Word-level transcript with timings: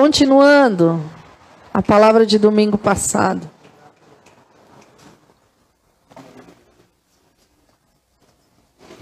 Continuando 0.00 1.02
a 1.74 1.82
palavra 1.82 2.24
de 2.24 2.38
domingo 2.38 2.78
passado. 2.78 3.50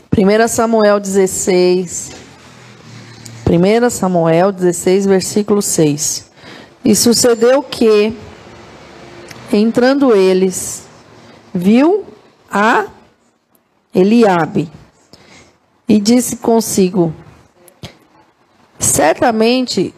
Primeira 0.09 0.49
Samuel 0.49 0.99
16. 0.99 2.13
1 3.47 3.91
Samuel 3.91 4.51
16, 4.53 5.05
versículo 5.05 5.61
6. 5.61 6.31
E 6.83 6.97
sucedeu 6.97 7.63
que, 7.63 8.17
entrando 9.53 10.17
eles, 10.17 10.87
viu 11.53 12.07
a 12.51 12.87
Eliabe 13.95 14.73
e 15.87 16.01
disse 16.01 16.37
consigo: 16.37 17.15
Certamente 18.79 19.95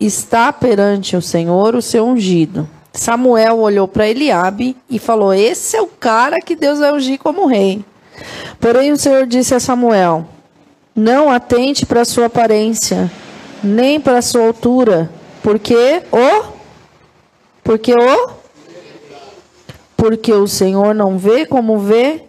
está 0.00 0.52
perante 0.52 1.16
o 1.16 1.22
Senhor 1.22 1.74
o 1.74 1.82
seu 1.82 2.06
ungido. 2.06 2.68
Samuel 2.92 3.58
olhou 3.58 3.86
para 3.86 4.08
Eliabe 4.08 4.76
e 4.88 4.98
falou: 4.98 5.32
Esse 5.32 5.76
é 5.76 5.82
o 5.82 5.86
cara 5.86 6.36
que 6.44 6.56
Deus 6.56 6.78
vai 6.78 6.92
ungir 6.92 7.18
como 7.18 7.46
rei. 7.46 7.84
Porém 8.60 8.92
o 8.92 8.96
Senhor 8.96 9.26
disse 9.26 9.54
a 9.54 9.60
Samuel: 9.60 10.26
Não 10.94 11.30
atente 11.30 11.86
para 11.86 12.04
sua 12.04 12.26
aparência, 12.26 13.10
nem 13.62 14.00
para 14.00 14.22
sua 14.22 14.46
altura, 14.46 15.10
porque 15.42 16.02
o 16.12 16.58
porque 17.62 17.92
o 17.92 18.38
porque 19.96 20.32
o 20.32 20.46
Senhor 20.46 20.94
não 20.94 21.18
vê 21.18 21.44
como 21.44 21.78
vê 21.78 22.24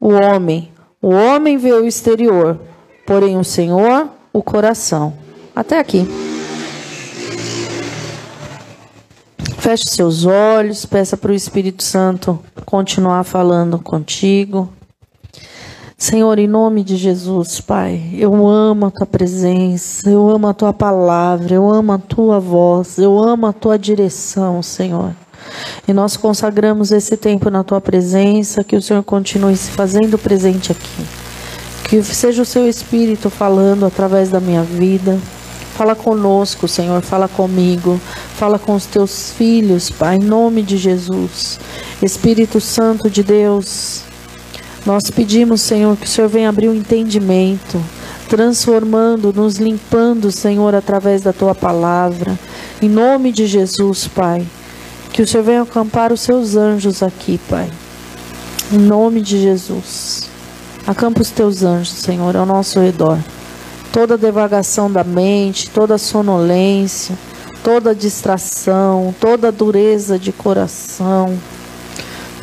o 0.00 0.10
homem. 0.10 0.70
O 1.00 1.08
homem 1.10 1.56
vê 1.56 1.72
o 1.72 1.86
exterior, 1.86 2.58
porém 3.06 3.38
o 3.38 3.44
Senhor 3.44 4.08
o 4.32 4.42
coração. 4.42 5.14
Até 5.54 5.78
aqui. 5.78 6.06
Feche 9.66 9.88
seus 9.88 10.24
olhos, 10.24 10.86
peça 10.86 11.16
para 11.16 11.32
o 11.32 11.34
Espírito 11.34 11.82
Santo 11.82 12.38
continuar 12.64 13.24
falando 13.24 13.80
contigo. 13.80 14.68
Senhor, 15.98 16.38
em 16.38 16.46
nome 16.46 16.84
de 16.84 16.94
Jesus, 16.94 17.60
Pai, 17.60 18.10
eu 18.12 18.46
amo 18.46 18.86
a 18.86 18.92
tua 18.92 19.06
presença, 19.06 20.08
eu 20.08 20.30
amo 20.30 20.46
a 20.46 20.54
tua 20.54 20.72
palavra, 20.72 21.52
eu 21.52 21.68
amo 21.68 21.90
a 21.90 21.98
tua 21.98 22.38
voz, 22.38 22.96
eu 22.96 23.18
amo 23.18 23.46
a 23.46 23.52
tua 23.52 23.76
direção, 23.76 24.62
Senhor. 24.62 25.12
E 25.88 25.92
nós 25.92 26.16
consagramos 26.16 26.92
esse 26.92 27.16
tempo 27.16 27.50
na 27.50 27.64
tua 27.64 27.80
presença, 27.80 28.62
que 28.62 28.76
o 28.76 28.80
Senhor 28.80 29.02
continue 29.02 29.56
se 29.56 29.72
fazendo 29.72 30.16
presente 30.16 30.70
aqui. 30.70 31.06
Que 31.88 32.04
seja 32.04 32.40
o 32.40 32.46
seu 32.46 32.68
Espírito 32.68 33.28
falando 33.28 33.84
através 33.84 34.30
da 34.30 34.38
minha 34.38 34.62
vida, 34.62 35.18
Fala 35.76 35.94
conosco, 35.94 36.66
Senhor, 36.66 37.02
fala 37.02 37.28
comigo, 37.28 38.00
fala 38.38 38.58
com 38.58 38.74
os 38.74 38.86
teus 38.86 39.30
filhos, 39.32 39.90
Pai, 39.90 40.16
em 40.16 40.20
nome 40.20 40.62
de 40.62 40.78
Jesus. 40.78 41.60
Espírito 42.02 42.62
Santo 42.62 43.10
de 43.10 43.22
Deus, 43.22 44.00
nós 44.86 45.10
pedimos, 45.10 45.60
Senhor, 45.60 45.94
que 45.98 46.06
o 46.06 46.08
Senhor 46.08 46.28
venha 46.28 46.48
abrir 46.48 46.68
o 46.68 46.70
um 46.70 46.74
entendimento, 46.74 47.78
transformando, 48.26 49.34
nos 49.34 49.56
limpando, 49.56 50.32
Senhor, 50.32 50.74
através 50.74 51.20
da 51.20 51.32
tua 51.34 51.54
palavra. 51.54 52.38
Em 52.80 52.88
nome 52.88 53.30
de 53.30 53.46
Jesus, 53.46 54.08
Pai. 54.08 54.46
Que 55.12 55.20
o 55.20 55.26
Senhor 55.26 55.44
venha 55.44 55.60
acampar 55.60 56.10
os 56.10 56.22
seus 56.22 56.56
anjos 56.56 57.02
aqui, 57.02 57.38
Pai. 57.50 57.70
Em 58.72 58.78
nome 58.78 59.20
de 59.20 59.38
Jesus. 59.42 60.30
Acampa 60.86 61.20
os 61.20 61.30
teus 61.30 61.62
anjos, 61.62 61.98
Senhor, 61.98 62.34
ao 62.34 62.46
nosso 62.46 62.80
redor 62.80 63.18
toda 63.96 64.18
devagação 64.18 64.92
da 64.92 65.02
mente, 65.02 65.70
toda 65.70 65.96
sonolência, 65.96 67.16
toda 67.64 67.94
distração, 67.94 69.14
toda 69.18 69.50
dureza 69.50 70.18
de 70.18 70.32
coração, 70.32 71.34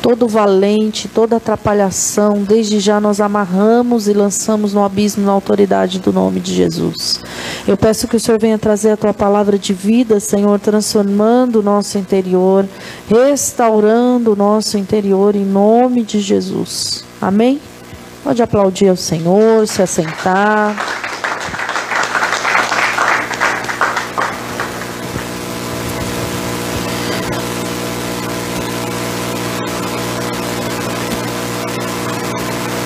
todo 0.02 0.26
valente, 0.26 1.06
toda 1.06 1.36
atrapalhação, 1.36 2.42
desde 2.42 2.80
já 2.80 3.00
nós 3.00 3.20
amarramos 3.20 4.08
e 4.08 4.12
lançamos 4.12 4.74
no 4.74 4.82
abismo 4.82 5.24
na 5.24 5.30
autoridade 5.30 6.00
do 6.00 6.12
nome 6.12 6.40
de 6.40 6.52
Jesus. 6.52 7.20
Eu 7.68 7.76
peço 7.76 8.08
que 8.08 8.16
o 8.16 8.20
Senhor 8.20 8.40
venha 8.40 8.58
trazer 8.58 8.90
a 8.90 8.96
tua 8.96 9.14
palavra 9.14 9.56
de 9.56 9.72
vida, 9.72 10.18
Senhor, 10.18 10.58
transformando 10.58 11.60
o 11.60 11.62
nosso 11.62 11.96
interior, 11.96 12.66
restaurando 13.08 14.32
o 14.32 14.36
nosso 14.36 14.76
interior 14.76 15.36
em 15.36 15.44
nome 15.44 16.02
de 16.02 16.18
Jesus. 16.18 17.04
Amém? 17.22 17.60
Pode 18.24 18.42
aplaudir 18.42 18.88
ao 18.88 18.96
Senhor, 18.96 19.68
se 19.68 19.80
assentar. 19.80 21.03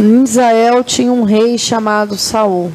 Em 0.01 0.23
Israel 0.23 0.85
tinha 0.85 1.13
um 1.13 1.25
rei 1.25 1.59
chamado 1.59 2.17
Saul. 2.17 2.73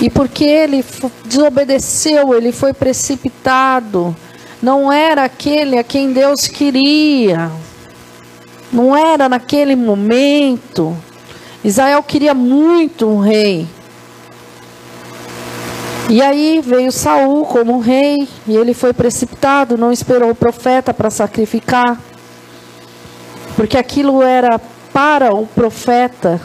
E 0.00 0.10
porque 0.10 0.44
ele 0.44 0.84
desobedeceu, 1.24 2.34
ele 2.34 2.52
foi 2.52 2.74
precipitado, 2.74 4.14
não 4.62 4.92
era 4.92 5.24
aquele 5.24 5.78
a 5.78 5.84
quem 5.84 6.12
Deus 6.12 6.46
queria. 6.46 7.50
Não 8.70 8.94
era 8.94 9.26
naquele 9.26 9.74
momento. 9.74 10.94
Israel 11.64 12.02
queria 12.02 12.34
muito 12.34 13.06
um 13.06 13.20
rei. 13.20 13.66
E 16.10 16.20
aí 16.20 16.60
veio 16.62 16.92
Saul 16.92 17.46
como 17.46 17.80
rei, 17.80 18.28
e 18.46 18.54
ele 18.54 18.74
foi 18.74 18.92
precipitado, 18.92 19.78
não 19.78 19.90
esperou 19.90 20.30
o 20.30 20.34
profeta 20.34 20.92
para 20.92 21.10
sacrificar 21.10 21.98
porque 23.56 23.78
aquilo 23.78 24.22
era 24.22 24.60
para 24.92 25.34
o 25.34 25.46
profeta 25.46 26.40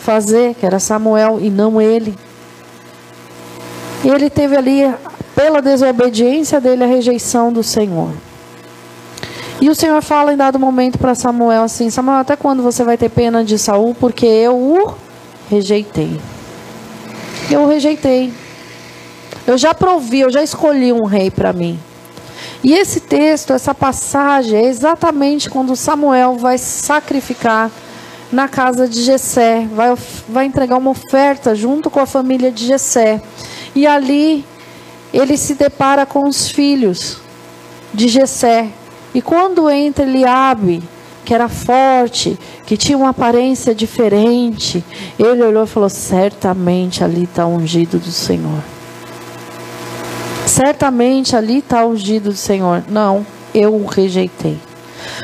fazer, 0.00 0.54
que 0.54 0.64
era 0.64 0.80
Samuel 0.80 1.38
e 1.40 1.50
não 1.50 1.80
ele. 1.80 2.16
E 4.02 4.08
ele 4.08 4.30
teve 4.30 4.56
ali, 4.56 4.82
pela 5.34 5.60
desobediência 5.60 6.60
dele, 6.60 6.82
a 6.82 6.86
rejeição 6.86 7.52
do 7.52 7.62
Senhor. 7.62 8.10
E 9.60 9.68
o 9.68 9.74
Senhor 9.74 10.02
fala 10.02 10.32
em 10.32 10.36
dado 10.36 10.58
momento 10.58 10.98
para 10.98 11.14
Samuel 11.14 11.62
assim: 11.62 11.90
Samuel, 11.90 12.18
até 12.18 12.36
quando 12.36 12.62
você 12.62 12.84
vai 12.84 12.96
ter 12.96 13.08
pena 13.08 13.44
de 13.44 13.58
Saul? 13.58 13.94
Porque 13.94 14.26
eu 14.26 14.56
o 14.56 14.94
rejeitei. 15.50 16.20
Eu 17.50 17.62
o 17.62 17.68
rejeitei. 17.68 18.32
Eu 19.46 19.56
já 19.56 19.74
provi, 19.74 20.20
eu 20.20 20.30
já 20.30 20.42
escolhi 20.42 20.92
um 20.92 21.04
rei 21.04 21.30
para 21.30 21.52
mim. 21.52 21.78
E 22.62 22.72
esse 22.72 23.00
texto, 23.00 23.52
essa 23.52 23.74
passagem, 23.74 24.58
é 24.58 24.66
exatamente 24.66 25.48
quando 25.48 25.76
Samuel 25.76 26.36
vai 26.36 26.58
sacrificar 26.58 27.70
na 28.32 28.48
casa 28.48 28.88
de 28.88 29.02
Jessé, 29.02 29.68
vai, 29.72 29.94
vai 30.28 30.46
entregar 30.46 30.76
uma 30.76 30.90
oferta 30.90 31.54
junto 31.54 31.88
com 31.88 32.00
a 32.00 32.06
família 32.06 32.50
de 32.50 32.66
Jessé. 32.66 33.22
E 33.74 33.86
ali 33.86 34.44
ele 35.12 35.36
se 35.36 35.54
depara 35.54 36.04
com 36.04 36.26
os 36.26 36.48
filhos 36.48 37.18
de 37.94 38.08
Jessé. 38.08 38.68
E 39.14 39.22
quando 39.22 39.70
entra 39.70 40.04
Eliabe, 40.04 40.82
que 41.24 41.34
era 41.34 41.48
forte, 41.48 42.38
que 42.66 42.76
tinha 42.76 42.98
uma 42.98 43.10
aparência 43.10 43.74
diferente, 43.74 44.84
ele 45.18 45.42
olhou 45.42 45.64
e 45.64 45.66
falou: 45.66 45.88
certamente 45.88 47.02
ali 47.02 47.24
está 47.24 47.46
ungido 47.46 47.98
do 47.98 48.10
Senhor. 48.10 48.75
Certamente 50.56 51.36
ali 51.36 51.58
está 51.58 51.84
o 51.84 51.90
ungido 51.90 52.30
do 52.30 52.34
Senhor. 52.34 52.82
Não, 52.88 53.26
eu 53.54 53.74
o 53.74 53.84
rejeitei. 53.84 54.58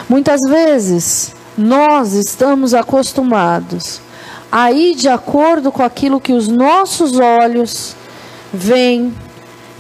Muitas 0.06 0.38
vezes 0.43 1.34
nós 1.56 2.12
estamos 2.12 2.75
acostumados 2.75 4.03
a 4.50 4.71
ir 4.71 4.94
de 4.94 5.09
acordo 5.09 5.72
com 5.72 5.82
aquilo 5.82 6.21
que 6.21 6.34
os 6.34 6.48
nossos 6.48 7.19
olhos 7.19 7.97
veem, 8.53 9.15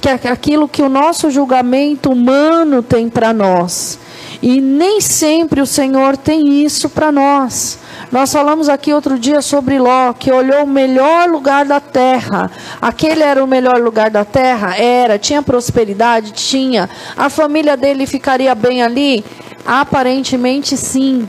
que 0.00 0.08
é 0.08 0.14
aquilo 0.14 0.66
que 0.66 0.80
o 0.80 0.88
nosso 0.88 1.30
julgamento 1.30 2.10
humano 2.10 2.82
tem 2.82 3.10
para 3.10 3.34
nós. 3.34 3.98
E 4.42 4.60
nem 4.60 5.00
sempre 5.00 5.60
o 5.60 5.66
Senhor 5.66 6.16
tem 6.16 6.64
isso 6.64 6.90
para 6.90 7.12
nós. 7.12 7.78
Nós 8.10 8.32
falamos 8.32 8.68
aqui 8.68 8.92
outro 8.92 9.16
dia 9.16 9.40
sobre 9.40 9.78
Ló, 9.78 10.12
que 10.12 10.32
olhou 10.32 10.64
o 10.64 10.66
melhor 10.66 11.30
lugar 11.30 11.64
da 11.64 11.78
terra. 11.78 12.50
Aquele 12.80 13.22
era 13.22 13.42
o 13.42 13.46
melhor 13.46 13.80
lugar 13.80 14.10
da 14.10 14.24
terra? 14.24 14.76
Era. 14.76 15.16
Tinha 15.16 15.42
prosperidade? 15.42 16.32
Tinha. 16.32 16.90
A 17.16 17.30
família 17.30 17.76
dele 17.76 18.04
ficaria 18.04 18.52
bem 18.54 18.82
ali? 18.82 19.24
Aparentemente 19.64 20.76
sim. 20.76 21.28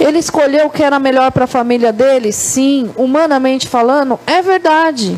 Ele 0.00 0.18
escolheu 0.18 0.66
o 0.66 0.70
que 0.70 0.82
era 0.82 0.98
melhor 0.98 1.30
para 1.30 1.44
a 1.44 1.46
família 1.46 1.92
dele? 1.92 2.32
Sim. 2.32 2.90
Humanamente 2.96 3.68
falando, 3.68 4.18
é 4.26 4.42
verdade. 4.42 5.16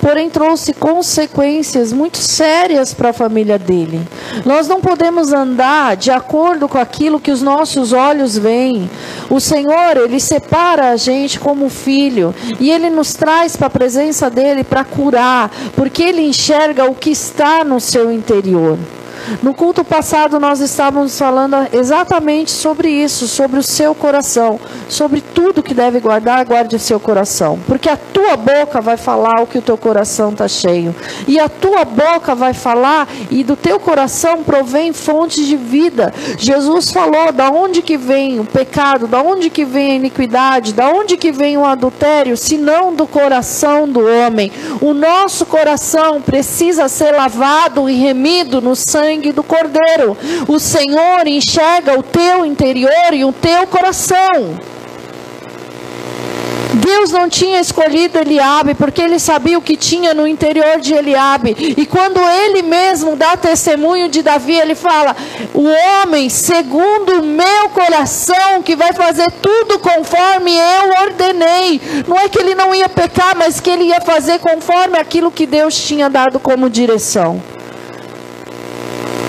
Porém 0.00 0.30
trouxe 0.30 0.72
consequências 0.72 1.92
muito 1.92 2.18
sérias 2.18 2.94
para 2.94 3.10
a 3.10 3.12
família 3.12 3.58
dele. 3.58 4.00
Nós 4.44 4.66
não 4.66 4.80
podemos 4.80 5.32
andar 5.32 5.96
de 5.96 6.10
acordo 6.10 6.68
com 6.68 6.78
aquilo 6.78 7.20
que 7.20 7.30
os 7.30 7.42
nossos 7.42 7.92
olhos 7.92 8.36
veem. 8.36 8.90
O 9.28 9.40
Senhor, 9.40 9.96
ele 9.96 10.18
separa 10.18 10.90
a 10.90 10.96
gente 10.96 11.38
como 11.38 11.68
filho 11.68 12.34
e 12.58 12.70
ele 12.70 12.90
nos 12.90 13.14
traz 13.14 13.56
para 13.56 13.66
a 13.66 13.70
presença 13.70 14.30
dele 14.30 14.64
para 14.64 14.84
curar, 14.84 15.50
porque 15.76 16.02
ele 16.02 16.22
enxerga 16.22 16.84
o 16.84 16.94
que 16.94 17.10
está 17.10 17.62
no 17.64 17.80
seu 17.80 18.10
interior. 18.10 18.78
No 19.42 19.54
culto 19.54 19.84
passado 19.84 20.40
nós 20.40 20.60
estávamos 20.60 21.18
falando 21.18 21.56
exatamente 21.72 22.50
sobre 22.50 22.88
isso, 22.88 23.28
sobre 23.28 23.58
o 23.58 23.62
seu 23.62 23.94
coração, 23.94 24.58
sobre 24.88 25.20
tudo 25.20 25.62
que 25.62 25.74
deve 25.74 26.00
guardar, 26.00 26.44
guarde 26.44 26.76
o 26.76 26.80
seu 26.80 26.98
coração, 26.98 27.58
porque 27.66 27.88
a 27.88 27.96
tua 27.96 28.36
boca 28.36 28.80
vai 28.80 28.96
falar 28.96 29.40
o 29.40 29.46
que 29.46 29.58
o 29.58 29.62
teu 29.62 29.76
coração 29.76 30.30
está 30.30 30.48
cheio, 30.48 30.94
e 31.26 31.38
a 31.38 31.48
tua 31.48 31.84
boca 31.84 32.34
vai 32.34 32.54
falar 32.54 33.08
e 33.30 33.44
do 33.44 33.56
teu 33.56 33.78
coração 33.78 34.42
provém 34.42 34.92
fontes 34.92 35.46
de 35.46 35.56
vida. 35.56 36.12
Jesus 36.38 36.90
falou 36.90 37.32
da 37.32 37.50
onde 37.50 37.82
que 37.82 37.96
vem 37.96 38.40
o 38.40 38.44
pecado, 38.44 39.06
da 39.06 39.22
onde 39.22 39.50
que 39.50 39.64
vem 39.64 39.92
a 39.92 39.94
iniquidade, 39.94 40.72
da 40.72 40.88
onde 40.88 41.16
que 41.16 41.30
vem 41.30 41.56
o 41.56 41.64
adultério, 41.64 42.36
senão 42.36 42.94
do 42.94 43.06
coração 43.06 43.88
do 43.88 44.00
homem. 44.00 44.50
O 44.80 44.92
nosso 44.92 45.46
coração 45.46 46.20
precisa 46.20 46.88
ser 46.88 47.12
lavado 47.12 47.88
e 47.88 47.94
remido 47.94 48.60
no 48.60 48.74
sangue 48.74 49.09
sangue 49.10 49.32
do 49.32 49.42
Cordeiro. 49.42 50.16
O 50.46 50.58
Senhor 50.60 51.26
enxerga 51.26 51.98
o 51.98 52.02
teu 52.02 52.46
interior 52.46 53.12
e 53.12 53.24
o 53.24 53.32
teu 53.32 53.66
coração. 53.66 54.56
Deus 56.72 57.10
não 57.10 57.28
tinha 57.28 57.60
escolhido 57.60 58.18
Eliabe 58.18 58.74
porque 58.74 59.02
ele 59.02 59.18
sabia 59.18 59.58
o 59.58 59.62
que 59.62 59.76
tinha 59.76 60.14
no 60.14 60.26
interior 60.26 60.80
de 60.80 60.94
Eliabe. 60.94 61.74
E 61.76 61.84
quando 61.84 62.20
ele 62.20 62.62
mesmo 62.62 63.16
dá 63.16 63.36
testemunho 63.36 64.08
de 64.08 64.22
Davi, 64.22 64.54
ele 64.54 64.76
fala: 64.76 65.16
"O 65.52 65.64
homem 65.64 66.28
segundo 66.28 67.20
o 67.20 67.24
meu 67.24 67.68
coração 67.70 68.62
que 68.64 68.76
vai 68.76 68.92
fazer 68.92 69.30
tudo 69.42 69.80
conforme 69.80 70.52
eu 70.52 71.02
ordenei". 71.06 71.80
Não 72.06 72.16
é 72.16 72.28
que 72.28 72.38
ele 72.38 72.54
não 72.54 72.72
ia 72.72 72.88
pecar, 72.88 73.36
mas 73.36 73.58
que 73.58 73.70
ele 73.70 73.84
ia 73.84 74.00
fazer 74.00 74.38
conforme 74.38 74.96
aquilo 74.96 75.32
que 75.32 75.46
Deus 75.46 75.76
tinha 75.76 76.08
dado 76.08 76.38
como 76.38 76.70
direção. 76.70 77.42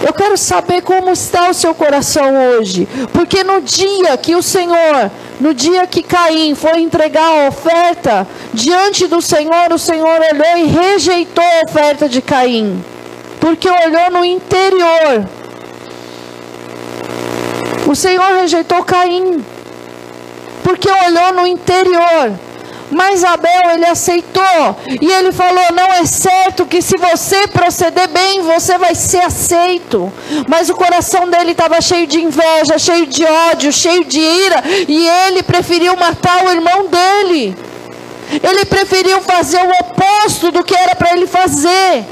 Eu 0.03 0.13
quero 0.13 0.35
saber 0.35 0.81
como 0.81 1.11
está 1.11 1.49
o 1.49 1.53
seu 1.53 1.75
coração 1.75 2.33
hoje, 2.35 2.87
porque 3.13 3.43
no 3.43 3.61
dia 3.61 4.17
que 4.17 4.35
o 4.35 4.41
Senhor, 4.41 5.11
no 5.39 5.53
dia 5.53 5.85
que 5.85 6.01
Caim 6.01 6.55
foi 6.55 6.81
entregar 6.81 7.23
a 7.23 7.47
oferta 7.47 8.27
diante 8.51 9.05
do 9.05 9.21
Senhor, 9.21 9.71
o 9.71 9.77
Senhor 9.77 10.19
olhou 10.31 10.57
e 10.57 10.65
rejeitou 10.65 11.43
a 11.43 11.69
oferta 11.69 12.09
de 12.09 12.19
Caim, 12.21 12.83
porque 13.39 13.69
olhou 13.69 14.11
no 14.11 14.25
interior. 14.25 15.27
O 17.87 17.95
Senhor 17.95 18.33
rejeitou 18.35 18.83
Caim, 18.83 19.45
porque 20.63 20.89
olhou 20.89 21.33
no 21.33 21.45
interior. 21.45 22.31
Mas 22.91 23.23
Abel 23.23 23.71
ele 23.73 23.85
aceitou 23.85 24.77
e 25.01 25.11
ele 25.11 25.31
falou: 25.31 25.71
não 25.73 25.93
é 25.93 26.05
certo 26.05 26.65
que 26.65 26.81
se 26.81 26.97
você 26.97 27.47
proceder 27.47 28.09
bem 28.09 28.41
você 28.41 28.77
vai 28.77 28.93
ser 28.93 29.23
aceito. 29.23 30.11
Mas 30.47 30.69
o 30.69 30.75
coração 30.75 31.29
dele 31.29 31.51
estava 31.51 31.79
cheio 31.81 32.05
de 32.05 32.21
inveja, 32.21 32.77
cheio 32.77 33.07
de 33.07 33.25
ódio, 33.25 33.71
cheio 33.71 34.03
de 34.03 34.19
ira 34.19 34.63
e 34.87 35.07
ele 35.07 35.43
preferiu 35.43 35.95
matar 35.95 36.45
o 36.45 36.51
irmão 36.51 36.87
dele. 36.87 37.55
Ele 38.31 38.65
preferiu 38.65 39.21
fazer 39.21 39.59
o 39.59 39.71
oposto 39.81 40.51
do 40.51 40.63
que 40.63 40.75
era 40.75 40.95
para 40.95 41.13
ele 41.13 41.27
fazer. 41.27 42.05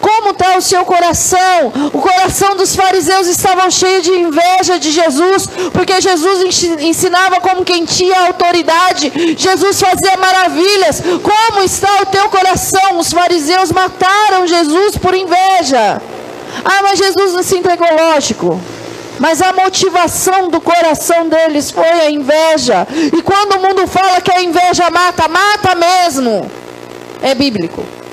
Como 0.00 0.30
está 0.30 0.56
o 0.56 0.62
seu 0.62 0.84
coração? 0.84 1.72
O 1.92 2.00
coração 2.00 2.56
dos 2.56 2.74
fariseus 2.74 3.26
estava 3.26 3.70
cheio 3.70 4.02
de 4.02 4.10
inveja 4.10 4.78
de 4.78 4.90
Jesus, 4.90 5.48
porque 5.72 6.00
Jesus 6.00 6.62
ensinava 6.80 7.40
como 7.40 7.64
quem 7.64 7.84
tinha 7.84 8.26
autoridade, 8.26 9.34
Jesus 9.36 9.80
fazia 9.80 10.16
maravilhas. 10.16 11.02
Como 11.22 11.60
está 11.62 12.02
o 12.02 12.06
teu 12.06 12.28
coração? 12.28 12.98
Os 12.98 13.12
fariseus 13.12 13.72
mataram 13.72 14.46
Jesus 14.46 14.96
por 14.96 15.14
inveja. 15.14 16.00
Ah, 16.64 16.82
mas 16.82 16.98
Jesus 16.98 17.32
não 17.32 17.42
se 17.42 17.56
entregou, 17.56 17.88
lógico. 17.94 18.60
Mas 19.18 19.40
a 19.40 19.52
motivação 19.52 20.48
do 20.48 20.60
coração 20.60 21.28
deles 21.28 21.70
foi 21.70 21.88
a 21.88 22.10
inveja. 22.10 22.86
E 23.12 23.22
quando 23.22 23.54
o 23.54 23.60
mundo 23.60 23.86
fala 23.86 24.20
que 24.20 24.32
a 24.32 24.42
inveja 24.42 24.90
mata, 24.90 25.28
mata 25.28 25.74
mesmo. 25.74 26.50
É 27.22 27.34
bíblico 27.34 28.03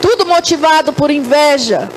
tudo 0.00 0.26
motivado 0.26 0.92
por 0.92 1.10
inveja. 1.10 1.88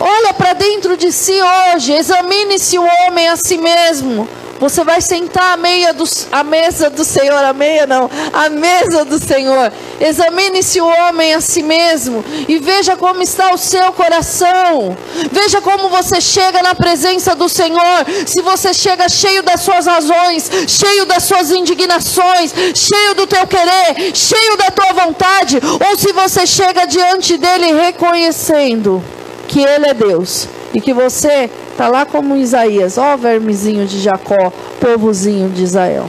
Olha 0.00 0.32
para 0.32 0.52
dentro 0.52 0.96
de 0.96 1.10
si 1.10 1.40
hoje, 1.40 1.92
examine-se 1.92 2.78
o 2.78 2.84
homem 2.84 3.28
a 3.28 3.36
si 3.36 3.58
mesmo. 3.58 4.28
Você 4.60 4.82
vai 4.82 5.00
sentar 5.00 5.54
à, 5.54 5.56
meia 5.56 5.92
do, 5.92 6.04
à 6.32 6.42
mesa 6.42 6.90
do 6.90 7.04
Senhor, 7.04 7.44
a 7.44 7.52
meia 7.52 7.86
não, 7.86 8.10
à 8.32 8.48
mesa 8.48 9.04
do 9.04 9.18
Senhor. 9.18 9.72
Examine-se 10.00 10.80
o 10.80 10.86
homem 10.86 11.34
a 11.34 11.40
si 11.40 11.62
mesmo 11.62 12.24
e 12.48 12.58
veja 12.58 12.96
como 12.96 13.22
está 13.22 13.54
o 13.54 13.58
seu 13.58 13.92
coração. 13.92 14.96
Veja 15.30 15.60
como 15.60 15.88
você 15.88 16.20
chega 16.20 16.62
na 16.62 16.74
presença 16.74 17.34
do 17.34 17.48
Senhor. 17.48 18.04
Se 18.26 18.42
você 18.42 18.74
chega 18.74 19.08
cheio 19.08 19.42
das 19.42 19.60
suas 19.60 19.86
razões, 19.86 20.50
cheio 20.66 21.06
das 21.06 21.24
suas 21.24 21.50
indignações, 21.50 22.52
cheio 22.74 23.14
do 23.14 23.26
teu 23.26 23.46
querer, 23.46 24.14
cheio 24.14 24.56
da 24.56 24.70
tua 24.70 25.04
vontade, 25.04 25.60
ou 25.88 25.96
se 25.96 26.12
você 26.12 26.46
chega 26.46 26.86
diante 26.86 27.36
dele 27.36 27.72
reconhecendo 27.72 29.02
que 29.48 29.64
ele 29.64 29.86
é 29.86 29.94
Deus 29.94 30.46
e 30.72 30.80
que 30.80 30.92
você 30.92 31.50
está 31.72 31.88
lá 31.88 32.04
como 32.04 32.36
Isaías, 32.36 32.98
ó 32.98 33.16
vermezinho 33.16 33.86
de 33.86 33.98
Jacó, 34.00 34.52
povozinho 34.78 35.48
de 35.48 35.64
Israel. 35.64 36.08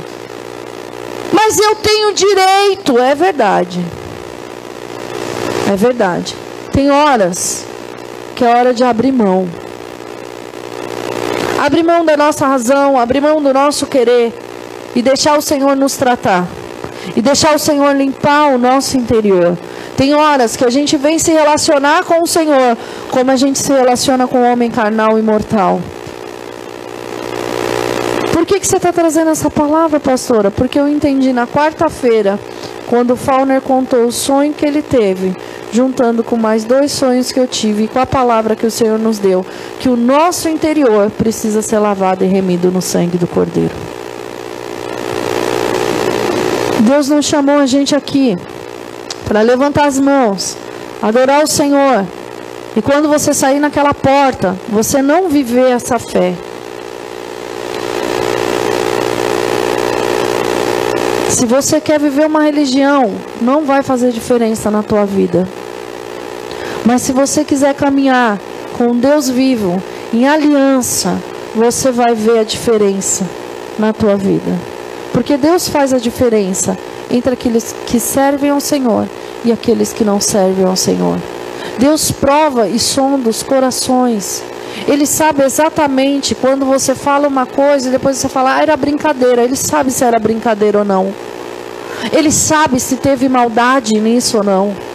Mas 1.31 1.57
eu 1.57 1.75
tenho 1.75 2.13
direito, 2.13 2.99
é 2.99 3.15
verdade. 3.15 3.79
É 5.71 5.75
verdade. 5.75 6.35
Tem 6.71 6.91
horas 6.91 7.65
que 8.35 8.43
é 8.43 8.49
hora 8.49 8.73
de 8.73 8.83
abrir 8.83 9.11
mão. 9.11 9.47
Abrir 11.59 11.83
mão 11.83 12.05
da 12.05 12.17
nossa 12.17 12.45
razão, 12.45 12.99
abrir 12.99 13.21
mão 13.21 13.41
do 13.41 13.53
nosso 13.53 13.85
querer 13.85 14.33
e 14.95 15.01
deixar 15.01 15.37
o 15.37 15.41
Senhor 15.41 15.75
nos 15.75 15.95
tratar. 15.95 16.47
E 17.15 17.21
deixar 17.21 17.55
o 17.55 17.59
Senhor 17.59 17.95
limpar 17.95 18.53
o 18.53 18.57
nosso 18.57 18.97
interior. 18.97 19.57
Tem 19.99 20.15
horas 20.15 20.55
que 20.55 20.63
a 20.63 20.69
gente 20.69 20.95
vem 20.95 21.19
se 21.19 21.29
relacionar 21.29 22.05
com 22.05 22.21
o 22.21 22.25
Senhor 22.25 22.77
como 23.11 23.31
a 23.31 23.35
gente 23.35 23.59
se 23.59 23.73
relaciona 23.73 24.29
com 24.29 24.37
o 24.37 24.49
homem 24.49 24.71
carnal 24.71 25.19
e 25.19 25.21
mortal. 25.21 25.81
Por 28.31 28.45
que, 28.45 28.61
que 28.61 28.65
você 28.65 28.77
está 28.77 28.93
trazendo 28.93 29.29
essa 29.29 29.49
palavra, 29.49 29.99
pastora? 29.99 30.49
Porque 30.49 30.79
eu 30.79 30.87
entendi 30.87 31.33
na 31.33 31.45
quarta-feira, 31.45 32.39
quando 32.87 33.11
o 33.11 33.17
Fauner 33.17 33.59
contou 33.59 34.05
o 34.05 34.11
sonho 34.11 34.53
que 34.53 34.65
ele 34.65 34.81
teve, 34.81 35.35
juntando 35.69 36.23
com 36.23 36.37
mais 36.37 36.63
dois 36.63 36.93
sonhos 36.93 37.33
que 37.33 37.39
eu 37.41 37.45
tive 37.45 37.83
e 37.83 37.87
com 37.89 37.99
a 37.99 38.05
palavra 38.05 38.55
que 38.55 38.65
o 38.65 38.71
Senhor 38.71 38.97
nos 38.97 39.19
deu, 39.19 39.45
que 39.81 39.89
o 39.89 39.97
nosso 39.97 40.47
interior 40.47 41.11
precisa 41.11 41.61
ser 41.61 41.79
lavado 41.79 42.23
e 42.23 42.27
remido 42.27 42.71
no 42.71 42.81
sangue 42.81 43.17
do 43.17 43.27
Cordeiro. 43.27 43.75
Deus 46.79 47.09
não 47.09 47.21
chamou 47.21 47.57
a 47.57 47.65
gente 47.65 47.93
aqui 47.93 48.37
para 49.29 49.41
levantar 49.41 49.85
as 49.85 49.99
mãos, 49.99 50.57
adorar 50.99 51.43
o 51.43 51.47
Senhor. 51.47 52.03
E 52.75 52.81
quando 52.81 53.07
você 53.07 53.31
sair 53.31 53.59
naquela 53.59 53.93
porta, 53.93 54.57
você 54.67 55.03
não 55.03 55.29
viver 55.29 55.69
essa 55.69 55.99
fé. 55.99 56.33
Se 61.29 61.45
você 61.45 61.79
quer 61.79 61.99
viver 61.99 62.25
uma 62.25 62.41
religião, 62.41 63.13
não 63.39 63.65
vai 63.65 63.83
fazer 63.83 64.11
diferença 64.11 64.71
na 64.71 64.81
tua 64.81 65.05
vida. 65.05 65.47
Mas 66.83 67.03
se 67.03 67.11
você 67.11 67.45
quiser 67.45 67.75
caminhar 67.75 68.39
com 68.75 68.97
Deus 68.97 69.29
vivo, 69.29 69.81
em 70.11 70.27
aliança, 70.27 71.21
você 71.53 71.91
vai 71.91 72.15
ver 72.15 72.39
a 72.39 72.43
diferença 72.43 73.29
na 73.77 73.93
tua 73.93 74.17
vida. 74.17 74.57
Porque 75.13 75.37
Deus 75.37 75.69
faz 75.69 75.93
a 75.93 75.99
diferença 75.99 76.75
entre 77.09 77.33
aqueles 77.33 77.75
que 77.85 77.99
servem 77.99 78.49
ao 78.49 78.59
Senhor 78.59 79.07
e 79.43 79.51
aqueles 79.51 79.93
que 79.93 80.03
não 80.03 80.19
servem 80.19 80.65
ao 80.65 80.75
Senhor. 80.75 81.19
Deus 81.77 82.11
prova 82.11 82.67
e 82.67 82.79
sonda 82.79 83.29
os 83.29 83.41
corações. 83.41 84.43
Ele 84.87 85.05
sabe 85.05 85.43
exatamente 85.43 86.35
quando 86.35 86.65
você 86.65 86.93
fala 86.93 87.27
uma 87.27 87.45
coisa 87.45 87.87
e 87.87 87.91
depois 87.91 88.17
você 88.17 88.29
fala, 88.29 88.55
ah, 88.55 88.61
era 88.61 88.77
brincadeira. 88.77 89.43
Ele 89.43 89.55
sabe 89.55 89.91
se 89.91 90.03
era 90.03 90.19
brincadeira 90.19 90.79
ou 90.79 90.85
não. 90.85 91.13
Ele 92.11 92.31
sabe 92.31 92.79
se 92.79 92.97
teve 92.97 93.27
maldade 93.27 93.99
nisso 93.99 94.37
ou 94.37 94.43
não. 94.43 94.88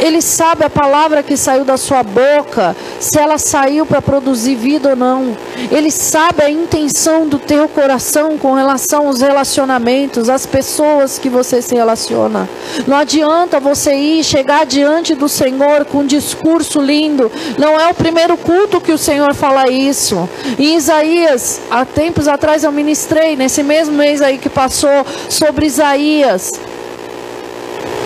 Ele 0.00 0.22
sabe 0.22 0.64
a 0.64 0.70
palavra 0.70 1.22
que 1.22 1.36
saiu 1.36 1.64
da 1.64 1.76
sua 1.76 2.02
boca, 2.02 2.74
se 2.98 3.18
ela 3.18 3.38
saiu 3.38 3.84
para 3.84 4.00
produzir 4.00 4.54
vida 4.54 4.90
ou 4.90 4.96
não. 4.96 5.36
Ele 5.70 5.90
sabe 5.90 6.42
a 6.42 6.50
intenção 6.50 7.28
do 7.28 7.38
teu 7.38 7.68
coração 7.68 8.38
com 8.38 8.54
relação 8.54 9.06
aos 9.06 9.20
relacionamentos, 9.20 10.28
às 10.28 10.46
pessoas 10.46 11.18
que 11.18 11.28
você 11.28 11.60
se 11.60 11.74
relaciona. 11.74 12.48
Não 12.86 12.96
adianta 12.96 13.60
você 13.60 13.94
ir 13.94 14.24
chegar 14.24 14.64
diante 14.64 15.14
do 15.14 15.28
Senhor 15.28 15.84
com 15.84 15.98
um 15.98 16.06
discurso 16.06 16.80
lindo. 16.80 17.30
Não 17.58 17.78
é 17.78 17.88
o 17.88 17.94
primeiro 17.94 18.36
culto 18.36 18.80
que 18.80 18.92
o 18.92 18.98
Senhor 18.98 19.34
fala 19.34 19.70
isso. 19.70 20.28
Em 20.58 20.76
Isaías, 20.76 21.60
há 21.70 21.84
tempos 21.84 22.26
atrás 22.26 22.64
eu 22.64 22.72
ministrei 22.72 23.36
nesse 23.36 23.62
mesmo 23.62 23.96
mês 23.96 24.22
aí 24.22 24.38
que 24.38 24.48
passou 24.48 25.06
sobre 25.28 25.66
Isaías 25.66 26.52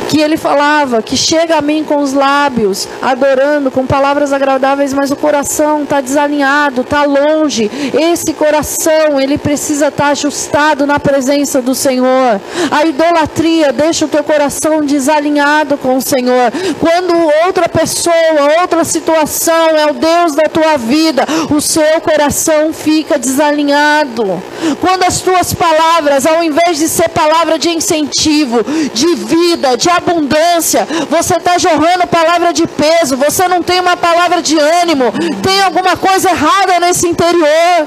que 0.09 0.21
ele 0.21 0.37
falava 0.37 1.03
que 1.03 1.17
chega 1.17 1.57
a 1.57 1.63
mim 1.63 1.85
com 1.85 1.97
os 2.01 2.13
lábios, 2.13 2.89
adorando, 3.01 3.71
com 3.71 3.87
palavras 3.87 4.33
agradáveis, 4.33 4.93
mas 4.93 5.11
o 5.11 5.17
coração 5.17 5.83
está 5.83 6.01
desalinhado, 6.01 6.83
está 6.83 7.05
longe. 7.05 7.71
Esse 7.93 8.33
coração, 8.33 9.21
ele 9.21 9.39
precisa 9.39 9.89
estar 9.89 10.05
tá 10.05 10.11
ajustado 10.11 10.87
na 10.87 10.99
presença 10.99 11.61
do 11.61 11.75
Senhor. 11.75 12.41
A 12.71 12.85
idolatria 12.85 13.73
deixa 13.73 14.05
o 14.05 14.09
teu 14.09 14.25
coração 14.25 14.85
desalinhado 14.85 15.77
com 15.79 15.97
o 15.97 16.03
Senhor. 16.03 16.53
Quando 16.81 17.15
outra 17.47 17.69
pessoa, 17.69 18.15
outra 18.61 18.85
situação 18.85 19.69
é 19.77 19.91
o 19.91 19.95
Deus 19.95 20.35
da 20.35 20.45
tua 20.45 20.77
vida, 20.77 21.25
o 21.51 21.61
seu 21.61 22.01
coração 22.01 22.73
fica 22.73 23.19
desalinhado. 23.19 24.43
Quando 24.81 25.05
as 25.05 25.21
tuas 25.21 25.53
palavras, 25.53 26.27
ao 26.27 26.43
invés 26.43 26.79
de 26.79 26.89
ser 26.89 27.09
palavra 27.09 27.59
de 27.59 27.71
incentivo, 27.71 28.65
de 28.93 29.15
vida, 29.15 29.77
de 29.77 29.91
você 31.09 31.35
está 31.35 31.59
jorrando 31.59 32.07
palavra 32.07 32.53
de 32.53 32.67
peso, 32.67 33.17
você 33.17 33.49
não 33.49 33.63
tem 33.63 33.81
uma 33.81 33.97
palavra 33.97 34.43
de 34.43 34.59
ânimo, 34.59 35.13
tem 35.43 35.63
alguma 35.63 35.97
coisa 35.97 36.31
errada 36.31 36.81
nesse 36.81 37.09
interior. 37.09 37.87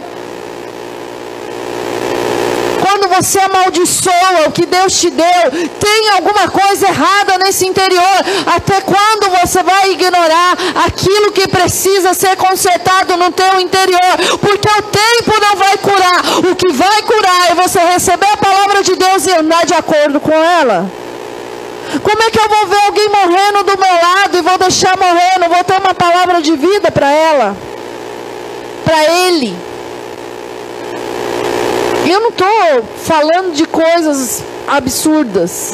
Quando 2.87 3.09
você 3.09 3.39
amaldiçoa 3.39 4.47
o 4.47 4.51
que 4.51 4.65
Deus 4.65 4.99
te 4.99 5.09
deu, 5.09 5.51
tem 5.79 6.09
alguma 6.15 6.47
coisa 6.47 6.87
errada 6.87 7.37
nesse 7.39 7.67
interior. 7.67 8.17
Até 8.55 8.79
quando 8.81 9.29
você 9.39 9.61
vai 9.61 9.91
ignorar 9.91 10.57
aquilo 10.85 11.31
que 11.31 11.47
precisa 11.47 12.13
ser 12.13 12.35
consertado 12.37 13.17
no 13.17 13.31
teu 13.31 13.59
interior? 13.59 14.17
Porque 14.39 14.69
o 14.69 14.81
tempo 14.83 15.39
não 15.41 15.55
vai 15.57 15.77
curar. 15.77 16.49
O 16.49 16.55
que 16.55 16.71
vai 16.71 17.01
curar 17.01 17.51
é 17.51 17.55
você 17.55 17.79
receber 17.79 18.31
a 18.31 18.37
palavra 18.37 18.81
de 18.81 18.95
Deus 18.95 19.27
e 19.27 19.31
andar 19.33 19.65
de 19.65 19.73
acordo 19.73 20.19
com 20.19 20.33
ela. 20.33 21.06
Como 22.03 22.23
é 22.23 22.31
que 22.31 22.39
eu 22.39 22.49
vou 22.49 22.67
ver 22.67 22.85
alguém 22.85 23.09
morrendo 23.09 23.63
do 23.63 23.77
meu 23.77 23.93
lado 23.93 24.37
e 24.37 24.41
vou 24.41 24.57
deixar 24.57 24.97
morrer? 24.97 25.39
Não 25.39 25.49
vou 25.49 25.63
ter 25.63 25.79
uma 25.79 25.93
palavra 25.93 26.41
de 26.41 26.55
vida 26.55 26.91
para 26.91 27.09
ela, 27.11 27.55
para 28.83 29.03
ele. 29.05 29.55
Eu 32.09 32.21
não 32.21 32.29
estou 32.29 32.83
falando 33.03 33.53
de 33.53 33.65
coisas 33.65 34.43
absurdas. 34.67 35.73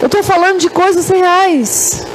Eu 0.00 0.06
estou 0.06 0.22
falando 0.22 0.58
de 0.58 0.68
coisas 0.68 1.08
reais. 1.08 2.06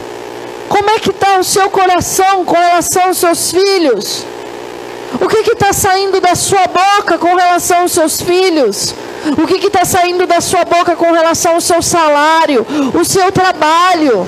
Como 0.68 0.90
é 0.90 1.00
que 1.00 1.12
está 1.12 1.40
o 1.40 1.44
seu 1.44 1.70
coração 1.70 2.44
com 2.46 2.56
relação 2.56 3.04
aos 3.04 3.18
seus 3.18 3.52
filhos? 3.52 4.26
O 5.22 5.28
que 5.28 5.52
está 5.52 5.72
saindo 5.72 6.20
da 6.20 6.36
sua 6.36 6.66
boca 6.68 7.18
com 7.18 7.36
relação 7.36 7.82
aos 7.82 7.92
seus 7.92 8.22
filhos? 8.22 8.94
O 9.38 9.48
que 9.48 9.68
está 9.68 9.86
saindo 9.86 10.28
da 10.28 10.42
sua 10.42 10.66
boca 10.66 10.96
com 10.96 11.12
relação 11.12 11.56
ao 11.56 11.62
seu 11.62 11.82
salário, 11.82 12.66
o 12.94 13.04
seu 13.04 13.32
trabalho? 13.32 14.28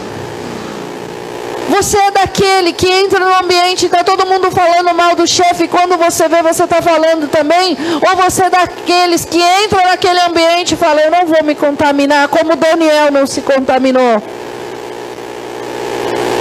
Você 1.70 1.98
é 1.98 2.12
daquele 2.12 2.72
que 2.72 2.90
entra 2.90 3.20
no 3.20 3.44
ambiente 3.44 3.84
e 3.84 3.86
está 3.88 4.04
todo 4.04 4.26
mundo 4.26 4.50
falando 4.50 4.96
mal 4.96 5.16
do 5.16 5.28
chefe, 5.28 5.66
e 5.66 5.68
quando 5.68 5.98
você 5.98 6.28
vê, 6.30 6.42
você 6.42 6.64
está 6.64 6.82
falando 6.82 7.30
também? 7.30 7.78
Ou 8.10 8.16
você 8.16 8.46
é 8.46 8.50
daqueles 8.50 9.26
que 9.26 9.38
entram 9.64 9.84
naquele 9.84 10.20
ambiente 10.22 10.74
e 10.74 10.78
falam, 10.78 11.04
eu 11.04 11.12
não 11.12 11.26
vou 11.26 11.44
me 11.44 11.56
contaminar, 11.56 12.30
como 12.30 12.56
Daniel 12.56 13.12
não 13.12 13.28
se 13.28 13.42
contaminou? 13.42 14.24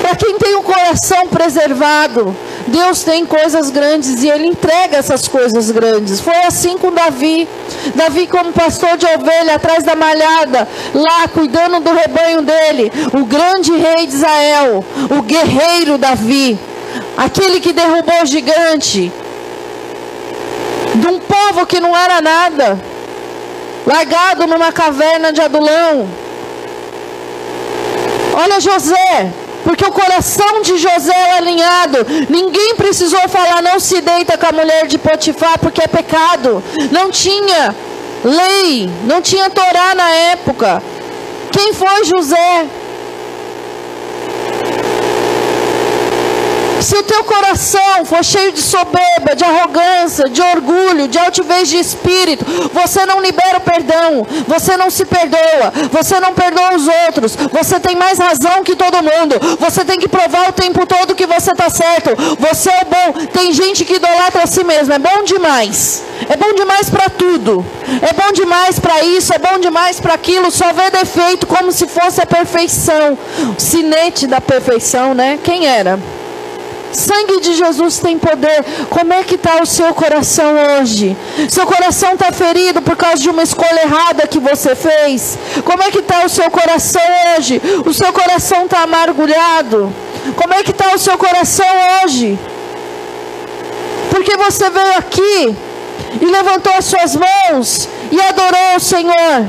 Para 0.00 0.14
quem 0.14 0.38
tem 0.38 0.54
o 0.54 0.62
coração 0.62 1.26
preservado, 1.26 2.34
Deus 2.68 3.02
tem 3.02 3.25
coisas 3.25 3.70
grandes 3.70 4.23
e 4.23 4.28
Ele 4.28 4.46
entrega 4.46 4.96
essas 4.96 5.28
coisas 5.28 5.70
grandes. 5.70 6.20
Foi 6.20 6.37
assim 6.44 6.76
com 6.76 6.92
Davi. 6.92 7.49
Davi, 7.94 8.26
como 8.26 8.52
pastor 8.52 8.96
de 8.96 9.06
ovelha, 9.06 9.54
atrás 9.54 9.85
da 9.85 9.94
malhada, 9.94 10.66
lá 10.92 11.28
cuidando 11.28 11.80
do 11.80 11.92
rebanho 11.92 12.42
dele. 12.42 12.92
O 13.12 13.25
grande 13.25 13.73
rei 13.73 14.06
de 14.06 14.14
Israel, 14.14 14.85
o 15.16 15.23
guerreiro 15.23 15.96
Davi, 15.96 16.58
aquele 17.16 17.61
que 17.61 17.73
derrubou 17.73 18.23
o 18.23 18.26
gigante, 18.26 19.12
de 20.94 21.06
um 21.06 21.20
povo 21.20 21.66
que 21.66 21.78
não 21.78 21.96
era 21.96 22.20
nada, 22.20 22.78
largado 23.87 24.46
numa 24.46 24.73
caverna 24.73 25.32
de 25.32 25.40
Adulão. 25.40 26.08
Olha 28.35 28.61
José, 28.61 29.32
porque 29.66 29.85
o 29.85 29.90
coração 29.90 30.62
de 30.62 30.78
José 30.78 31.12
é 31.12 31.38
alinhado. 31.38 31.99
Ninguém 32.30 32.76
precisou 32.76 33.28
falar, 33.28 33.61
não 33.61 33.80
se 33.80 34.00
deita 34.00 34.38
com 34.38 34.46
a 34.46 34.52
mulher 34.52 34.87
de 34.87 34.96
Potifar, 34.96 35.58
porque 35.58 35.82
é 35.82 35.88
pecado. 35.88 36.62
Não 36.92 37.11
tinha 37.11 37.75
lei, 38.25 38.88
não 39.04 39.20
tinha 39.20 39.50
Torá 39.50 39.92
na 39.96 40.08
época. 40.08 40.80
Quem 41.50 41.73
foi 41.73 42.04
José? 42.04 42.66
Se 46.80 46.97
o 46.97 47.02
teu 47.02 47.25
coração 47.25 48.04
for 48.04 48.25
cheio 48.25 48.52
de 48.52 48.61
soberba, 48.61 49.35
de 49.35 49.45
arrogância, 49.45 50.25
de 50.28 50.40
orgulho, 50.40 51.09
de 51.09 51.18
altivez 51.18 51.68
de 51.68 51.78
espírito, 51.78 52.45
você 52.73 53.04
não 53.06 53.21
libera 53.21 53.59
o 53.59 53.61
perdão, 53.61 54.26
você 54.47 54.76
não 54.76 54.90
se 54.90 55.04
perdoa, 55.04 55.73
você 55.90 56.21
não 56.21 56.35
perdoa 56.35 56.75
os 56.75 56.87
outros, 57.06 57.37
você 57.50 57.80
tem 57.80 57.97
mais 57.97 58.18
razão 58.18 58.62
que 58.62 58.76
todo 58.76 59.02
mundo, 59.02 59.37
você 59.59 59.85
tem 59.85 59.99
que 59.99 60.09
provar 60.09 60.49
o 60.49 60.52
tempo 60.52 60.87
todo 60.87 61.14
que 61.14 61.26
você 61.26 61.52
está 61.52 61.71
certo, 61.71 62.11
você 62.38 62.71
é 62.71 62.85
bom. 62.85 63.26
Tem 63.26 63.52
gente 63.52 63.85
que 63.85 63.95
idolatra 63.95 64.42
a 64.42 64.47
si 64.47 64.62
mesmo, 64.62 64.92
é 64.92 64.99
bom 64.99 65.23
demais, 65.25 66.02
é 66.28 66.37
bom 66.37 66.52
demais 66.54 66.90
para 66.90 67.09
tudo, 67.09 67.64
é 68.02 68.12
bom 68.12 68.33
demais 68.33 68.78
para 68.78 69.02
isso, 69.02 69.33
é 69.33 69.38
bom 69.38 69.59
demais 69.59 69.99
para 70.00 70.14
aquilo, 70.14 70.50
só 70.50 70.73
vê 70.73 70.90
defeito 70.90 71.47
como 71.47 71.73
se 71.73 71.87
fosse 71.87 72.21
a 72.21 72.26
perfeição, 72.26 73.18
o 73.56 73.61
sinete 73.61 74.26
da 74.26 74.40
perfeição, 74.40 75.14
né? 75.14 75.38
Quem 75.42 75.66
era? 75.66 75.99
Sangue 76.96 77.40
de 77.40 77.54
Jesus 77.54 77.98
tem 77.98 78.18
poder. 78.18 78.64
Como 78.88 79.12
é 79.12 79.22
que 79.22 79.34
está 79.34 79.60
o 79.62 79.66
seu 79.66 79.92
coração 79.92 80.54
hoje? 80.80 81.14
Seu 81.48 81.66
coração 81.66 82.14
está 82.14 82.32
ferido 82.32 82.80
por 82.80 82.96
causa 82.96 83.22
de 83.22 83.28
uma 83.28 83.42
escolha 83.42 83.82
errada 83.82 84.26
que 84.26 84.40
você 84.40 84.74
fez? 84.74 85.38
Como 85.62 85.82
é 85.82 85.90
que 85.90 85.98
está 85.98 86.24
o 86.24 86.28
seu 86.28 86.50
coração 86.50 87.02
hoje? 87.36 87.60
O 87.84 87.92
seu 87.92 88.12
coração 88.14 88.64
está 88.64 88.82
amargulhado? 88.82 89.92
Como 90.36 90.54
é 90.54 90.62
que 90.62 90.70
está 90.70 90.94
o 90.94 90.98
seu 90.98 91.18
coração 91.18 91.66
hoje? 92.02 92.38
Porque 94.10 94.34
você 94.38 94.70
veio 94.70 94.96
aqui 94.96 95.56
e 96.22 96.24
levantou 96.24 96.72
as 96.72 96.86
suas 96.86 97.14
mãos 97.14 97.88
e 98.10 98.18
adorou 98.18 98.76
o 98.76 98.80
Senhor. 98.80 99.46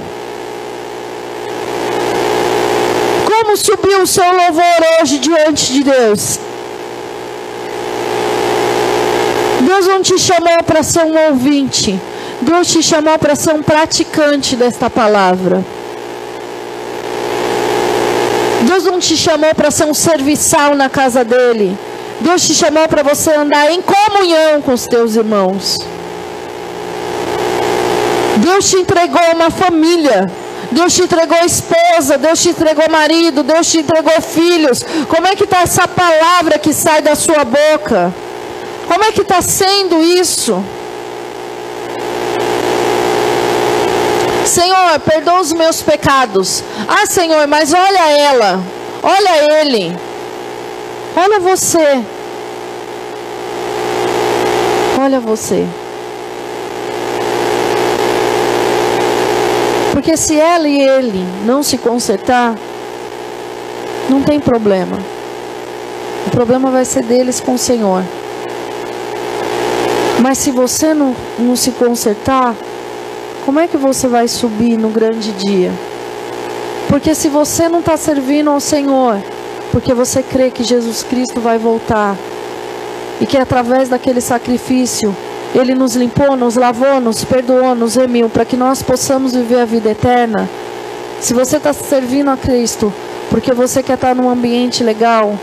Como 3.26 3.56
subiu 3.56 4.02
o 4.02 4.08
seu 4.08 4.26
louvor 4.26 4.80
hoje 5.00 5.20
diante 5.20 5.72
de 5.72 5.84
Deus? 5.84 6.40
Deus 9.68 9.86
não 9.86 10.02
te 10.02 10.18
chamou 10.18 10.64
para 10.66 10.82
ser 10.82 11.04
um 11.04 11.28
ouvinte. 11.28 12.00
Deus 12.42 12.70
te 12.70 12.82
chamou 12.82 13.20
para 13.20 13.36
ser 13.36 13.54
um 13.54 13.62
praticante 13.62 14.56
desta 14.56 14.90
palavra. 14.90 15.62
Deus 18.62 18.86
não 18.86 18.98
te 18.98 19.18
chamou 19.18 19.54
para 19.54 19.70
ser 19.70 19.84
um 19.84 19.94
serviçal 19.94 20.74
na 20.74 20.90
casa 20.90 21.22
dele. 21.26 21.78
Deus 22.22 22.48
te 22.48 22.54
chamou 22.54 22.88
para 22.88 23.04
você 23.04 23.34
andar 23.34 23.70
em 23.70 23.82
comunhão 23.82 24.62
com 24.62 24.72
os 24.72 24.88
teus 24.88 25.18
irmãos. 25.18 25.78
Deus 28.38 28.70
te 28.70 28.78
entregou 28.78 29.22
uma 29.36 29.52
família. 29.52 30.32
Deus 30.72 30.94
te 30.96 31.02
entregou 31.02 31.40
esposa, 31.46 32.18
Deus 32.18 32.42
te 32.42 32.50
entregou 32.50 32.90
marido, 32.90 33.44
Deus 33.44 33.70
te 33.70 33.80
entregou 33.80 34.22
filhos. 34.22 34.82
Como 35.10 35.28
é 35.28 35.36
que 35.36 35.44
está 35.44 35.60
essa 35.60 35.86
palavra 35.90 36.58
que 36.58 36.72
sai 36.72 37.02
da 37.02 37.16
sua 37.16 37.44
boca? 37.44 38.14
Como 38.88 39.04
é 39.04 39.12
que 39.12 39.22
está 39.22 39.42
sendo 39.42 40.02
isso? 40.02 40.64
Senhor, 44.46 45.00
perdoa 45.02 45.42
os 45.42 45.52
meus 45.52 45.82
pecados. 45.82 46.64
Ah, 46.88 47.06
Senhor, 47.06 47.46
mas 47.48 47.74
olha 47.74 48.10
ela, 48.10 48.64
olha 49.04 49.62
ele, 49.62 49.96
olha 51.16 51.40
você, 51.40 52.02
olha 55.00 55.20
você. 55.20 55.68
Porque 59.92 60.16
se 60.16 60.40
ela 60.40 60.68
e 60.68 60.80
ele 60.80 61.26
não 61.46 61.62
se 61.62 61.78
consertar, 61.78 62.56
Não 64.10 64.22
tem 64.22 64.40
problema. 64.40 64.98
O 66.26 66.30
problema 66.30 66.72
vai 66.72 66.86
ser 66.86 67.04
deles 67.04 67.42
com 67.42 67.56
o 67.56 67.58
Senhor. 67.58 68.04
Mas 70.22 70.40
se 70.40 70.52
você 70.52 70.94
não, 70.94 71.16
não 71.38 71.56
se 71.56 71.72
consertar, 71.72 72.56
como 73.46 73.60
é 73.60 73.68
que 73.68 73.78
você 73.78 74.08
vai 74.08 74.28
subir 74.28 74.78
no 74.78 74.90
grande 74.90 75.32
dia? 75.32 75.72
Porque 76.90 77.14
se 77.14 77.30
você 77.30 77.70
não 77.70 77.80
está 77.80 77.96
servindo 77.96 78.50
ao 78.50 78.60
Senhor, 78.60 79.22
porque 79.72 79.94
você 79.94 80.24
crê 80.24 80.50
que 80.50 80.64
Jesus 80.64 81.04
Cristo 81.04 81.40
vai 81.40 81.58
voltar 81.58 82.16
e 83.22 83.26
que 83.26 83.38
através 83.38 83.90
daquele 83.90 84.22
sacrifício 84.22 85.16
Ele 85.54 85.76
nos 85.76 85.96
limpou, 85.96 86.36
nos 86.36 86.56
lavou, 86.56 87.00
nos 87.00 87.24
perdoou, 87.24 87.76
nos 87.76 87.96
remiu 87.96 88.30
para 88.30 88.46
que 88.46 88.58
nós 88.58 88.82
possamos 88.82 89.34
viver 89.34 89.62
a 89.62 89.66
vida 89.66 89.92
eterna. 89.92 90.50
Se 91.20 91.34
você 91.34 91.58
está 91.58 91.74
servindo 91.74 92.30
a 92.30 92.38
Cristo 92.38 92.94
porque 93.30 93.54
você 93.54 93.84
quer 93.84 93.96
estar 93.96 94.10
tá 94.10 94.16
num 94.16 94.30
ambiente 94.30 94.84
legal, 94.84 95.38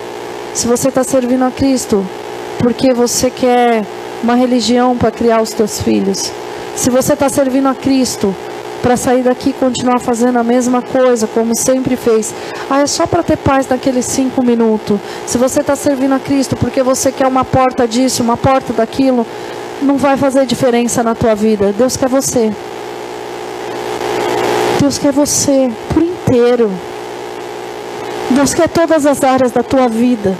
se 0.52 0.66
você 0.66 0.88
está 0.88 1.04
servindo 1.04 1.44
a 1.44 1.50
Cristo 1.50 2.04
porque 2.58 2.92
você 2.92 3.30
quer 3.30 3.84
uma 4.24 4.34
religião 4.34 4.96
para 4.96 5.10
criar 5.10 5.42
os 5.42 5.50
teus 5.50 5.80
filhos, 5.80 6.32
se 6.74 6.88
você 6.88 7.12
está 7.12 7.28
servindo 7.28 7.68
a 7.68 7.74
Cristo 7.74 8.34
para 8.82 8.96
sair 8.96 9.22
daqui 9.22 9.50
e 9.50 9.52
continuar 9.52 10.00
fazendo 10.00 10.38
a 10.38 10.42
mesma 10.42 10.80
coisa 10.80 11.26
como 11.26 11.54
sempre 11.54 11.94
fez, 11.94 12.34
ah, 12.68 12.80
é 12.80 12.86
só 12.86 13.06
para 13.06 13.22
ter 13.22 13.36
paz 13.36 13.68
naqueles 13.68 14.06
cinco 14.06 14.42
minutos. 14.44 14.98
Se 15.26 15.38
você 15.38 15.60
está 15.60 15.76
servindo 15.76 16.14
a 16.14 16.18
Cristo 16.18 16.56
porque 16.56 16.82
você 16.82 17.12
quer 17.12 17.26
uma 17.26 17.44
porta 17.44 17.86
disso, 17.86 18.22
uma 18.22 18.36
porta 18.36 18.72
daquilo, 18.72 19.26
não 19.82 19.98
vai 19.98 20.16
fazer 20.16 20.46
diferença 20.46 21.02
na 21.02 21.14
tua 21.14 21.34
vida. 21.34 21.74
Deus 21.76 21.96
quer 21.96 22.08
você. 22.08 22.50
Deus 24.80 24.98
quer 24.98 25.12
você 25.12 25.70
por 25.92 26.02
inteiro. 26.02 26.70
Deus 28.30 28.54
quer 28.54 28.68
todas 28.68 29.04
as 29.04 29.22
áreas 29.22 29.52
da 29.52 29.62
tua 29.62 29.86
vida. 29.86 30.36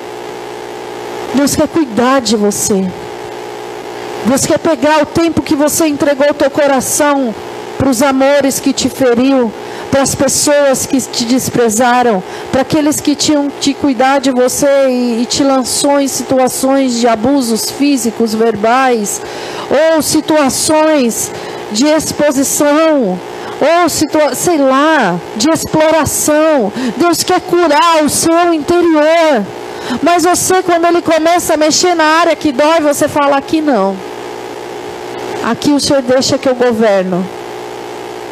Deus 1.35 1.55
quer 1.55 1.69
cuidar 1.69 2.21
de 2.21 2.37
você. 2.37 2.87
Deus 4.27 4.47
quer 4.47 4.59
pegar 4.59 5.03
o 5.03 5.07
tempo 5.07 5.43
que 5.43 5.55
você 5.55 5.87
entregou 5.87 6.31
o 6.31 6.35
teu 6.35 6.51
coração 6.51 7.35
para 7.77 7.91
os 7.91 8.01
amores 8.01 8.59
que 8.59 8.73
te 8.73 8.89
feriu, 8.89 9.53
para 9.91 10.01
as 10.01 10.15
pessoas 10.15 10.87
que 10.87 10.99
te 10.99 11.27
desprezaram, 11.27 12.23
para 12.51 12.63
aqueles 12.63 13.01
que 13.01 13.15
tinham 13.15 13.51
te 13.61 13.75
cuidar 13.75 14.21
de 14.21 14.31
você 14.31 14.89
e, 14.89 15.23
e 15.23 15.27
te 15.27 15.45
lançou 15.45 16.01
em 16.01 16.09
situações 16.09 16.99
de 16.99 17.07
abusos 17.07 17.71
físicos, 17.71 18.35
verbais, 18.35 19.21
ou 19.95 20.01
situações 20.01 21.31
de 21.71 21.87
exposição, 21.87 23.19
ou 23.61 23.89
situa 23.91 24.35
sei 24.35 24.57
lá, 24.57 25.19
de 25.37 25.51
exploração. 25.51 26.73
Deus 26.97 27.23
quer 27.23 27.43
curar 27.43 28.03
o 28.03 28.09
seu 28.09 28.55
interior. 28.55 29.45
Mas 30.03 30.23
você, 30.23 30.63
quando 30.63 30.87
ele 30.87 31.03
começa 31.03 31.53
a 31.53 31.57
mexer 31.59 31.95
na 31.95 32.05
área 32.05 32.35
que 32.35 32.53
dói, 32.53 32.81
você 32.81 33.07
fala: 33.07 33.37
aqui 33.37 33.61
não. 33.61 34.14
Aqui 35.45 35.73
o 35.73 35.79
Senhor 35.79 36.01
deixa 36.01 36.39
que 36.39 36.49
eu 36.49 36.55
governo. 36.55 37.23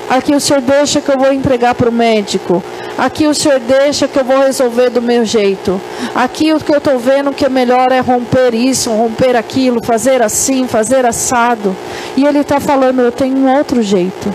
Aqui 0.09 0.35
o 0.35 0.41
Senhor 0.41 0.63
deixa 0.63 0.99
que 0.99 1.11
eu 1.11 1.19
vou 1.19 1.31
entregar 1.31 1.75
para 1.75 1.91
o 1.91 1.93
médico. 1.93 2.65
Aqui 2.97 3.27
o 3.27 3.35
Senhor 3.35 3.61
deixa 3.61 4.09
que 4.09 4.19
eu 4.19 4.25
vou 4.25 4.39
resolver 4.39 4.89
do 4.89 5.03
meu 5.03 5.23
jeito. 5.23 5.79
Aqui 6.15 6.55
o 6.55 6.59
que 6.59 6.73
eu 6.73 6.79
estou 6.79 6.99
vendo 6.99 7.35
que 7.35 7.45
é 7.45 7.51
melhor 7.51 7.93
é 7.93 8.01
romper 8.01 8.55
isso, 8.55 8.91
romper 8.91 9.37
aquilo, 9.37 9.85
fazer 9.85 10.23
assim, 10.23 10.67
fazer 10.67 11.05
assado. 11.05 11.77
E 12.17 12.25
Ele 12.25 12.39
está 12.39 12.59
falando, 12.59 13.03
eu 13.03 13.13
tenho 13.13 13.37
um 13.37 13.59
outro 13.59 13.83
jeito. 13.83 14.33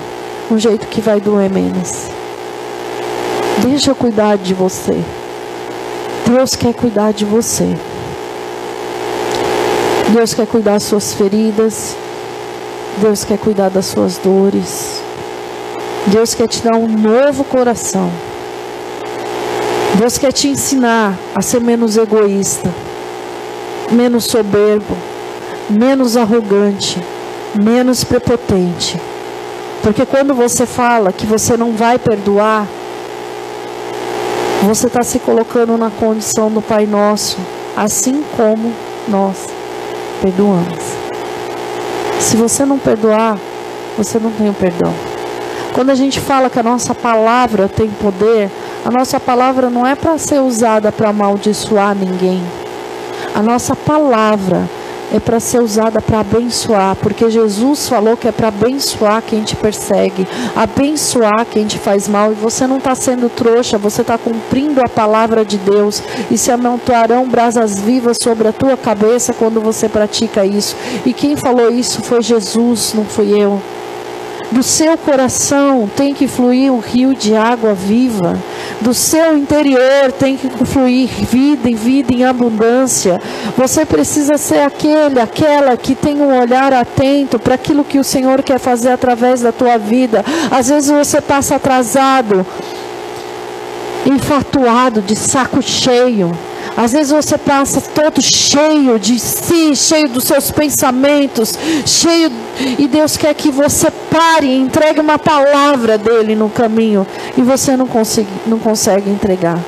Um 0.51 0.59
jeito 0.59 0.85
que 0.85 1.01
vai 1.01 1.19
doer 1.19 1.49
menos. 1.49 2.05
Deixa 3.63 3.89
eu 3.89 3.95
cuidar 3.95 4.37
de 4.37 4.53
você. 4.53 5.01
Deus 6.27 6.55
quer 6.55 6.75
cuidar 6.75 7.11
de 7.11 7.25
você. 7.25 7.75
Deus 10.09 10.35
quer 10.35 10.45
cuidar 10.45 10.73
das 10.73 10.83
suas 10.83 11.13
feridas. 11.13 11.95
Deus 12.99 13.23
quer 13.23 13.37
cuidar 13.37 13.69
das 13.69 13.85
suas 13.85 14.17
dores. 14.17 15.01
Deus 16.07 16.33
quer 16.33 16.47
te 16.47 16.61
dar 16.63 16.75
um 16.75 16.87
novo 16.87 17.43
coração. 17.43 18.11
Deus 19.95 20.17
quer 20.17 20.31
te 20.31 20.47
ensinar 20.47 21.13
a 21.35 21.41
ser 21.41 21.59
menos 21.59 21.97
egoísta, 21.97 22.73
menos 23.91 24.25
soberbo, 24.25 24.95
menos 25.69 26.17
arrogante, 26.17 27.01
menos 27.61 28.03
prepotente. 28.03 28.99
Porque 29.83 30.05
quando 30.05 30.33
você 30.33 30.65
fala 30.65 31.11
que 31.11 31.25
você 31.25 31.55
não 31.55 31.73
vai 31.73 31.97
perdoar, 31.99 32.67
você 34.63 34.87
está 34.87 35.03
se 35.03 35.19
colocando 35.19 35.77
na 35.77 35.89
condição 35.89 36.49
do 36.49 36.61
Pai 36.61 36.85
Nosso, 36.85 37.37
assim 37.75 38.23
como 38.35 38.73
nós 39.07 39.47
perdoamos. 40.21 41.06
Se 42.19 42.35
você 42.35 42.65
não 42.65 42.77
perdoar, 42.77 43.37
você 43.97 44.19
não 44.19 44.31
tem 44.31 44.49
o 44.49 44.53
perdão. 44.53 44.93
Quando 45.73 45.91
a 45.91 45.95
gente 45.95 46.19
fala 46.19 46.49
que 46.49 46.59
a 46.59 46.63
nossa 46.63 46.95
palavra 46.95 47.67
tem 47.67 47.89
poder, 47.89 48.49
a 48.83 48.91
nossa 48.91 49.19
palavra 49.19 49.69
não 49.69 49.85
é 49.85 49.95
para 49.95 50.17
ser 50.17 50.39
usada 50.39 50.91
para 50.91 51.09
amaldiçoar 51.09 51.95
ninguém. 51.95 52.43
A 53.35 53.41
nossa 53.41 53.75
palavra 53.75 54.67
é 55.13 55.19
para 55.19 55.39
ser 55.39 55.61
usada 55.61 56.01
para 56.01 56.19
abençoar, 56.19 56.95
porque 56.95 57.29
Jesus 57.29 57.87
falou 57.87 58.17
que 58.17 58.27
é 58.27 58.31
para 58.31 58.49
abençoar 58.49 59.21
quem 59.21 59.43
te 59.43 59.55
persegue, 59.55 60.27
abençoar 60.55 61.45
quem 61.45 61.65
te 61.65 61.77
faz 61.77 62.07
mal, 62.07 62.31
e 62.31 62.35
você 62.35 62.67
não 62.67 62.77
está 62.77 62.95
sendo 62.95 63.29
trouxa, 63.29 63.77
você 63.77 64.01
está 64.01 64.17
cumprindo 64.17 64.81
a 64.81 64.89
palavra 64.89 65.45
de 65.45 65.57
Deus, 65.57 66.01
e 66.29 66.37
se 66.37 66.51
amontoarão 66.51 67.27
brasas 67.27 67.79
vivas 67.79 68.17
sobre 68.21 68.47
a 68.47 68.53
tua 68.53 68.75
cabeça 68.75 69.33
quando 69.33 69.61
você 69.61 69.87
pratica 69.87 70.45
isso. 70.45 70.75
E 71.05 71.13
quem 71.13 71.35
falou 71.35 71.71
isso 71.71 72.01
foi 72.01 72.21
Jesus, 72.21 72.93
não 72.93 73.05
fui 73.05 73.29
eu. 73.39 73.61
Do 74.49 74.63
seu 74.63 74.97
coração 74.97 75.89
tem 75.93 76.13
que 76.13 76.25
fluir 76.25 76.71
um 76.71 76.79
rio 76.79 77.13
de 77.13 77.35
água 77.35 77.73
viva. 77.73 78.37
Do 78.79 78.93
seu 78.93 79.37
interior 79.37 80.11
tem 80.17 80.37
que 80.37 80.49
fluir 80.65 81.09
vida 81.09 81.69
e 81.69 81.75
vida 81.75 82.13
em 82.13 82.23
abundância. 82.23 83.19
Você 83.57 83.85
precisa 83.85 84.37
ser 84.37 84.61
aquele, 84.61 85.19
aquela 85.19 85.75
que 85.75 85.93
tem 85.93 86.21
um 86.21 86.39
olhar 86.39 86.71
atento 86.71 87.37
para 87.37 87.55
aquilo 87.55 87.83
que 87.83 87.99
o 87.99 88.03
Senhor 88.03 88.41
quer 88.41 88.57
fazer 88.57 88.91
através 88.91 89.41
da 89.41 89.51
tua 89.51 89.77
vida. 89.77 90.23
Às 90.49 90.69
vezes 90.69 90.89
você 90.89 91.19
passa 91.19 91.55
atrasado, 91.55 92.45
enfatuado, 94.05 95.01
de 95.01 95.15
saco 95.15 95.61
cheio 95.61 96.31
às 96.77 96.91
vezes 96.91 97.11
você 97.11 97.39
passa 97.39 97.81
todo 97.81 98.21
cheio 98.21 98.99
de 98.99 99.19
si, 99.19 99.75
cheio 99.75 100.07
dos 100.09 100.25
seus 100.25 100.51
pensamentos, 100.51 101.57
cheio 101.87 102.31
e 102.77 102.87
Deus 102.87 103.17
quer 103.17 103.33
que 103.33 103.49
você 103.49 103.89
pare, 104.11 104.47
entregue 104.55 104.99
uma 104.99 105.17
palavra 105.17 105.97
dele 105.97 106.35
no 106.35 106.51
caminho 106.51 107.05
e 107.35 107.41
você 107.41 107.75
não 107.75 107.87
consegue, 107.87 108.29
não 108.45 108.59
consegue 108.59 109.09
entregar. 109.09 109.59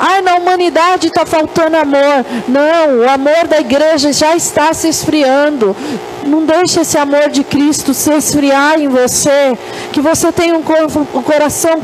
Ai, 0.00 0.22
na 0.22 0.36
humanidade 0.36 1.08
está 1.08 1.26
faltando 1.26 1.76
amor. 1.76 2.24
Não, 2.46 3.00
o 3.00 3.08
amor 3.08 3.48
da 3.48 3.58
igreja 3.58 4.12
já 4.12 4.36
está 4.36 4.72
se 4.72 4.88
esfriando. 4.88 5.76
Não 6.24 6.44
deixe 6.44 6.80
esse 6.80 6.96
amor 6.96 7.30
de 7.30 7.42
Cristo 7.42 7.92
se 7.92 8.12
esfriar 8.12 8.78
em 8.78 8.88
você. 8.88 9.58
Que 9.92 10.00
você 10.00 10.30
tenha 10.30 10.54
um, 10.54 10.62
coração 10.62 11.80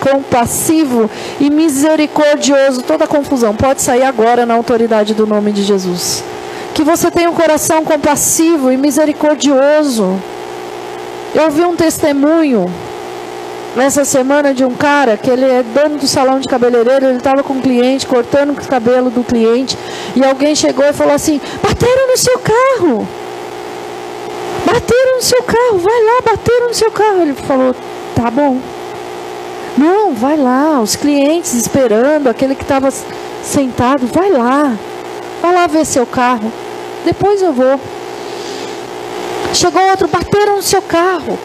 compassivo 0.00 1.10
e 1.38 1.50
misericordioso. 1.50 2.82
Toda 2.82 3.06
confusão 3.06 3.54
pode 3.54 3.82
sair 3.82 4.04
agora 4.04 4.46
na 4.46 4.54
autoridade 4.54 5.12
do 5.12 5.26
nome 5.26 5.52
de 5.52 5.62
Jesus. 5.62 6.24
Que 6.72 6.82
você 6.82 7.10
tenha 7.10 7.28
um 7.28 7.34
coração 7.34 7.84
compassivo 7.84 8.72
e 8.72 8.76
misericordioso. 8.76 10.18
Eu 11.34 11.50
vi 11.50 11.62
um 11.62 11.76
testemunho 11.76 12.72
nessa 13.78 14.04
semana 14.04 14.52
de 14.52 14.64
um 14.64 14.74
cara 14.74 15.16
que 15.16 15.30
ele 15.30 15.44
é 15.44 15.62
dono 15.62 15.98
do 15.98 16.06
salão 16.06 16.40
de 16.40 16.48
cabeleireiro, 16.48 17.06
ele 17.06 17.18
estava 17.18 17.44
com 17.44 17.54
um 17.54 17.60
cliente, 17.60 18.06
cortando 18.06 18.50
o 18.50 18.54
cabelo 18.56 19.08
do 19.08 19.22
cliente, 19.22 19.78
e 20.16 20.24
alguém 20.24 20.54
chegou 20.54 20.84
e 20.84 20.92
falou 20.92 21.14
assim: 21.14 21.40
bateram 21.62 22.08
no 22.08 22.18
seu 22.18 22.38
carro. 22.40 23.08
Bateram 24.66 25.16
no 25.16 25.22
seu 25.22 25.42
carro, 25.44 25.78
vai 25.78 26.02
lá, 26.02 26.20
bateram 26.32 26.68
no 26.68 26.74
seu 26.74 26.90
carro. 26.90 27.22
Ele 27.22 27.32
falou, 27.34 27.74
tá 28.14 28.30
bom. 28.30 28.58
Não, 29.78 30.12
vai 30.12 30.36
lá, 30.36 30.80
os 30.80 30.96
clientes 30.96 31.54
esperando, 31.54 32.28
aquele 32.28 32.54
que 32.56 32.64
estava 32.64 32.90
sentado, 33.42 34.06
vai 34.08 34.30
lá. 34.30 34.76
Vai 35.40 35.54
lá 35.54 35.66
ver 35.68 35.86
seu 35.86 36.04
carro. 36.04 36.52
Depois 37.04 37.40
eu 37.40 37.52
vou. 37.52 37.80
Chegou 39.54 39.80
outro, 39.88 40.08
bateram 40.08 40.56
no 40.56 40.62
seu 40.62 40.82
carro. 40.82 41.38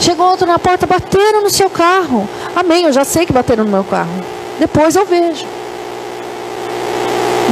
Chegou 0.00 0.26
outro 0.26 0.46
na 0.46 0.58
porta, 0.58 0.86
bateram 0.86 1.42
no 1.42 1.50
seu 1.50 1.70
carro. 1.70 2.28
Amém, 2.54 2.84
eu 2.84 2.92
já 2.92 3.04
sei 3.04 3.24
que 3.24 3.32
bateram 3.32 3.64
no 3.64 3.70
meu 3.70 3.84
carro. 3.84 4.10
Depois 4.58 4.96
eu 4.96 5.06
vejo. 5.06 5.46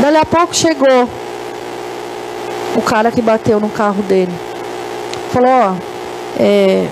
Dali 0.00 0.16
a 0.16 0.24
pouco 0.24 0.55
chegou 0.55 1.09
o 2.76 2.83
cara 2.83 3.11
que 3.11 3.22
bateu 3.22 3.61
no 3.61 3.68
carro 3.68 4.02
dele. 4.02 4.33
Falou, 5.31 5.50
ó, 5.50 5.74
é, 6.38 6.88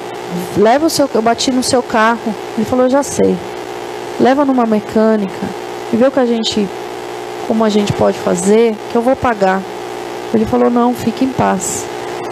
leva 0.57 0.87
o 0.87 0.91
seu. 0.91 1.09
Eu 1.13 1.23
bati 1.23 1.51
no 1.51 1.63
seu 1.63 1.83
carro. 1.83 2.35
Ele 2.57 2.65
falou, 2.65 2.89
já 2.89 3.03
sei. 3.03 3.37
leva 4.21 4.45
numa 4.45 4.67
mecânica 4.67 5.47
e 5.93 5.97
vê 5.97 6.07
o 6.07 6.11
que 6.11 6.21
a 6.21 6.27
gente, 6.27 6.69
como 7.49 7.65
a 7.65 7.69
gente 7.69 7.93
pode 7.93 8.19
fazer, 8.19 8.77
que 8.91 8.97
eu 8.97 9.03
vou 9.03 9.17
pagar. 9.17 9.61
Ele 10.33 10.47
falou: 10.47 10.71
não, 10.71 10.95
fique 10.95 11.25
em 11.25 11.33
paz. 11.33 11.85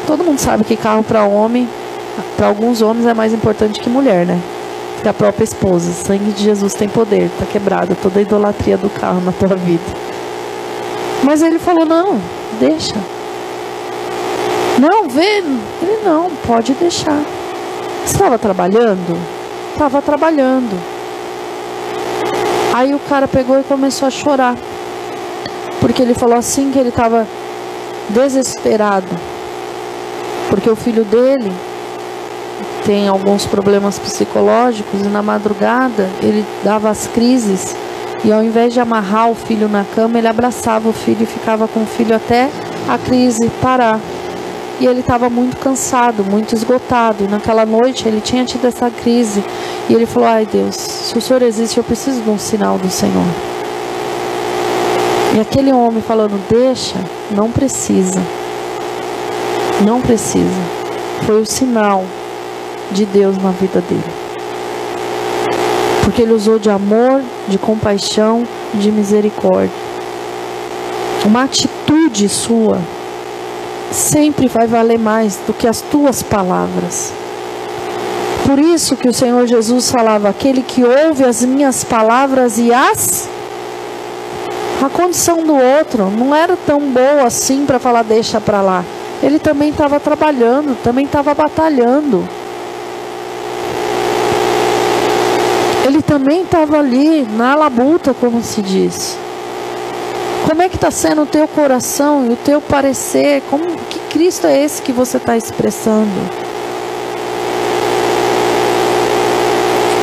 Todo 0.06 0.24
mundo 0.24 0.38
sabe 0.38 0.64
que 0.64 0.76
carro 0.76 1.02
para 1.02 1.24
homem, 1.24 1.68
para 2.38 2.46
alguns 2.46 2.80
homens 2.80 3.04
é 3.04 3.12
mais 3.12 3.32
importante 3.32 3.80
que 3.80 3.90
mulher, 3.90 4.24
né? 4.24 4.40
Que 5.02 5.08
a 5.08 5.12
própria 5.12 5.42
esposa. 5.42 5.90
O 5.90 5.92
sangue 5.92 6.30
de 6.30 6.44
Jesus 6.44 6.72
tem 6.72 6.88
poder, 6.88 7.28
tá 7.36 7.44
quebrada 7.44 7.96
toda 8.00 8.20
a 8.20 8.22
idolatria 8.22 8.78
do 8.78 8.88
carro 8.88 9.20
na 9.20 9.32
tua 9.32 9.56
vida. 9.56 9.82
Mas 11.24 11.42
ele 11.42 11.58
falou: 11.58 11.84
não, 11.84 12.20
deixa. 12.60 12.94
Não, 14.78 15.08
vê. 15.08 15.38
Ele 15.82 15.98
não, 16.04 16.30
pode 16.46 16.74
deixar. 16.74 17.20
Você 18.06 18.14
estava 18.14 18.38
trabalhando? 18.38 19.18
Estava 19.72 20.00
trabalhando. 20.00 20.80
Aí 22.72 22.94
o 22.94 23.00
cara 23.00 23.26
pegou 23.26 23.58
e 23.58 23.64
começou 23.64 24.06
a 24.06 24.12
chorar. 24.12 24.56
Porque 25.80 26.02
ele 26.02 26.14
falou 26.14 26.36
assim 26.36 26.70
que 26.70 26.78
ele 26.78 26.90
estava 26.90 27.26
desesperado. 28.10 29.08
Porque 30.48 30.70
o 30.70 30.76
filho 30.76 31.04
dele 31.04 31.52
tem 32.84 33.08
alguns 33.08 33.46
problemas 33.46 33.98
psicológicos 33.98 35.00
e 35.00 35.08
na 35.08 35.22
madrugada 35.22 36.08
ele 36.22 36.44
dava 36.62 36.88
as 36.88 37.06
crises 37.06 37.76
e 38.24 38.32
ao 38.32 38.42
invés 38.42 38.72
de 38.72 38.80
amarrar 38.80 39.30
o 39.30 39.34
filho 39.34 39.68
na 39.68 39.84
cama, 39.84 40.18
ele 40.18 40.26
abraçava 40.26 40.88
o 40.88 40.92
filho 40.92 41.22
e 41.22 41.26
ficava 41.26 41.68
com 41.68 41.82
o 41.82 41.86
filho 41.86 42.14
até 42.14 42.50
a 42.88 42.98
crise 42.98 43.48
parar. 43.62 44.00
E 44.80 44.86
ele 44.86 45.00
estava 45.00 45.28
muito 45.28 45.56
cansado, 45.56 46.24
muito 46.24 46.54
esgotado. 46.54 47.24
E 47.24 47.28
naquela 47.28 47.64
noite 47.64 48.06
ele 48.06 48.20
tinha 48.20 48.44
tido 48.44 48.66
essa 48.66 48.90
crise. 48.90 49.42
E 49.88 49.94
ele 49.94 50.06
falou: 50.06 50.28
Ai 50.28 50.46
Deus, 50.46 50.74
se 50.74 51.16
o 51.16 51.20
Senhor 51.20 51.42
existe, 51.42 51.78
eu 51.78 51.84
preciso 51.84 52.20
de 52.20 52.30
um 52.30 52.38
sinal 52.38 52.78
do 52.78 52.90
Senhor. 52.90 53.26
E 55.36 55.40
aquele 55.40 55.72
homem 55.72 56.02
falando: 56.02 56.40
Deixa, 56.48 56.96
não 57.30 57.50
precisa. 57.50 58.20
Não 59.84 60.00
precisa. 60.00 60.60
Foi 61.24 61.40
o 61.40 61.46
sinal 61.46 62.04
de 62.90 63.04
Deus 63.04 63.36
na 63.38 63.50
vida 63.50 63.80
dele. 63.80 64.02
Porque 66.02 66.22
ele 66.22 66.32
usou 66.32 66.58
de 66.58 66.70
amor, 66.70 67.22
de 67.48 67.58
compaixão, 67.58 68.46
de 68.74 68.90
misericórdia. 68.90 69.70
Uma 71.24 71.44
atitude 71.44 72.28
sua 72.28 72.78
sempre 73.90 74.48
vai 74.48 74.66
valer 74.66 74.98
mais 74.98 75.38
do 75.46 75.52
que 75.52 75.66
as 75.66 75.80
tuas 75.80 76.22
palavras. 76.22 77.12
Por 78.46 78.58
isso 78.58 78.96
que 78.96 79.08
o 79.08 79.12
Senhor 79.12 79.46
Jesus 79.46 79.90
falava: 79.90 80.28
aquele 80.28 80.62
que 80.62 80.82
ouve 80.82 81.24
as 81.24 81.44
minhas 81.44 81.84
palavras 81.84 82.58
e 82.58 82.72
as. 82.72 83.28
A 84.82 84.88
condição 84.88 85.44
do 85.44 85.54
outro 85.54 86.08
não 86.08 86.34
era 86.34 86.56
tão 86.56 86.80
boa 86.80 87.24
assim 87.26 87.66
para 87.66 87.78
falar, 87.78 88.04
deixa 88.04 88.40
para 88.40 88.62
lá. 88.62 88.84
Ele 89.22 89.38
também 89.38 89.70
estava 89.70 89.98
trabalhando, 89.98 90.80
também 90.82 91.04
estava 91.04 91.34
batalhando. 91.34 92.26
Ele 95.84 95.97
também 96.08 96.40
estava 96.40 96.78
ali 96.78 97.28
na 97.36 97.54
labuta, 97.54 98.14
como 98.14 98.42
se 98.42 98.62
diz. 98.62 99.18
Como 100.48 100.62
é 100.62 100.68
que 100.68 100.76
está 100.76 100.90
sendo 100.90 101.22
o 101.22 101.26
teu 101.26 101.46
coração 101.46 102.24
e 102.26 102.32
o 102.32 102.36
teu 102.36 102.62
parecer? 102.62 103.42
Como 103.50 103.66
que 103.66 103.98
Cristo 104.08 104.46
é 104.46 104.64
esse 104.64 104.80
que 104.80 104.90
você 104.90 105.18
está 105.18 105.36
expressando? 105.36 106.08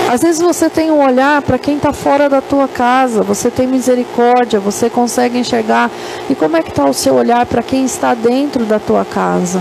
Às 0.07 0.21
vezes 0.21 0.39
você 0.39 0.69
tem 0.69 0.91
um 0.91 1.03
olhar 1.03 1.41
para 1.41 1.57
quem 1.57 1.77
está 1.77 1.91
fora 1.91 2.29
da 2.29 2.39
tua 2.39 2.67
casa, 2.67 3.23
você 3.23 3.49
tem 3.49 3.65
misericórdia, 3.65 4.59
você 4.59 4.91
consegue 4.91 5.39
enxergar. 5.39 5.89
E 6.29 6.35
como 6.35 6.55
é 6.55 6.61
que 6.61 6.69
está 6.69 6.85
o 6.85 6.93
seu 6.93 7.15
olhar 7.15 7.47
para 7.47 7.63
quem 7.63 7.83
está 7.83 8.13
dentro 8.13 8.63
da 8.63 8.77
tua 8.77 9.03
casa? 9.03 9.59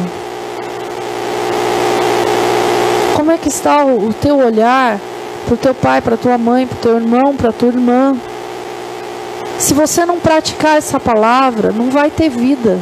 Como 3.17 3.33
é 3.33 3.39
que 3.39 3.49
está 3.49 3.83
o, 3.87 4.11
o 4.11 4.13
teu 4.13 4.37
olhar 4.37 5.01
para 5.45 5.55
o 5.55 5.59
teu 5.59 5.75
pai, 5.75 6.01
para 6.01 6.17
tua 6.17 6.39
mãe, 6.39 6.67
para 6.67 6.77
o 6.77 6.81
teu 6.81 6.97
irmão, 6.97 7.37
para 7.37 7.53
tua 7.53 7.69
irmã? 7.69 8.17
Se 9.59 9.73
você 9.73 10.05
não 10.05 10.19
praticar 10.19 10.77
essa 10.77 10.99
palavra, 10.99 11.71
não 11.71 11.91
vai 11.91 12.11
ter 12.11 12.29
vida. 12.29 12.79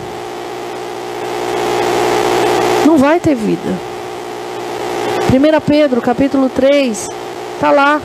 Não 2.86 2.96
vai 2.96 3.20
ter 3.20 3.34
vida. 3.34 3.78
1 5.30 5.60
Pedro, 5.60 6.00
capítulo 6.00 6.48
3, 6.48 7.08
está 7.54 7.70
lá. 7.70 8.00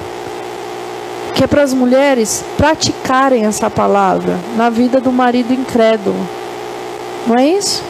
Que 1.34 1.44
é 1.44 1.48
para 1.48 1.62
as 1.62 1.74
mulheres 1.74 2.44
praticarem 2.58 3.46
essa 3.46 3.70
palavra 3.70 4.38
na 4.56 4.70
vida 4.70 5.00
do 5.00 5.12
marido 5.12 5.54
incrédulo. 5.54 6.18
Não 7.28 7.36
é 7.36 7.48
isso? 7.48 7.84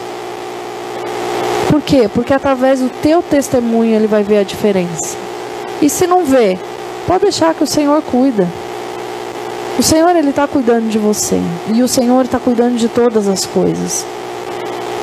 Por 1.70 1.80
quê? 1.80 2.10
Porque 2.12 2.34
através 2.34 2.80
do 2.80 2.88
teu 2.88 3.22
testemunho 3.22 3.94
ele 3.94 4.06
vai 4.06 4.22
ver 4.22 4.38
a 4.38 4.42
diferença. 4.42 5.27
E 5.80 5.88
se 5.88 6.06
não 6.06 6.24
vê, 6.24 6.58
pode 7.06 7.22
deixar 7.22 7.54
que 7.54 7.62
o 7.62 7.66
Senhor 7.66 8.02
cuida. 8.02 8.48
O 9.78 9.82
Senhor 9.82 10.14
ele 10.16 10.30
está 10.30 10.46
cuidando 10.46 10.88
de 10.88 10.98
você 10.98 11.40
e 11.72 11.82
o 11.82 11.88
Senhor 11.88 12.24
está 12.24 12.38
cuidando 12.40 12.76
de 12.76 12.88
todas 12.88 13.28
as 13.28 13.46
coisas. 13.46 14.04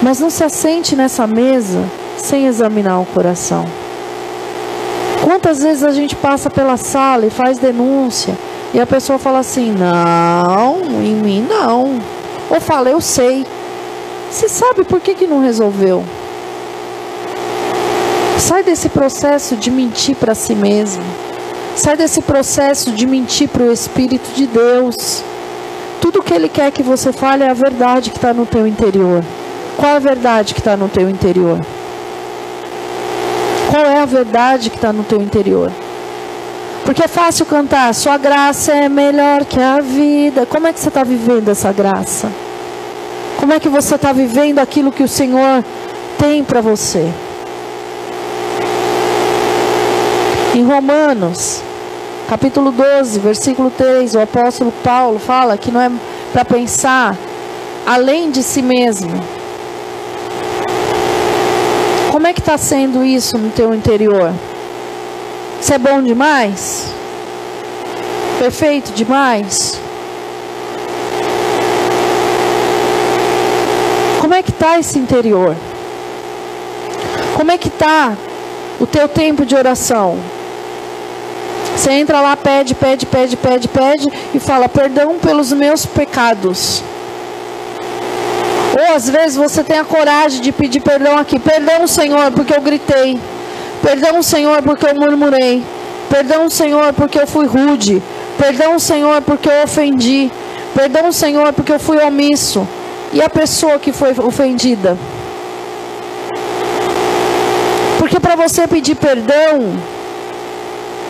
Mas 0.02 0.20
não 0.20 0.30
se 0.30 0.44
assente 0.44 0.96
nessa 0.96 1.26
mesa 1.26 1.84
sem 2.18 2.46
examinar 2.46 3.00
o 3.00 3.06
coração. 3.06 3.66
Quantas 5.24 5.64
vezes 5.64 5.84
a 5.84 5.92
gente 5.92 6.16
passa 6.16 6.50
pela 6.50 6.76
sala 6.76 7.26
e 7.26 7.30
faz 7.30 7.58
denúncia 7.58 8.38
e 8.74 8.80
a 8.80 8.86
pessoa 8.86 9.18
fala 9.18 9.40
assim: 9.40 9.72
não, 9.72 10.82
em 11.02 11.16
mim 11.16 11.48
não. 11.50 11.98
Ou 12.50 12.60
fala: 12.60 12.90
eu 12.90 13.00
sei. 13.00 13.46
Você 14.30 14.50
sabe 14.50 14.84
por 14.84 15.00
que, 15.00 15.16
que 15.16 15.26
não 15.26 15.40
resolveu? 15.40 16.04
Sai 18.38 18.64
desse 18.64 18.90
processo 18.90 19.56
de 19.56 19.72
mentir 19.72 20.16
para 20.16 20.36
si 20.36 20.54
mesmo. 20.54 21.04
Sai 21.76 21.98
desse 21.98 22.22
processo 22.22 22.92
de 22.92 23.08
mentir 23.08 23.50
para 23.50 23.64
o 23.64 23.72
Espírito 23.72 24.30
de 24.36 24.46
Deus. 24.46 25.24
Tudo 26.00 26.22
que 26.22 26.34
Ele 26.34 26.48
quer 26.48 26.72
que 26.72 26.84
você 26.84 27.12
fale 27.12 27.44
é 27.44 27.50
a 27.50 27.54
verdade 27.54 28.12
que 28.12 28.18
está 28.18 28.34
no 28.34 28.46
teu 28.46 28.68
interior. 28.68 29.24
Qual 29.78 29.92
é 29.92 29.96
a 29.96 30.00
verdade 30.00 30.54
que 30.54 30.60
está 30.60 30.78
no 30.78 30.88
teu 30.88 31.10
interior? 31.10 31.60
Qual 33.70 33.86
é 33.86 34.00
a 34.00 34.06
verdade 34.06 34.70
que 34.70 34.78
está 34.78 34.94
no 34.94 35.04
teu 35.04 35.22
interior? 35.22 35.72
Porque 36.86 37.04
é 37.04 37.08
fácil 37.08 37.46
cantar, 37.46 37.94
sua 37.96 38.18
graça 38.18 38.72
é 38.72 38.88
melhor 38.88 39.44
que 39.44 39.60
a 39.60 39.82
vida. 39.82 40.46
Como 40.46 40.68
é 40.68 40.74
que 40.74 40.80
você 40.80 40.90
está 40.90 41.04
vivendo 41.04 41.50
essa 41.50 41.74
graça? 41.74 42.32
Como 43.40 43.52
é 43.52 43.60
que 43.60 43.68
você 43.68 43.96
está 43.96 44.14
vivendo 44.14 44.60
aquilo 44.60 44.92
que 44.92 45.04
o 45.04 45.08
Senhor 45.08 45.64
tem 46.20 46.44
para 46.44 46.62
você? 46.62 47.12
Em 50.56 50.64
Romanos, 50.64 51.62
capítulo 52.30 52.72
12, 52.72 53.20
versículo 53.20 53.70
3, 53.70 54.16
o 54.16 54.22
apóstolo 54.22 54.72
Paulo 54.82 55.20
fala 55.20 55.58
que 55.58 55.70
não 55.70 55.82
é 55.82 55.92
para 56.32 56.46
pensar 56.46 57.18
além 57.86 58.32
de 58.32 58.42
si 58.42 58.62
mesmo. 58.62 59.12
Como 62.10 62.26
é 62.26 62.32
que 62.32 62.40
está 62.40 62.58
sendo 62.58 63.04
isso 63.04 63.38
no 63.38 63.50
teu 63.50 63.76
interior? 63.76 64.32
Isso 65.60 65.74
é 65.74 65.78
bom 65.78 66.02
demais? 66.02 66.86
Perfeito 68.40 68.94
demais? 68.94 69.78
Como 74.22 74.34
é 74.34 74.42
que 74.42 74.52
está 74.52 74.80
esse 74.80 74.98
interior? 74.98 75.54
Como 77.36 77.52
é 77.52 77.58
que 77.58 77.68
está 77.68 78.14
o 78.80 78.88
teu 78.88 79.10
tempo 79.10 79.46
de 79.46 79.54
oração? 79.54 80.18
Você 81.76 81.92
entra 81.92 82.22
lá, 82.22 82.38
pede, 82.38 82.74
pede, 82.74 83.06
pede, 83.06 83.36
pede, 83.36 83.68
pede 83.68 84.08
e 84.34 84.40
fala: 84.40 84.70
perdão 84.70 85.20
pelos 85.20 85.52
meus 85.52 85.86
pecados. 85.86 86.82
Ou 88.78 88.96
às 88.96 89.10
vezes 89.10 89.38
você 89.38 89.64
tem 89.64 89.80
a 89.80 89.86
coragem 89.86 90.42
de 90.42 90.52
pedir 90.52 90.80
perdão 90.80 91.18
aqui: 91.18 91.38
perdão, 91.38 91.86
Senhor, 91.86 92.32
porque 92.32 92.54
eu 92.54 92.62
gritei. 92.62 93.20
Perdão, 93.82 94.24
Senhor, 94.24 94.62
porque 94.64 94.88
eu 94.88 94.96
murmurei. 94.96 95.64
Perdão, 96.10 96.50
Senhor, 96.50 96.94
porque 96.94 97.20
eu 97.20 97.28
fui 97.28 97.46
rude. 97.46 98.02
Perdão, 98.38 98.80
Senhor, 98.80 99.22
porque 99.22 99.50
eu 99.50 99.64
ofendi. 99.64 100.32
Perdão, 100.74 101.12
Senhor, 101.12 101.54
porque 101.54 101.74
eu 101.74 101.80
fui 101.80 101.98
omisso. 101.98 102.68
E 103.14 103.22
a 103.22 103.30
pessoa 103.30 103.80
que 103.80 103.92
foi 103.92 104.14
ofendida? 104.20 104.98
Porque 107.98 108.20
para 108.20 108.36
você 108.36 108.68
pedir 108.68 108.96
perdão, 108.96 109.74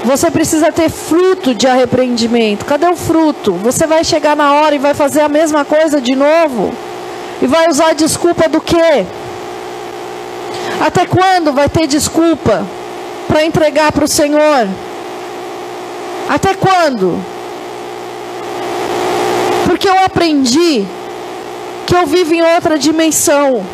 você 0.06 0.30
precisa 0.30 0.72
ter 0.72 0.90
fruto 0.90 1.56
de 1.56 1.66
arrependimento. 1.66 2.64
Cadê 2.64 2.88
o 2.88 2.96
fruto? 2.96 3.54
Você 3.54 3.88
vai 3.88 4.04
chegar 4.04 4.36
na 4.36 4.54
hora 4.54 4.76
e 4.76 4.80
vai 4.80 4.94
fazer 4.94 5.22
a 5.22 5.30
mesma 5.30 5.66
coisa 5.66 6.00
de 6.00 6.16
novo? 6.16 6.72
E 7.42 7.48
vai 7.48 7.68
usar 7.68 7.94
desculpa 7.94 8.48
do 8.48 8.62
quê? 8.62 9.06
Até 10.80 11.06
quando 11.06 11.52
vai 11.54 11.68
ter 11.68 11.88
desculpa 11.88 12.66
para 13.28 13.44
entregar 13.46 13.92
para 13.92 14.06
o 14.06 14.08
Senhor? 14.08 14.68
Até 16.30 16.54
quando? 16.54 17.20
Porque 19.66 19.90
eu 19.90 20.04
aprendi 20.04 20.86
que 21.88 21.96
eu 21.96 22.06
vivo 22.06 22.34
em 22.36 22.44
outra 22.44 22.78
dimensão. 22.78 23.66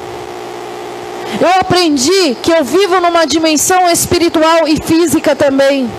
Eu 1.39 1.49
aprendi 1.59 2.35
que 2.41 2.51
eu 2.51 2.63
vivo 2.63 2.99
numa 3.01 3.25
dimensão 3.25 3.89
espiritual 3.89 4.67
e 4.67 4.77
física 4.81 5.35
também. 5.35 5.89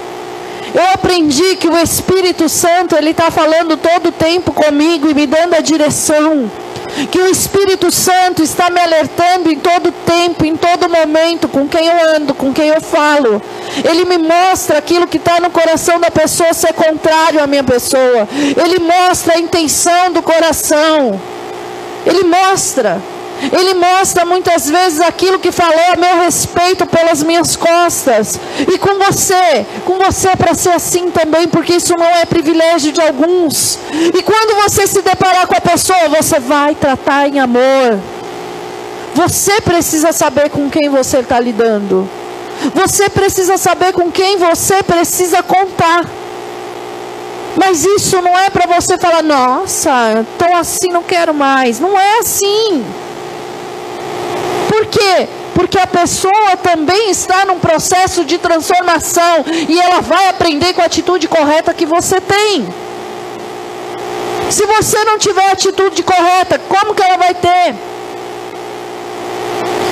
Eu 0.75 0.91
aprendi 0.95 1.57
que 1.57 1.69
o 1.69 1.77
Espírito 1.77 2.49
Santo 2.49 2.97
ele 2.97 3.11
está 3.11 3.31
falando 3.31 3.77
todo 3.77 4.09
o 4.09 4.13
tempo 4.13 4.53
comigo 4.53 5.11
e 5.11 5.15
me 5.15 5.27
dando 5.27 5.55
a 5.55 5.61
direção. 5.61 6.51
Que 7.11 7.19
o 7.19 7.29
Espírito 7.29 7.91
Santo 7.91 8.43
está 8.43 8.71
me 8.71 8.81
alertando 8.81 9.51
em 9.51 9.59
todo 9.59 9.93
tempo, 9.93 10.45
em 10.45 10.57
todo 10.57 10.89
momento, 10.89 11.49
com 11.49 11.69
quem 11.69 11.87
eu 11.87 12.17
ando, 12.17 12.35
com 12.35 12.53
quem 12.53 12.69
eu 12.69 12.81
falo. 12.81 13.41
Ele 13.85 14.05
me 14.05 14.19
mostra 14.19 14.79
aquilo 14.79 15.07
que 15.07 15.17
está 15.17 15.41
no 15.41 15.51
coração 15.51 16.01
da 16.01 16.11
pessoa 16.11 16.53
ser 16.53 16.73
contrário 16.73 17.43
à 17.43 17.47
minha 17.47 17.65
pessoa. 17.65 18.29
Ele 18.33 18.79
mostra 18.79 19.35
a 19.35 19.39
intenção 19.39 20.13
do 20.13 20.23
coração. 20.23 21.21
Ele 22.05 22.25
mostra. 22.25 23.01
Ele 23.51 23.75
mostra 23.75 24.25
muitas 24.25 24.69
vezes 24.69 25.01
aquilo 25.01 25.39
que 25.39 25.51
falou 25.51 25.93
a 25.93 25.97
meu 25.97 26.23
respeito 26.23 26.87
pelas 26.87 27.23
minhas 27.23 27.57
costas. 27.57 28.39
E 28.61 28.79
com 28.79 28.99
você, 28.99 29.67
com 29.85 29.99
você 29.99 30.29
é 30.29 30.37
para 30.37 30.55
ser 30.55 30.71
assim 30.71 31.11
também, 31.11 31.49
porque 31.49 31.75
isso 31.75 31.95
não 31.97 32.07
é 32.07 32.25
privilégio 32.25 32.93
de 32.93 33.01
alguns. 33.01 33.79
E 33.93 34.23
quando 34.23 34.63
você 34.63 34.87
se 34.87 35.03
deparar 35.03 35.47
com 35.47 35.57
a 35.57 35.61
pessoa, 35.61 36.09
você 36.09 36.39
vai 36.39 36.75
tratar 36.75 37.29
em 37.29 37.41
amor. 37.41 37.99
Você 39.15 39.61
precisa 39.61 40.13
saber 40.13 40.49
com 40.51 40.71
quem 40.71 40.89
você 40.89 41.19
está 41.19 41.41
lidando. 41.41 42.09
Você 42.75 43.11
precisa 43.11 43.57
saber 43.57 43.93
com 43.93 44.11
quem 44.11 44.37
você 44.37 44.83
precisa 44.83 45.43
contar. 45.43 46.07
Mas 47.57 47.85
isso 47.85 48.21
não 48.23 48.39
é 48.39 48.49
para 48.49 48.67
você 48.67 48.97
falar, 48.97 49.23
nossa, 49.23 49.91
estou 50.23 50.57
assim, 50.57 50.89
não 50.89 51.03
quero 51.03 51.35
mais. 51.35 51.79
Não 51.81 51.99
é 51.99 52.19
assim. 52.19 52.85
Por 54.73 54.87
quê? 54.87 55.29
Porque 55.55 55.79
a 55.79 55.87
pessoa 55.87 56.57
também 56.63 57.11
está 57.11 57.45
num 57.45 57.59
processo 57.59 58.25
de 58.25 58.39
transformação 58.39 59.45
e 59.69 59.79
ela 59.79 60.01
vai 60.01 60.31
aprender 60.31 60.73
com 60.73 60.81
a 60.81 60.87
atitude 60.87 61.29
correta 61.29 61.75
que 61.75 61.85
você 61.85 62.19
tem. 62.23 62.67
Se 64.51 64.65
você 64.65 65.05
não 65.05 65.19
tiver 65.19 65.47
a 65.47 65.53
atitude 65.53 66.03
correta, 66.03 66.59
como 66.71 66.95
que 66.95 67.03
ela 67.03 67.19
vai 67.19 67.35
ter? 67.35 67.75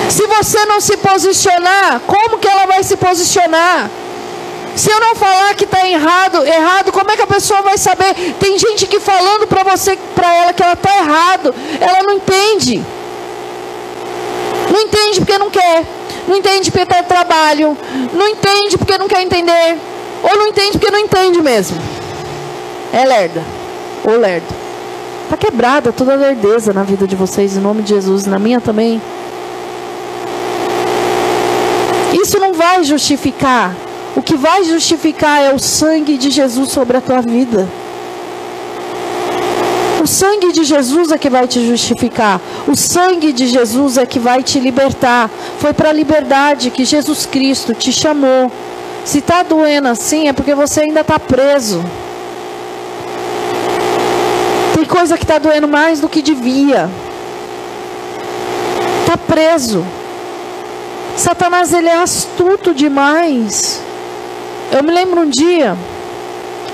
Se 0.09 0.27
você 0.27 0.65
não 0.65 0.81
se 0.81 0.97
posicionar, 0.97 2.01
como 2.07 2.39
que 2.39 2.49
ela 2.49 2.65
vai 2.65 2.83
se 2.83 2.97
posicionar? 2.97 3.91
Se 4.75 4.91
eu 4.91 4.99
não 4.99 5.15
falar 5.15 5.55
que 5.57 5.65
está 5.65 5.87
errado, 5.87 6.43
errado, 6.47 6.91
como 6.91 7.11
é 7.11 7.17
que 7.17 7.23
a 7.23 7.27
pessoa 7.27 7.61
vai 7.61 7.77
saber? 7.77 8.15
Tem 8.41 8.59
gente 8.59 8.87
que 8.87 8.99
falando 8.99 9.47
para 9.47 9.63
você, 9.63 9.99
para 10.15 10.35
ela 10.37 10.55
que 10.55 10.63
ela 10.63 10.73
está 10.73 10.97
errado, 10.97 11.55
ela 11.79 12.03
não 12.03 12.15
entende. 12.15 12.83
Não 14.71 14.81
entende 14.81 15.21
porque 15.21 15.39
não 15.39 15.51
quer. 15.51 15.85
Não 16.29 16.37
entende 16.37 16.71
porque 16.71 16.83
está 16.83 17.03
trabalho. 17.03 17.77
Não 18.13 18.29
entende 18.29 18.79
porque 18.79 18.97
não 18.97 19.09
quer 19.09 19.23
entender. 19.23 19.79
Ou 20.23 20.39
não 20.39 20.49
entende 20.49 20.79
porque 20.79 20.91
não 20.91 20.99
entende 20.99 21.43
mesmo. 21.43 21.79
É 22.93 23.05
lerda. 23.05 23.43
Ou 24.05 24.17
lerdo. 24.17 24.47
Está 25.25 25.37
quebrada 25.37 25.93
toda 25.93 26.13
a 26.13 26.17
lerdeza 26.17 26.73
na 26.73 26.83
vida 26.83 27.07
de 27.07 27.15
vocês, 27.17 27.57
em 27.57 27.61
nome 27.61 27.83
de 27.83 27.91
Jesus. 27.91 28.27
Na 28.27 28.39
minha 28.39 28.61
também. 28.61 29.01
Isso 32.13 32.39
não 32.39 32.53
vai 32.53 32.83
justificar. 32.85 33.75
O 34.17 34.23
que 34.23 34.37
vai 34.37 34.65
justificar 34.65 35.41
é 35.43 35.55
o 35.55 35.59
sangue 35.59 36.19
de 36.19 36.31
Jesus 36.31 36.71
sobre 36.71 36.97
a 36.97 37.01
tua 37.01 37.23
vida. 37.23 37.69
Sangue 40.11 40.51
de 40.51 40.65
Jesus 40.65 41.13
é 41.13 41.17
que 41.17 41.31
vai 41.31 41.47
te 41.47 41.65
justificar. 41.65 42.41
O 42.67 42.75
sangue 42.75 43.33
de 43.33 43.47
Jesus 43.47 43.97
é 43.97 44.05
que 44.05 44.19
vai 44.19 44.43
te 44.43 44.59
libertar. 44.59 45.31
Foi 45.61 45.73
para 45.73 45.91
a 45.91 45.93
liberdade 45.93 46.69
que 46.71 46.85
Jesus 46.85 47.27
Cristo 47.27 47.75
te 47.75 47.93
chamou. 47.93 48.51
Se 49.05 49.19
está 49.19 49.45
doendo 49.45 49.87
assim, 49.87 50.27
é 50.27 50.33
porque 50.33 50.53
você 50.53 50.81
ainda 50.81 51.03
está 51.03 51.17
preso. 51.17 51.85
Tem 54.75 54.85
coisa 54.85 55.17
que 55.17 55.23
está 55.23 55.39
doendo 55.39 55.69
mais 55.69 56.01
do 56.01 56.09
que 56.09 56.21
devia. 56.21 56.91
Está 59.03 59.17
preso. 59.17 59.87
Satanás 61.17 61.73
ele 61.73 61.89
é 61.89 62.03
astuto 62.03 62.75
demais. 62.75 63.81
Eu 64.73 64.83
me 64.83 64.91
lembro 64.91 65.21
um 65.21 65.31
dia, 65.31 65.77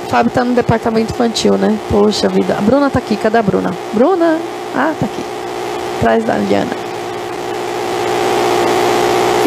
Fábio 0.08 0.28
está 0.28 0.44
no 0.44 0.54
departamento 0.54 1.12
infantil, 1.12 1.54
né? 1.58 1.76
Poxa 1.90 2.28
vida. 2.28 2.56
A 2.56 2.60
Bruna 2.60 2.86
está 2.86 2.98
aqui. 2.98 3.16
Cadê 3.16 3.38
a 3.38 3.42
Bruna? 3.42 3.74
Bruna? 3.92 4.38
Ah, 4.74 4.92
está 4.92 5.06
aqui. 5.06 5.22
Atrás 5.98 6.24
da 6.24 6.34
Liana. 6.34 6.70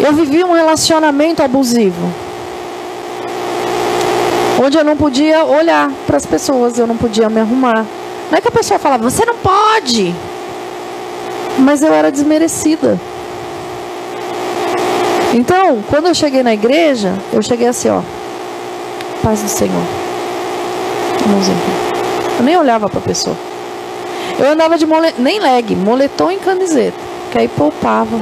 Eu 0.02 0.12
vivi 0.12 0.44
um 0.44 0.52
relacionamento 0.52 1.42
abusivo. 1.42 2.10
Onde 4.62 4.76
eu 4.76 4.84
não 4.84 4.96
podia 4.96 5.44
olhar 5.44 5.90
para 6.06 6.16
as 6.16 6.26
pessoas, 6.26 6.78
eu 6.78 6.86
não 6.86 6.96
podia 6.96 7.28
me 7.30 7.40
arrumar. 7.40 7.86
Não 8.30 8.38
é 8.38 8.40
que 8.40 8.48
a 8.48 8.52
pessoa 8.52 8.78
falava, 8.78 9.08
você 9.08 9.24
não 9.24 9.36
pode. 9.36 10.14
Mas 11.58 11.82
eu 11.82 11.92
era 11.92 12.10
desmerecida. 12.12 12.98
Então, 15.32 15.82
quando 15.88 16.08
eu 16.08 16.14
cheguei 16.14 16.42
na 16.42 16.52
igreja, 16.52 17.14
eu 17.32 17.42
cheguei 17.42 17.68
assim, 17.68 17.88
ó. 17.88 18.02
Paz 19.22 19.42
do 19.42 19.48
Senhor. 19.48 19.99
Eu 22.38 22.44
nem 22.44 22.56
olhava 22.56 22.88
para 22.88 22.98
a 22.98 23.02
pessoa. 23.02 23.36
Eu 24.38 24.52
andava 24.52 24.78
de 24.78 24.86
mole... 24.86 25.14
nem 25.18 25.38
leg, 25.38 25.76
moletom 25.76 26.30
e 26.30 26.36
camiseta, 26.36 26.96
que 27.30 27.38
aí 27.38 27.48
poupava 27.48 28.18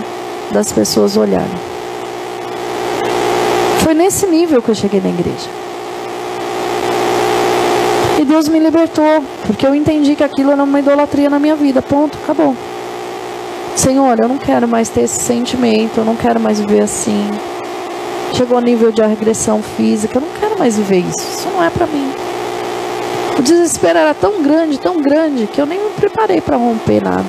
das 0.50 0.72
pessoas 0.72 1.16
olharem. 1.16 1.46
Foi 3.84 3.94
nesse 3.94 4.26
nível 4.26 4.60
que 4.60 4.68
eu 4.68 4.74
cheguei 4.74 5.00
na 5.00 5.08
igreja. 5.08 5.48
E 8.18 8.24
Deus 8.24 8.48
me 8.48 8.58
libertou, 8.58 9.22
porque 9.46 9.64
eu 9.64 9.74
entendi 9.74 10.16
que 10.16 10.24
aquilo 10.24 10.50
era 10.50 10.62
uma 10.62 10.80
idolatria 10.80 11.30
na 11.30 11.38
minha 11.38 11.54
vida. 11.54 11.80
Ponto, 11.80 12.18
acabou. 12.24 12.56
Senhor, 13.76 14.18
eu 14.18 14.28
não 14.28 14.38
quero 14.38 14.66
mais 14.66 14.88
ter 14.88 15.02
esse 15.02 15.20
sentimento, 15.20 15.98
eu 15.98 16.04
não 16.04 16.16
quero 16.16 16.40
mais 16.40 16.58
viver 16.58 16.82
assim. 16.82 17.30
Chegou 18.32 18.56
ao 18.56 18.62
nível 18.62 18.90
de 18.90 19.00
agressão 19.00 19.62
física, 19.62 20.18
eu 20.18 20.22
não 20.22 20.28
quero 20.40 20.58
mais 20.58 20.76
viver 20.76 20.98
isso. 20.98 21.20
Isso 21.20 21.48
não 21.54 21.62
é 21.62 21.70
para 21.70 21.86
mim. 21.86 22.17
O 23.38 23.42
desespero 23.42 24.00
era 24.00 24.12
tão 24.14 24.42
grande, 24.42 24.80
tão 24.80 25.00
grande, 25.00 25.46
que 25.46 25.60
eu 25.60 25.66
nem 25.66 25.78
me 25.78 25.90
preparei 25.90 26.40
para 26.40 26.56
romper 26.56 27.00
nada. 27.00 27.24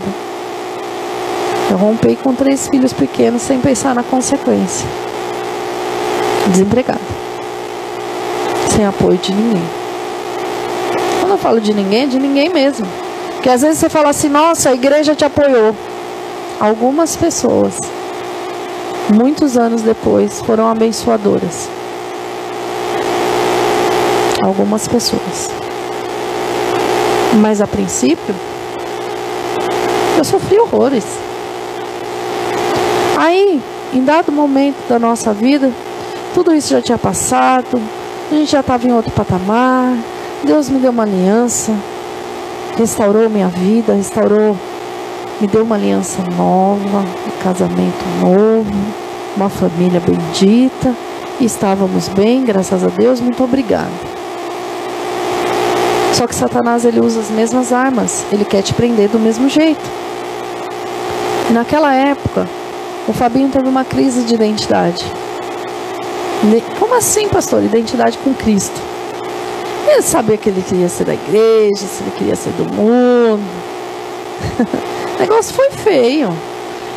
Eu 1.69 1.77
rompei 1.77 2.15
com 2.15 2.33
três 2.33 2.67
filhos 2.67 2.91
pequenos 2.91 3.43
sem 3.43 3.59
pensar 3.59 3.93
na 3.93 4.01
consequência. 4.01 4.87
Desempregado. 6.47 6.99
Sem 8.75 8.87
apoio 8.87 9.19
de 9.19 9.31
ninguém. 9.31 9.61
Quando 11.19 11.31
eu 11.33 11.37
falo 11.37 11.61
de 11.61 11.75
ninguém, 11.75 12.03
é 12.03 12.07
de 12.07 12.17
ninguém 12.17 12.49
mesmo. 12.49 12.87
Porque 13.33 13.49
às 13.49 13.61
vezes 13.61 13.77
você 13.77 13.87
fala 13.87 14.09
assim, 14.09 14.29
nossa, 14.29 14.69
a 14.69 14.73
igreja 14.73 15.13
te 15.13 15.23
apoiou. 15.23 15.75
Algumas 16.59 17.15
pessoas, 17.15 17.79
muitos 19.13 19.55
anos 19.55 19.83
depois, 19.83 20.41
foram 20.41 20.67
abençoadoras. 20.67 21.69
Algumas 24.43 24.87
pessoas. 24.87 25.68
Mas 27.37 27.61
a 27.61 27.67
princípio, 27.67 28.35
eu 30.17 30.23
sofri 30.23 30.59
horrores. 30.59 31.05
Aí, 33.17 33.61
em 33.93 34.03
dado 34.03 34.31
momento 34.31 34.77
da 34.87 34.97
nossa 34.97 35.33
vida, 35.33 35.71
tudo 36.33 36.53
isso 36.53 36.69
já 36.69 36.81
tinha 36.81 36.97
passado, 36.97 37.81
a 38.31 38.35
gente 38.35 38.51
já 38.51 38.61
estava 38.61 38.87
em 38.87 38.91
outro 38.91 39.11
patamar. 39.11 39.95
Deus 40.43 40.69
me 40.69 40.79
deu 40.79 40.91
uma 40.91 41.03
aliança, 41.03 41.73
restaurou 42.77 43.29
minha 43.29 43.47
vida, 43.47 43.93
restaurou, 43.93 44.57
me 45.39 45.47
deu 45.47 45.63
uma 45.63 45.75
aliança 45.75 46.21
nova, 46.37 46.99
um 46.99 47.43
casamento 47.43 48.05
novo, 48.21 48.71
uma 49.35 49.49
família 49.49 49.99
bendita. 49.99 50.95
Estávamos 51.39 52.07
bem, 52.09 52.43
graças 52.43 52.83
a 52.83 52.87
Deus, 52.87 53.19
muito 53.19 53.43
obrigada. 53.43 54.08
Só 56.19 56.27
que 56.27 56.35
Satanás 56.35 56.83
ele 56.83 56.99
usa 56.99 57.21
as 57.21 57.29
mesmas 57.29 57.71
armas, 57.71 58.25
ele 58.29 58.43
quer 58.43 58.61
te 58.61 58.73
prender 58.73 59.07
do 59.07 59.17
mesmo 59.17 59.47
jeito. 59.47 59.79
Naquela 61.49 61.93
época, 61.93 62.45
o 63.07 63.13
Fabinho 63.13 63.47
teve 63.47 63.69
uma 63.69 63.85
crise 63.85 64.23
de 64.23 64.33
identidade. 64.33 65.05
Como 66.77 66.93
assim, 66.95 67.29
pastor? 67.29 67.63
Identidade 67.63 68.17
com 68.17 68.33
Cristo. 68.33 68.77
Ele 69.87 70.01
sabia 70.01 70.35
que 70.35 70.49
ele 70.49 70.61
queria 70.61 70.89
ser 70.89 71.05
da 71.05 71.13
igreja, 71.13 71.87
se 71.87 72.03
ele 72.03 72.11
queria 72.17 72.35
ser 72.35 72.49
do 72.49 72.65
mundo. 72.65 73.39
o 75.15 75.19
negócio 75.21 75.53
foi 75.53 75.71
feio. 75.71 76.35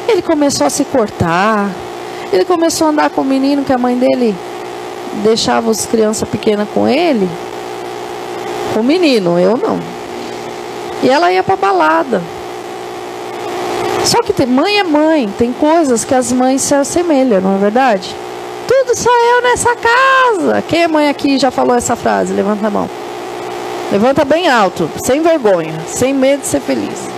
Ele 0.09 0.23
começou 0.23 0.67
a 0.67 0.71
se 0.71 0.85
cortar. 0.85 1.71
Ele 2.33 2.45
começou 2.45 2.89
a 2.89 2.91
andar 2.91 3.11
com 3.11 3.21
o 3.21 3.25
menino 3.25 3.63
que 3.63 3.73
a 3.73 3.79
mãe 3.79 3.97
dele 3.97 4.35
deixava 5.23 5.71
as 5.71 5.87
crianças 5.87 6.29
pequenas 6.29 6.67
com 6.75 6.89
ele. 6.89 7.29
O 8.77 8.83
menino, 8.83 9.39
eu 9.39 9.57
não. 9.57 9.79
E 11.03 11.11
ela 11.11 11.33
ia 11.33 11.43
pra 11.43 11.57
balada. 11.57 12.23
Só 14.05 14.21
que 14.23 14.33
tem, 14.33 14.47
mãe 14.47 14.79
é 14.79 14.85
mãe, 14.85 15.33
tem 15.39 15.53
coisas 15.53 16.05
que 16.05 16.15
as 16.15 16.33
mães 16.33 16.63
se 16.63 16.75
assemelham, 16.75 17.41
não 17.41 17.57
é 17.57 17.59
verdade? 17.59 18.15
Tudo 18.67 18.97
só 18.97 19.11
eu 19.11 19.43
nessa 19.43 19.77
casa. 19.77 20.63
Quem 20.63 20.83
é 20.83 20.89
mãe 20.89 21.09
aqui 21.09 21.39
já 21.39 21.51
falou 21.51 21.77
essa 21.77 21.95
frase? 21.95 22.33
Levanta 22.33 22.67
a 22.67 22.71
mão. 22.71 22.89
Levanta 23.91 24.25
bem 24.25 24.49
alto, 24.49 24.91
sem 25.05 25.21
vergonha, 25.23 25.75
sem 25.87 26.15
medo 26.15 26.41
de 26.41 26.47
ser 26.47 26.61
feliz. 26.61 27.09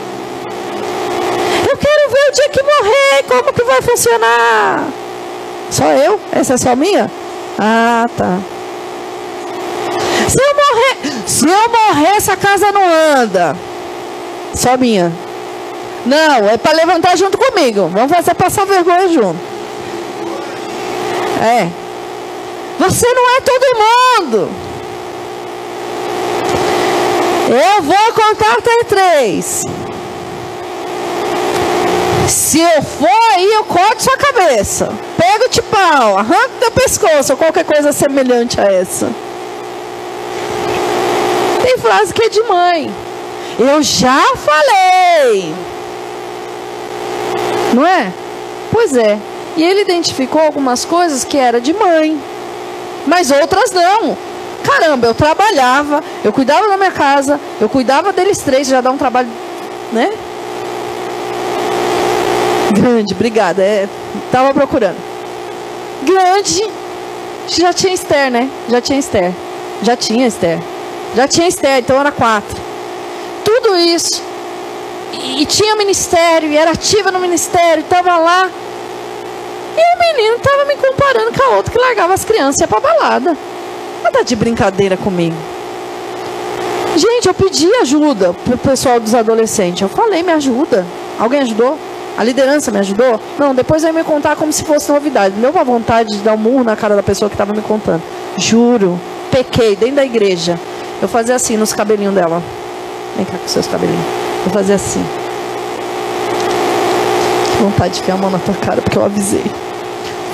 Eu 1.71 1.77
quero 1.77 2.11
ver 2.11 2.29
o 2.29 2.33
dia 2.33 2.49
que 2.49 2.63
morrer, 2.63 3.23
como 3.29 3.53
que 3.53 3.65
vai 3.65 3.81
funcionar? 3.81 4.85
Só 5.71 5.85
eu? 5.93 6.21
Essa 6.33 6.55
é 6.55 6.57
só 6.57 6.75
minha? 6.75 7.11
Ah, 7.59 8.07
tá. 8.17 8.39
Se 10.29 10.41
eu 10.41 10.55
morrer, 10.55 11.23
se 11.27 11.47
eu 11.47 11.69
morrer, 11.69 12.17
essa 12.17 12.37
casa 12.37 12.73
não 12.73 12.83
anda. 13.17 13.57
Só 14.55 14.77
minha. 14.77 15.13
Não, 16.07 16.49
é 16.49 16.57
para 16.57 16.73
levantar 16.73 17.17
junto 17.17 17.39
comigo. 17.39 17.89
Vamos 17.89 18.13
fazer 18.13 18.35
passar 18.35 18.67
vergonha 18.67 19.09
junto. 19.09 19.39
É. 21.43 21.69
Você 22.79 23.07
não 23.07 23.37
é 23.37 23.41
todo 23.41 23.77
mundo. 23.79 24.51
Eu 27.49 27.83
vou 27.83 28.13
contar 28.15 28.55
até 28.59 28.85
três. 28.85 29.65
Se 32.29 32.61
eu 32.61 32.83
for 32.83 33.33
aí, 33.35 33.53
eu 33.53 33.65
corto 33.65 34.03
sua 34.03 34.17
cabeça. 34.17 34.93
Pego 35.17 35.49
de 35.51 35.61
pau, 35.63 36.19
arranco 36.19 36.55
teu 36.59 36.71
pescoço, 36.71 37.33
ou 37.33 37.37
qualquer 37.37 37.65
coisa 37.65 37.93
semelhante 37.93 38.61
a 38.61 38.65
essa. 38.65 39.11
Tem 41.65 41.79
frase 41.79 42.13
que 42.13 42.23
é 42.23 42.29
de 42.29 42.43
mãe. 42.43 42.95
Eu 43.59 43.83
já 43.83 44.23
falei. 44.37 45.55
Não 47.73 47.87
é? 47.87 48.13
Pois 48.71 48.95
é. 48.95 49.19
E 49.57 49.63
ele 49.65 49.81
identificou 49.81 50.43
algumas 50.43 50.85
coisas 50.85 51.25
que 51.25 51.39
era 51.39 51.63
de 51.63 51.73
mãe, 51.73 52.21
mas 53.07 53.31
outras 53.31 53.73
não. 53.73 54.15
Caramba, 54.63 55.07
eu 55.07 55.15
trabalhava, 55.15 56.05
eu 56.23 56.35
cuidava 56.35 56.69
da 56.69 56.77
minha 56.77 56.91
casa, 56.91 57.41
eu 57.59 57.69
cuidava 57.69 58.13
deles 58.13 58.39
três, 58.43 58.69
já 58.69 58.83
dá 58.83 58.91
um 58.91 58.99
trabalho, 58.99 59.29
né? 59.91 60.13
Grande, 62.75 63.15
obrigada. 63.15 63.63
É, 63.63 63.89
tava 64.31 64.53
procurando. 64.53 64.99
Grande. 66.03 66.69
Já 67.49 67.73
tinha 67.73 67.95
Esther, 67.95 68.31
né? 68.31 68.51
Já 68.69 68.83
tinha 68.83 68.99
Esther. 68.99 69.33
Já 69.83 69.97
tinha 69.97 70.27
Esther. 70.27 70.59
Já 71.15 71.29
tinha 71.29 71.47
Esther, 71.47 71.79
então 71.79 71.99
era 71.99 72.11
quatro. 72.11 72.57
Tudo 73.45 73.77
isso. 73.77 74.23
E, 75.13 75.47
tinha 75.47 75.77
ministério, 75.77 76.49
e 76.51 76.57
era 76.57 76.73
ativa 76.73 77.11
no 77.13 77.21
ministério, 77.21 77.83
estava 77.83 78.17
lá. 78.19 78.51
E 79.77 79.81
o 79.81 80.17
menino 80.17 80.37
estava 80.37 80.65
me 80.65 80.75
comparando 80.77 81.33
com 81.33 81.43
a 81.43 81.57
outra 81.57 81.73
que 81.73 81.79
largava 81.79 82.15
as 82.15 82.25
crianças 82.25 82.61
ia 82.61 82.67
pra 82.67 82.81
balada. 82.81 83.37
Não 84.03 84.11
tá 84.11 84.23
de 84.23 84.35
brincadeira 84.35 84.97
comigo. 84.97 85.37
Gente, 86.97 87.27
eu 87.27 87.35
pedi 87.35 87.73
ajuda 87.77 88.33
pro 88.33 88.59
pessoal 88.59 89.01
dos 89.01 89.15
adolescentes. 89.15 89.83
Eu 89.83 89.89
falei, 89.89 90.23
me 90.23 90.33
ajuda. 90.33 90.85
Alguém 91.19 91.41
ajudou? 91.41 91.79
A 92.17 92.23
liderança 92.23 92.71
me 92.71 92.79
ajudou? 92.79 93.21
Não, 93.39 93.55
depois 93.55 93.83
vai 93.83 93.91
me 93.91 94.05
contar 94.05 94.37
como 94.37 94.53
se 94.53 94.63
fosse 94.63 94.91
novidade. 94.93 95.35
Deu 95.35 95.51
uma 95.51 95.65
vontade 95.65 96.11
de 96.11 96.19
dar 96.19 96.35
um 96.35 96.39
murro 96.39 96.63
na 96.63 96.77
cara 96.77 96.95
da 96.95 97.03
pessoa 97.03 97.29
que 97.29 97.35
estava 97.35 97.53
me 97.53 97.63
contando. 97.63 98.03
Juro, 98.37 99.01
pequei 99.31 99.75
dentro 99.75 99.97
da 99.97 100.05
igreja. 100.05 100.59
Eu 101.05 101.09
fazia 101.09 101.35
assim 101.35 101.59
nos 101.59 101.75
cabelinhos 101.75 102.15
dela. 102.15 102.43
Vem 103.15 103.27
cá 103.27 103.37
com 103.37 103.47
seus 103.47 103.67
cabelinhos. 103.67 104.07
Eu 104.47 104.51
fazia 104.51 104.77
assim. 104.77 105.05
Que 107.55 107.63
vontade 107.63 107.93
de 107.93 108.01
enfiar 108.01 108.15
a 108.15 108.17
mão 108.17 108.31
na 108.31 108.39
tua 108.39 108.55
cara, 108.55 108.81
porque 108.81 108.97
eu 108.97 109.05
avisei. 109.05 109.45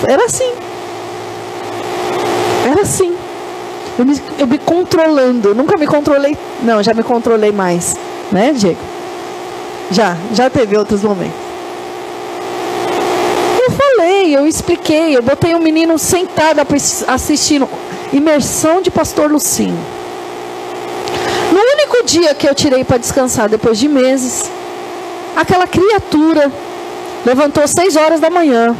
Era 0.06 0.24
assim. 0.26 0.52
Era 2.70 2.82
assim. 2.82 3.16
Eu 3.98 4.06
me, 4.06 4.22
eu 4.38 4.46
me 4.46 4.58
controlando. 4.58 5.48
Eu 5.48 5.54
nunca 5.56 5.76
me 5.76 5.88
controlei. 5.88 6.38
Não, 6.62 6.80
já 6.84 6.94
me 6.94 7.02
controlei 7.02 7.50
mais. 7.50 7.96
Né, 8.30 8.52
Diego? 8.52 8.78
Já, 9.90 10.16
já 10.32 10.48
teve 10.48 10.76
outros 10.76 11.02
momentos 11.02 11.50
falei, 13.70 14.36
eu 14.36 14.46
expliquei, 14.46 15.16
eu 15.16 15.22
botei 15.22 15.54
um 15.54 15.58
menino 15.58 15.98
sentado 15.98 16.60
assistindo 17.06 17.68
imersão 18.12 18.82
de 18.82 18.90
pastor 18.90 19.30
Lucinho. 19.30 19.99
Único 21.90 22.06
dia 22.06 22.32
que 22.36 22.48
eu 22.48 22.54
tirei 22.54 22.84
para 22.84 22.98
descansar 22.98 23.48
depois 23.48 23.76
de 23.76 23.88
meses, 23.88 24.48
aquela 25.34 25.66
criatura 25.66 26.50
levantou 27.26 27.66
seis 27.66 27.96
horas 27.96 28.20
da 28.20 28.30
manhã, 28.30 28.76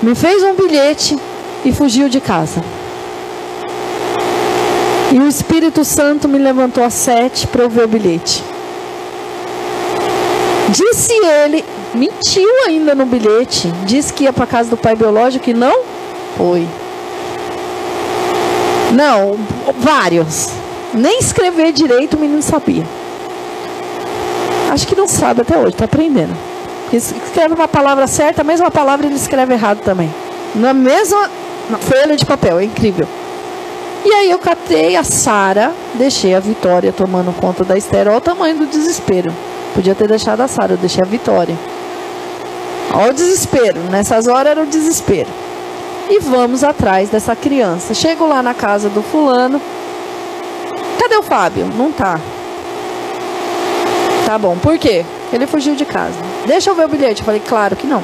me 0.00 0.14
fez 0.14 0.40
um 0.44 0.54
bilhete 0.54 1.18
e 1.64 1.72
fugiu 1.72 2.08
de 2.08 2.20
casa. 2.20 2.62
E 5.12 5.18
o 5.18 5.26
Espírito 5.26 5.84
Santo 5.84 6.28
me 6.28 6.38
levantou 6.38 6.84
às 6.84 6.94
sete 6.94 7.44
para 7.48 7.64
eu 7.64 7.68
ver 7.68 7.84
o 7.84 7.88
bilhete. 7.88 8.42
Disse 10.68 11.12
ele, 11.12 11.64
mentiu 11.92 12.48
ainda 12.66 12.94
no 12.94 13.04
bilhete. 13.04 13.68
Disse 13.84 14.12
que 14.12 14.24
ia 14.24 14.32
para 14.32 14.46
casa 14.46 14.70
do 14.70 14.76
pai 14.76 14.94
biológico 14.94 15.50
e 15.50 15.54
não 15.54 15.82
foi. 16.36 16.68
Não, 18.92 19.36
vários. 19.80 20.65
Nem 20.96 21.18
escrever 21.18 21.72
direito 21.72 22.16
o 22.16 22.20
menino 22.20 22.42
sabia. 22.42 22.84
Acho 24.70 24.86
que 24.86 24.96
não 24.96 25.06
sabe 25.06 25.42
até 25.42 25.56
hoje, 25.56 25.68
está 25.68 25.84
aprendendo. 25.84 26.34
Escreve 26.92 27.54
uma 27.54 27.68
palavra 27.68 28.06
certa, 28.06 28.40
a 28.40 28.44
mesma 28.44 28.70
palavra 28.70 29.06
ele 29.06 29.14
escreve 29.14 29.52
errado 29.54 29.80
também. 29.80 30.12
Na 30.54 30.72
mesma 30.72 31.28
folha 31.80 32.16
de 32.16 32.24
papel, 32.24 32.58
é 32.58 32.64
incrível. 32.64 33.06
E 34.04 34.12
aí 34.12 34.30
eu 34.30 34.38
catei 34.38 34.96
a 34.96 35.04
Sara, 35.04 35.72
deixei 35.94 36.34
a 36.34 36.40
Vitória 36.40 36.92
tomando 36.92 37.32
conta 37.38 37.64
da 37.64 37.76
Esther, 37.76 38.08
olha 38.08 38.18
o 38.18 38.20
tamanho 38.20 38.56
do 38.56 38.66
desespero. 38.66 39.32
Podia 39.74 39.94
ter 39.94 40.08
deixado 40.08 40.40
a 40.40 40.48
Sara, 40.48 40.72
eu 40.72 40.78
deixei 40.78 41.02
a 41.02 41.06
Vitória. 41.06 41.56
Olha 42.94 43.10
o 43.10 43.14
desespero. 43.14 43.80
Nessas 43.90 44.26
horas 44.26 44.52
era 44.52 44.62
o 44.62 44.66
desespero. 44.66 45.28
E 46.08 46.20
vamos 46.20 46.62
atrás 46.62 47.10
dessa 47.10 47.34
criança. 47.34 47.92
Chego 47.92 48.26
lá 48.26 48.42
na 48.42 48.54
casa 48.54 48.88
do 48.88 49.02
fulano. 49.02 49.60
Cadê 51.06 51.18
o 51.18 51.22
Fábio? 51.22 51.66
Não 51.78 51.92
tá. 51.92 52.18
Tá 54.24 54.36
bom. 54.36 54.56
Por 54.56 54.76
quê? 54.76 55.06
Ele 55.32 55.46
fugiu 55.46 55.76
de 55.76 55.84
casa. 55.84 56.16
Deixa 56.44 56.68
eu 56.68 56.74
ver 56.74 56.86
o 56.86 56.88
bilhete. 56.88 57.20
Eu 57.20 57.24
falei, 57.24 57.40
claro 57.40 57.76
que 57.76 57.86
não. 57.86 58.02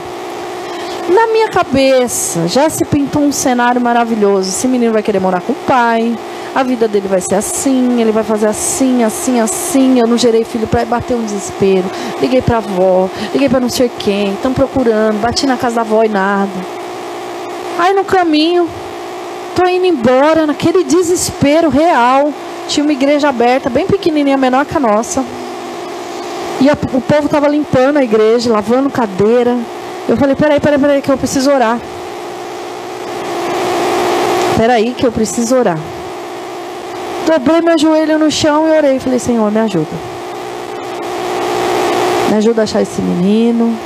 Na 1.09 1.27
minha 1.27 1.49
cabeça 1.49 2.47
já 2.47 2.71
se 2.71 2.85
pintou 2.85 3.23
um 3.23 3.33
cenário 3.33 3.81
maravilhoso. 3.81 4.51
Esse 4.51 4.69
menino 4.69 4.93
vai 4.93 5.03
querer 5.03 5.19
morar 5.19 5.41
com 5.41 5.51
o 5.53 5.57
pai 5.67 6.17
a 6.55 6.63
vida 6.63 6.87
dele 6.87 7.09
vai 7.09 7.21
ser 7.21 7.37
assim, 7.37 8.01
ele 8.01 8.13
vai 8.13 8.23
fazer 8.23 8.47
assim, 8.47 9.03
assim, 9.03 9.41
assim. 9.41 9.99
Eu 9.99 10.07
não 10.07 10.19
gerei 10.19 10.45
filho 10.45 10.67
para 10.67 10.85
bater 10.85 11.17
um 11.17 11.25
desespero. 11.25 11.91
Liguei 12.21 12.43
para 12.43 12.59
avó, 12.59 13.09
liguei 13.33 13.49
para 13.49 13.59
não 13.59 13.71
sei 13.71 13.91
quem, 13.99 14.35
estão 14.35 14.53
procurando, 14.53 15.19
bati 15.19 15.47
na 15.47 15.57
casa 15.57 15.77
da 15.77 15.81
avó 15.81 16.05
e 16.05 16.09
nada. 16.09 16.53
Aí 17.79 17.95
no 17.95 18.05
caminho, 18.05 18.69
tô 19.57 19.67
indo 19.67 19.87
embora, 19.87 20.47
naquele 20.47 20.85
desespero 20.85 21.71
real. 21.71 22.33
Tinha 22.69 22.85
uma 22.85 22.93
igreja 22.93 23.29
aberta, 23.29 23.69
bem 23.69 23.87
pequenininha, 23.87 24.37
menor 24.37 24.65
que 24.65 24.77
a 24.77 24.81
nossa. 24.81 25.25
E 26.61 26.71
a, 26.71 26.75
o 26.93 27.01
povo 27.01 27.29
tava 27.29 27.49
limpando 27.49 27.97
a 27.99 28.05
igreja, 28.05 28.53
lavando 28.53 28.89
cadeira. 28.89 29.59
Eu 30.09 30.17
falei, 30.17 30.35
peraí, 30.35 30.61
peraí, 30.61 30.79
peraí, 30.79 31.03
que 31.03 31.11
eu 31.11 31.19
preciso 31.19 31.51
orar. 31.51 31.79
Peraí, 34.57 34.95
que 34.95 35.07
eu 35.07 35.13
preciso 35.13 35.57
orar. 35.57 35.79
Dobrei 37.27 37.61
meu 37.61 37.79
joelho 37.79 38.19
no 38.19 38.31
chão 38.31 38.69
e 38.69 38.77
orei. 38.77 38.99
Falei, 38.99 39.19
Senhor, 39.19 39.51
me 39.51 39.61
ajuda. 39.61 40.13
Me 42.29 42.37
ajuda 42.37 42.63
a 42.63 42.65
achar 42.65 42.83
esse 42.83 43.01
menino. 43.01 43.77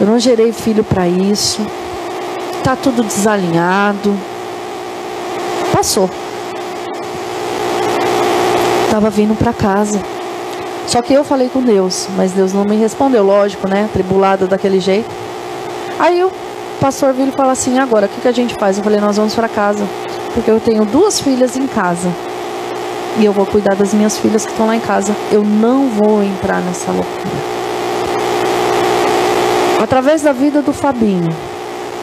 Eu 0.00 0.06
não 0.06 0.18
gerei 0.18 0.52
filho 0.52 0.82
para 0.82 1.06
isso. 1.06 1.64
Tá 2.64 2.76
tudo 2.76 3.04
desalinhado. 3.04 4.16
Passou. 5.72 6.08
Tava 8.92 9.08
vindo 9.08 9.34
para 9.34 9.54
casa. 9.54 9.98
Só 10.86 11.00
que 11.00 11.14
eu 11.14 11.24
falei 11.24 11.48
com 11.48 11.62
Deus, 11.62 12.08
mas 12.14 12.32
Deus 12.32 12.52
não 12.52 12.62
me 12.62 12.76
respondeu, 12.76 13.24
lógico, 13.24 13.66
né? 13.66 13.88
Tribulada 13.90 14.46
daquele 14.46 14.80
jeito. 14.80 15.08
Aí 15.98 16.22
o 16.22 16.30
pastor 16.78 17.14
veio 17.14 17.30
e 17.30 17.32
falou 17.32 17.52
assim: 17.52 17.78
agora, 17.78 18.04
o 18.04 18.08
que, 18.10 18.20
que 18.20 18.28
a 18.28 18.32
gente 18.32 18.54
faz? 18.56 18.76
Eu 18.76 18.84
falei: 18.84 19.00
nós 19.00 19.16
vamos 19.16 19.34
para 19.34 19.48
casa, 19.48 19.82
porque 20.34 20.50
eu 20.50 20.60
tenho 20.60 20.84
duas 20.84 21.18
filhas 21.18 21.56
em 21.56 21.66
casa 21.66 22.06
e 23.18 23.24
eu 23.24 23.32
vou 23.32 23.46
cuidar 23.46 23.74
das 23.74 23.94
minhas 23.94 24.18
filhas 24.18 24.44
que 24.44 24.52
estão 24.52 24.66
lá 24.66 24.76
em 24.76 24.80
casa. 24.80 25.16
Eu 25.30 25.42
não 25.42 25.88
vou 25.88 26.22
entrar 26.22 26.60
nessa 26.60 26.92
loucura. 26.92 27.30
Através 29.82 30.20
da 30.20 30.32
vida 30.32 30.60
do 30.60 30.74
Fabinho, 30.74 31.34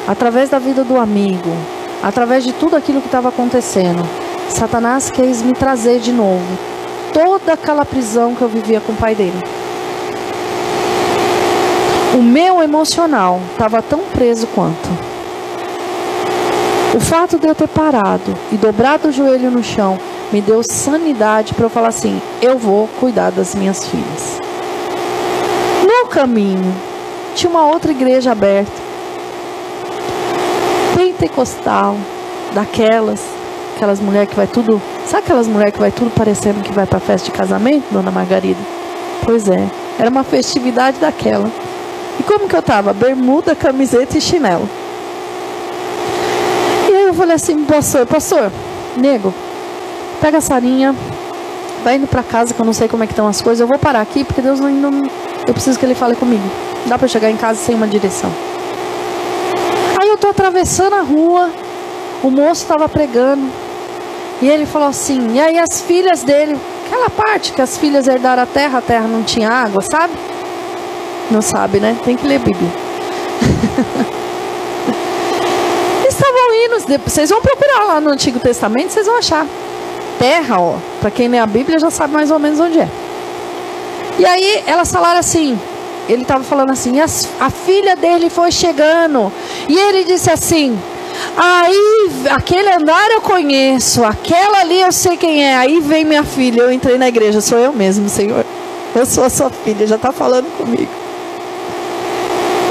através 0.08 0.50
da 0.50 0.58
vida 0.58 0.84
do 0.84 0.98
amigo, 0.98 1.56
através 2.02 2.44
de 2.44 2.52
tudo 2.52 2.76
aquilo 2.76 3.00
que 3.00 3.08
estava 3.10 3.30
acontecendo, 3.30 4.04
Satanás 4.50 5.12
quis 5.12 5.44
me 5.44 5.54
trazer 5.54 6.00
de 6.00 6.12
novo 6.12 6.79
toda 7.14 7.54
aquela 7.54 7.86
prisão 7.86 8.36
que 8.36 8.42
eu 8.42 8.50
vivia 8.50 8.82
com 8.82 8.94
o 8.94 8.96
pai 8.96 9.16
dele. 9.16 9.42
O 12.14 12.22
meu 12.22 12.62
emocional 12.62 13.40
estava 13.52 13.82
tão 13.82 14.00
preso 14.00 14.48
quanto. 14.48 14.90
O 16.96 17.00
fato 17.00 17.38
de 17.38 17.48
eu 17.48 17.54
ter 17.54 17.68
parado 17.68 18.36
e 18.52 18.58
dobrado 18.58 19.10
o 19.10 19.12
joelho 19.12 19.52
no 19.52 19.64
chão 19.64 20.00
me 20.32 20.42
deu 20.42 20.62
sanidade 20.64 21.54
para 21.54 21.66
eu 21.66 21.70
falar 21.70 21.90
assim: 21.90 22.20
eu 22.42 22.58
vou 22.58 22.88
cuidar 23.00 23.32
das 23.32 23.54
minhas 23.54 23.88
filhas. 23.88 24.40
No 25.86 26.08
caminho, 26.08 26.74
tinha 27.36 27.50
uma 27.50 27.68
outra 27.68 27.92
igreja 27.92 28.32
aberta, 28.32 28.72
pentecostal, 30.96 31.96
daquelas, 32.54 33.22
aquelas 33.76 34.00
mulheres 34.00 34.30
que 34.30 34.36
vai 34.36 34.48
tudo. 34.48 34.82
Sabe 35.10 35.24
aquelas 35.24 35.48
mulheres 35.48 35.74
que 35.74 35.80
vai 35.80 35.92
tudo 35.92 36.12
parecendo 36.12 36.62
que 36.62 36.72
vai 36.72 36.86
para 36.86 37.00
festa 37.00 37.26
de 37.26 37.32
casamento, 37.32 37.86
dona 37.90 38.12
Margarida? 38.12 38.60
Pois 39.26 39.50
é, 39.50 39.68
era 39.98 40.08
uma 40.08 40.24
festividade 40.24 41.00
daquela. 41.00 41.50
E 42.20 42.22
como 42.22 42.48
que 42.48 42.56
eu 42.56 42.62
tava? 42.62 42.94
Bermuda, 42.94 43.56
camiseta 43.56 44.20
e 44.20 44.22
chinelo. 44.22 44.70
E 46.88 46.94
aí 46.94 47.06
eu 47.06 47.14
falei 47.16 47.36
assim, 47.36 47.66
pastor, 47.66 48.06
pastor, 48.06 48.52
nego, 48.96 49.34
pega 50.22 50.38
a 50.38 50.42
Sarinha, 50.42 50.96
vai 51.84 51.96
indo 51.96 52.06
para 52.06 52.22
casa 52.22 52.54
que 52.54 52.62
eu 52.62 52.66
não 52.66 52.74
sei 52.74 52.88
como 52.88 53.04
é 53.04 53.08
que 53.08 53.14
estão 53.14 53.28
as 53.28 53.42
coisas. 53.42 53.62
Eu 53.62 53.68
vou 53.68 53.80
parar 53.80 54.02
aqui 54.02 54.24
porque 54.24 54.44
Deus 54.44 54.62
ainda 54.62 54.92
não. 54.92 55.10
Eu 55.48 55.54
preciso 55.56 55.80
que 55.80 55.88
Ele 55.88 55.96
fale 55.96 56.16
comigo. 56.16 56.48
Dá 56.86 57.00
para 57.00 57.08
chegar 57.08 57.32
em 57.32 57.38
casa 57.38 57.60
sem 57.60 57.74
uma 57.74 57.88
direção. 57.88 58.32
Aí 60.00 60.08
eu 60.08 60.20
tô 60.20 60.28
atravessando 60.28 60.94
a 60.94 61.02
rua, 61.02 61.50
o 62.22 62.30
moço 62.30 62.62
estava 62.62 62.88
pregando 62.88 63.69
e 64.42 64.50
ele 64.50 64.66
falou 64.66 64.88
assim: 64.88 65.34
e 65.34 65.40
aí 65.40 65.58
as 65.60 65.82
filhas 65.82 66.24
dele, 66.24 66.58
aquela 66.86 67.10
parte 67.10 67.52
que 67.54 67.62
as 67.62 67.78
filhas 67.78 68.08
herdaram 68.08 68.44
a 68.44 68.46
terra, 68.46 68.80
a 68.80 68.82
terra 68.82 69.08
não 69.08 69.24
tinha 69.24 69.50
água, 69.50 69.82
sabe? 69.82 70.14
Não 71.30 71.42
sabe, 71.42 71.80
né? 71.80 71.98
Tem 72.04 72.16
que 72.16 72.28
ler 72.28 72.40
Bíblia. 72.40 72.70
Estavam 76.10 76.56
indo, 76.66 77.00
vocês 77.06 77.30
vão 77.30 77.42
procurar 77.42 77.84
lá 77.86 78.02
no 78.02 78.10
Antigo 78.10 78.40
Testamento, 78.40 78.92
vocês 78.92 79.06
vão 79.06 79.18
achar 79.18 79.46
terra, 80.18 80.60
ó, 80.60 80.76
para 81.00 81.10
quem 81.10 81.30
lê 81.30 81.40
a 81.40 81.46
Bíblia 81.46 81.80
já 81.80 81.90
sabe 81.90 82.14
mais 82.14 82.30
ou 82.30 82.38
menos 82.38 82.60
onde 82.60 82.80
é. 82.80 82.90
E 84.20 84.26
aí 84.26 84.64
elas 84.68 84.92
falaram 84.92 85.20
assim, 85.20 85.58
ele 86.10 86.24
estava 86.24 86.44
falando 86.44 86.72
assim, 86.72 87.00
a, 87.00 87.06
a 87.40 87.50
filha 87.50 87.96
dele 87.96 88.30
foi 88.30 88.52
chegando, 88.52 89.32
e 89.70 89.78
ele 89.78 90.04
disse 90.04 90.30
assim, 90.30 90.78
Aí, 91.36 92.10
aquele 92.30 92.70
andar 92.72 93.10
eu 93.12 93.22
conheço, 93.22 94.04
aquela 94.04 94.60
ali 94.60 94.82
eu 94.82 94.92
sei 94.92 95.18
quem 95.18 95.46
é. 95.46 95.56
Aí 95.56 95.80
vem 95.80 96.04
minha 96.04 96.24
filha, 96.24 96.62
eu 96.62 96.72
entrei 96.72 96.98
na 96.98 97.08
igreja, 97.08 97.42
sou 97.42 97.58
eu 97.58 97.72
mesmo, 97.72 98.10
Senhor. 98.10 98.46
Eu 98.96 99.06
sou 99.06 99.24
a 99.24 99.30
sua 99.30 99.50
filha, 99.50 99.86
já 99.86 99.96
está 99.96 100.12
falando 100.12 100.46
comigo. 100.58 100.90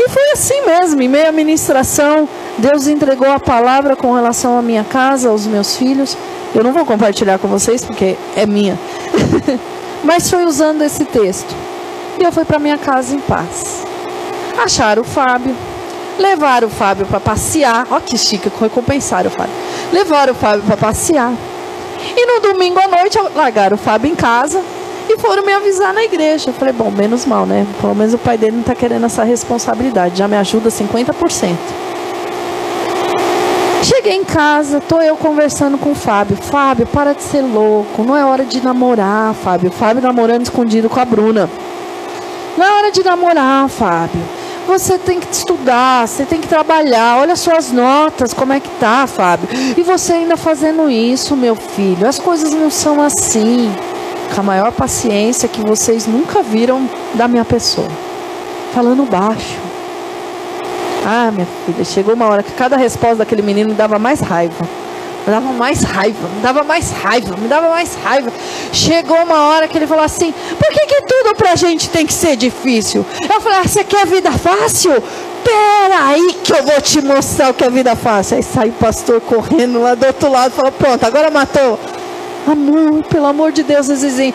E 0.01 0.09
foi 0.11 0.31
assim 0.33 0.67
mesmo, 0.67 1.01
em 1.01 1.09
meio 1.09 1.29
à 1.29 1.33
ministração, 1.33 2.29
Deus 2.59 2.87
entregou 2.87 3.31
a 3.31 3.39
palavra 3.39 3.95
com 3.95 4.13
relação 4.13 4.59
à 4.59 4.63
minha 4.63 4.85
casa, 4.85 5.29
aos 5.29 5.47
meus 5.47 5.77
filhos. 5.77 6.17
Eu 6.55 6.65
não 6.65 6.73
vou 6.73 6.85
compartilhar 6.85 7.39
com 7.39 7.49
vocês 7.49 7.85
porque 7.85 8.17
é 8.37 8.47
minha. 8.47 8.79
Mas 10.03 10.31
foi 10.31 10.45
usando 10.45 10.83
esse 10.83 11.05
texto. 11.05 11.55
E 12.19 12.25
eu 12.25 12.33
fui 12.33 12.45
para 12.45 12.59
minha 12.59 12.79
casa 12.79 13.15
em 13.15 13.21
paz. 13.21 13.85
Acharam 14.59 15.03
o 15.03 15.05
Fábio, 15.05 15.55
levaram 16.19 16.69
o 16.69 16.71
Fábio 16.71 17.07
para 17.07 17.21
passear. 17.21 17.87
Ó 17.91 18.01
que 18.01 18.19
chique, 18.19 18.51
recompensaram 18.61 19.31
o 19.31 19.33
Fábio. 19.33 19.55
Levaram 19.93 20.33
o 20.33 20.37
Fábio 20.37 20.63
para 20.65 20.77
passear. 20.77 21.33
E 22.17 22.27
no 22.27 22.41
domingo 22.41 22.79
à 22.79 22.89
noite 22.89 23.19
largaram 23.35 23.77
o 23.77 23.79
Fábio 23.79 24.11
em 24.11 24.15
casa 24.15 24.63
e 25.09 25.19
foram 25.19 25.45
me 25.45 25.53
avisar 25.53 25.95
na 25.95 26.05
igreja. 26.05 26.51
Eu 26.51 26.55
falei, 26.55 26.73
bom, 26.73 26.91
menos 26.91 27.25
mal, 27.25 27.47
né? 27.47 27.67
Pelo 27.81 27.95
menos 27.95 28.15
o 28.15 28.19
pai 28.19 28.37
dele 28.37 28.53
não 28.53 28.61
está 28.61 28.75
querendo 28.75 29.07
essa 29.07 29.25
responsabilidade. 29.25 30.19
Já 30.19 30.29
me 30.29 30.37
ajuda 30.37 30.69
50%. 30.69 31.57
Cheguei 33.83 34.17
em 34.17 34.25
casa, 34.25 34.81
tô 34.81 35.01
eu 35.01 35.17
conversando 35.17 35.79
com 35.79 35.93
o 35.93 35.95
Fábio. 35.95 36.37
Fábio, 36.37 36.87
para 36.87 37.15
de 37.15 37.23
ser 37.23 37.43
louco. 37.43 38.03
Não 38.03 38.17
é 38.17 38.25
hora 38.25 38.45
de 38.45 38.63
namorar, 38.63 39.35
Fábio. 39.35 39.71
Fábio 39.71 40.03
namorando 40.03 40.43
escondido 40.43 40.89
com 40.91 41.01
a 41.01 41.05
Bruna. 41.05 41.49
Não 42.57 42.67
é 42.67 42.73
hora 42.77 42.91
de 42.91 43.05
namorar, 43.05 43.69
Fábio. 43.69 44.38
Você 44.69 44.99
tem 44.99 45.19
que 45.19 45.33
estudar, 45.33 46.07
você 46.07 46.25
tem 46.25 46.41
que 46.41 46.47
trabalhar. 46.47 47.19
Olha 47.19 47.35
suas 47.35 47.73
notas, 47.73 48.33
como 48.33 48.53
é 48.53 48.61
que 48.61 48.69
tá, 48.79 49.07
Fábio? 49.07 49.49
E 49.77 49.83
você 49.83 50.13
ainda 50.13 50.37
fazendo 50.37 50.89
isso, 50.91 51.35
meu 51.35 51.57
filho. 51.57 52.07
As 52.07 52.19
coisas 52.19 52.53
não 52.53 52.71
são 52.71 53.03
assim. 53.03 53.75
Com 54.35 54.41
a 54.41 54.45
maior 54.45 54.71
paciência 54.71 55.49
que 55.49 55.63
vocês 55.63 56.07
nunca 56.07 56.43
viram 56.43 56.89
da 57.15 57.27
minha 57.27 57.45
pessoa. 57.45 57.89
Falando 58.75 59.09
baixo 59.11 59.69
ah, 61.11 61.31
minha 61.33 61.47
filha, 61.65 61.85
chegou 61.85 62.13
uma 62.13 62.27
hora 62.27 62.43
que 62.43 62.53
cada 62.53 62.77
resposta 62.77 63.17
daquele 63.17 63.41
menino 63.41 63.71
me 63.71 63.75
dava 63.75 63.99
mais 63.99 64.21
raiva. 64.21 64.69
Me 65.27 65.33
dava 65.33 65.53
mais 65.53 65.83
raiva, 65.83 66.29
me 66.29 66.41
dava 66.41 66.65
mais 66.65 66.91
raiva, 66.91 67.37
me 67.37 67.49
dava 67.49 67.69
mais 67.69 67.95
raiva. 68.03 68.33
Chegou 68.73 69.17
uma 69.19 69.49
hora 69.49 69.69
que 69.69 69.77
ele 69.77 69.87
falou 69.87 70.05
assim: 70.05 70.33
por 70.59 70.69
que, 70.69 70.87
que 70.87 71.03
tudo 71.03 71.35
pra 71.37 71.55
gente 71.55 71.91
tem 71.91 72.07
que 72.07 72.13
ser 72.15 72.37
difícil? 72.37 73.05
Eu 73.23 73.41
falei: 73.41 73.59
ah, 73.59 73.69
você 73.69 73.85
quer 73.85 74.07
vida 74.07 74.33
fácil? 74.33 74.93
Pera 75.45 76.07
aí 76.09 76.37
que 76.43 76.53
eu 76.53 76.63
vou 76.63 76.81
te 76.81 77.01
mostrar 77.01 77.51
o 77.51 77.55
que 77.55 77.65
é 77.65 77.71
vida 77.71 77.95
fácil. 77.95 78.37
Aí 78.37 78.43
sai 78.43 78.69
o 78.71 78.73
pastor 78.73 79.21
correndo 79.21 79.81
lá 79.81 79.95
do 79.95 80.07
outro 80.07 80.31
lado 80.31 80.53
e 80.53 80.57
falou: 80.57 80.73
pronto, 80.73 81.05
agora 81.05 81.31
matou. 81.31 81.79
Amor, 82.51 83.03
pelo 83.05 83.27
amor 83.27 83.53
de 83.53 83.63
Deus, 83.63 83.87
Zizinho. 83.87 84.33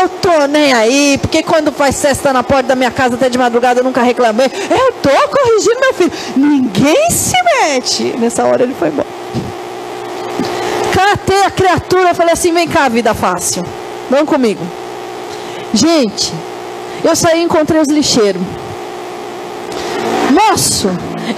Eu 0.00 0.08
tô 0.08 0.46
nem 0.48 0.72
aí, 0.72 1.18
porque 1.18 1.44
quando 1.44 1.70
faz 1.70 1.94
cesta 1.94 2.32
na 2.32 2.42
porta 2.42 2.64
da 2.64 2.74
minha 2.74 2.90
casa 2.90 3.14
até 3.14 3.28
de 3.28 3.38
madrugada 3.38 3.80
eu 3.80 3.84
nunca 3.84 4.02
reclamei. 4.02 4.46
Eu 4.46 4.92
tô 4.94 5.10
corrigindo 5.28 5.80
meu 5.80 5.94
filho. 5.94 6.12
Ninguém 6.36 7.10
se 7.10 7.36
mete. 7.44 8.16
Nessa 8.18 8.44
hora 8.44 8.64
ele 8.64 8.74
foi 8.74 8.88
embora. 8.88 9.11
Catei 11.32 11.44
a 11.44 11.50
criatura, 11.50 12.14
falei 12.14 12.34
assim: 12.34 12.52
vem 12.52 12.68
cá, 12.68 12.88
vida 12.90 13.14
fácil. 13.14 13.64
Vão 14.10 14.26
comigo. 14.26 14.62
Gente, 15.72 16.30
eu 17.02 17.16
saí 17.16 17.40
e 17.40 17.44
encontrei 17.44 17.80
os 17.80 17.88
lixeiros. 17.88 18.42
Moço, 20.30 20.90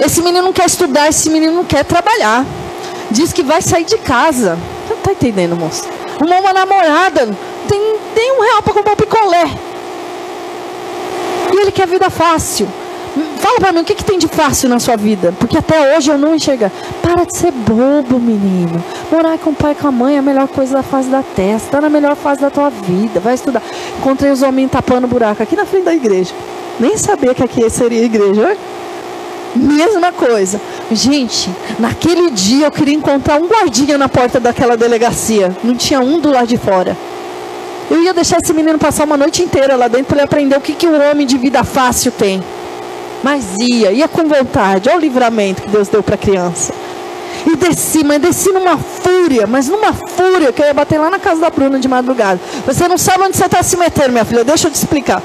esse 0.05 0.21
menino 0.21 0.43
não 0.43 0.53
quer 0.53 0.65
estudar, 0.65 1.07
esse 1.07 1.29
menino 1.29 1.53
não 1.53 1.63
quer 1.63 1.85
trabalhar. 1.85 2.45
Diz 3.09 3.31
que 3.31 3.41
vai 3.41 3.61
sair 3.61 3.85
de 3.85 3.97
casa. 3.97 4.59
Não 4.89 4.97
tá 4.97 5.13
entendendo, 5.13 5.55
moço? 5.55 5.85
Arrumou 6.19 6.39
uma 6.41 6.51
namorada. 6.51 7.29
Tem, 7.69 7.95
tem 8.13 8.37
um 8.37 8.41
real 8.41 8.61
para 8.63 8.73
comprar 8.73 8.93
um 8.93 8.97
picolé. 8.97 9.49
E 11.53 11.57
ele 11.61 11.71
quer 11.71 11.87
vida 11.87 12.09
fácil. 12.09 12.67
Fala 13.37 13.59
para 13.59 13.71
mim, 13.71 13.81
o 13.81 13.83
que, 13.83 13.95
que 13.95 14.03
tem 14.03 14.17
de 14.17 14.27
fácil 14.27 14.69
na 14.69 14.79
sua 14.79 14.95
vida? 14.95 15.33
Porque 15.39 15.57
até 15.57 15.95
hoje 15.95 16.09
eu 16.09 16.17
não 16.17 16.35
enxergo. 16.35 16.71
Para 17.01 17.25
de 17.25 17.37
ser 17.37 17.51
bobo, 17.51 18.19
menino. 18.19 18.83
Morar 19.11 19.37
com 19.37 19.51
o 19.51 19.53
pai 19.53 19.73
e 19.73 19.75
com 19.75 19.87
a 19.87 19.91
mãe 19.91 20.15
é 20.15 20.19
a 20.19 20.21
melhor 20.21 20.47
coisa 20.47 20.73
da 20.73 20.83
fase 20.83 21.09
da 21.09 21.21
testa. 21.21 21.67
Está 21.67 21.81
na 21.81 21.89
melhor 21.89 22.15
fase 22.15 22.41
da 22.41 22.49
tua 22.49 22.69
vida. 22.69 23.19
Vai 23.19 23.35
estudar. 23.35 23.61
Encontrei 23.97 24.31
os 24.31 24.41
homens 24.41 24.71
tapando 24.71 25.07
buraco 25.07 25.43
aqui 25.43 25.55
na 25.55 25.65
frente 25.65 25.83
da 25.83 25.93
igreja. 25.93 26.33
Nem 26.79 26.97
sabia 26.97 27.33
que 27.33 27.43
aqui 27.43 27.69
seria 27.69 28.03
igreja. 28.03 28.41
Olha. 28.41 28.57
Mesma 29.55 30.11
coisa. 30.11 30.59
Gente, 30.91 31.49
naquele 31.79 32.29
dia 32.31 32.65
eu 32.65 32.71
queria 32.71 32.93
encontrar 32.93 33.41
um 33.41 33.47
guardinha 33.47 33.97
na 33.97 34.09
porta 34.09 34.39
daquela 34.39 34.75
delegacia. 34.75 35.55
Não 35.63 35.75
tinha 35.75 36.01
um 36.01 36.19
do 36.19 36.29
lado 36.29 36.47
de 36.47 36.57
fora. 36.57 36.97
Eu 37.89 38.03
ia 38.03 38.13
deixar 38.13 38.39
esse 38.41 38.51
menino 38.51 38.77
passar 38.77 39.05
uma 39.05 39.15
noite 39.15 39.41
inteira 39.43 39.75
lá 39.75 39.87
dentro 39.87 40.07
para 40.07 40.17
ele 40.17 40.25
aprender 40.25 40.57
o 40.57 40.61
que, 40.61 40.73
que 40.73 40.87
um 40.87 41.09
homem 41.09 41.25
de 41.25 41.37
vida 41.37 41.63
fácil 41.63 42.11
tem. 42.11 42.43
Mas 43.25 43.43
ia, 43.59 43.91
ia 43.91 44.07
com 44.07 44.27
vontade. 44.27 44.87
Olha 44.87 44.99
o 44.99 45.01
livramento 45.01 45.63
que 45.63 45.69
Deus 45.69 45.87
deu 45.87 46.03
para 46.03 46.13
a 46.13 46.17
criança. 46.17 46.71
E 47.47 47.55
desci, 47.55 48.03
mas 48.03 48.21
desci 48.21 48.51
numa 48.51 48.77
fúria, 48.77 49.47
mas 49.47 49.67
numa 49.67 49.93
fúria 49.93 50.53
que 50.53 50.61
eu 50.61 50.67
ia 50.67 50.73
bater 50.75 50.99
lá 50.99 51.09
na 51.09 51.17
casa 51.17 51.41
da 51.41 51.49
Bruna 51.49 51.79
de 51.79 51.87
madrugada. 51.87 52.39
Você 52.67 52.87
não 52.87 52.99
sabe 52.99 53.23
onde 53.23 53.35
você 53.35 53.45
está 53.45 53.63
se 53.63 53.77
metendo, 53.77 54.11
minha 54.11 54.25
filha, 54.25 54.43
deixa 54.43 54.67
eu 54.67 54.71
te 54.71 54.75
explicar. 54.75 55.23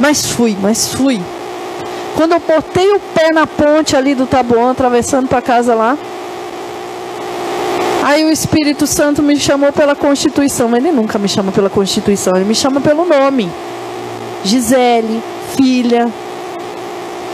Mas 0.00 0.26
fui, 0.26 0.56
mas 0.60 0.92
fui. 0.92 1.20
Quando 2.16 2.32
eu 2.32 2.40
botei 2.40 2.90
o 2.90 2.98
pé 3.14 3.30
na 3.32 3.46
ponte 3.46 3.94
ali 3.94 4.16
do 4.16 4.26
Taboão, 4.26 4.70
atravessando 4.70 5.28
para 5.28 5.40
casa 5.40 5.72
lá, 5.72 5.96
aí 8.02 8.24
o 8.24 8.30
Espírito 8.32 8.88
Santo 8.88 9.22
me 9.22 9.36
chamou 9.36 9.72
pela 9.72 9.94
Constituição. 9.94 10.76
Ele 10.76 10.90
nunca 10.90 11.16
me 11.16 11.28
chama 11.28 11.52
pela 11.52 11.70
Constituição, 11.70 12.34
ele 12.34 12.44
me 12.44 12.56
chama 12.56 12.80
pelo 12.80 13.04
nome. 13.04 13.48
Gisele, 14.42 15.22
filha. 15.56 16.10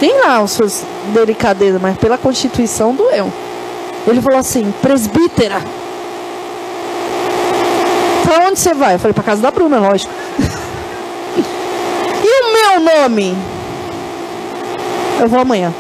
Tem 0.03 0.19
lá 0.19 0.39
as 0.39 0.51
suas 0.51 0.85
delicadezas, 1.15 1.81
mas 1.81 1.97
pela 1.97 2.19
Constituição 2.19 2.93
doeu. 2.93 3.33
Ele 4.05 4.21
falou 4.21 4.41
assim: 4.41 4.75
presbítera. 4.83 5.63
Para 8.25 8.49
onde 8.49 8.59
você 8.59 8.75
vai? 8.75 8.97
Eu 8.97 8.99
falei: 8.99 9.15
para 9.15 9.23
casa 9.23 9.41
da 9.41 9.53
Bruna, 9.53 9.79
lógico. 9.79 10.13
e 11.39 12.43
o 12.43 12.53
meu 12.53 12.99
nome? 12.99 13.39
Eu 15.21 15.29
vou 15.29 15.39
amanhã. 15.39 15.73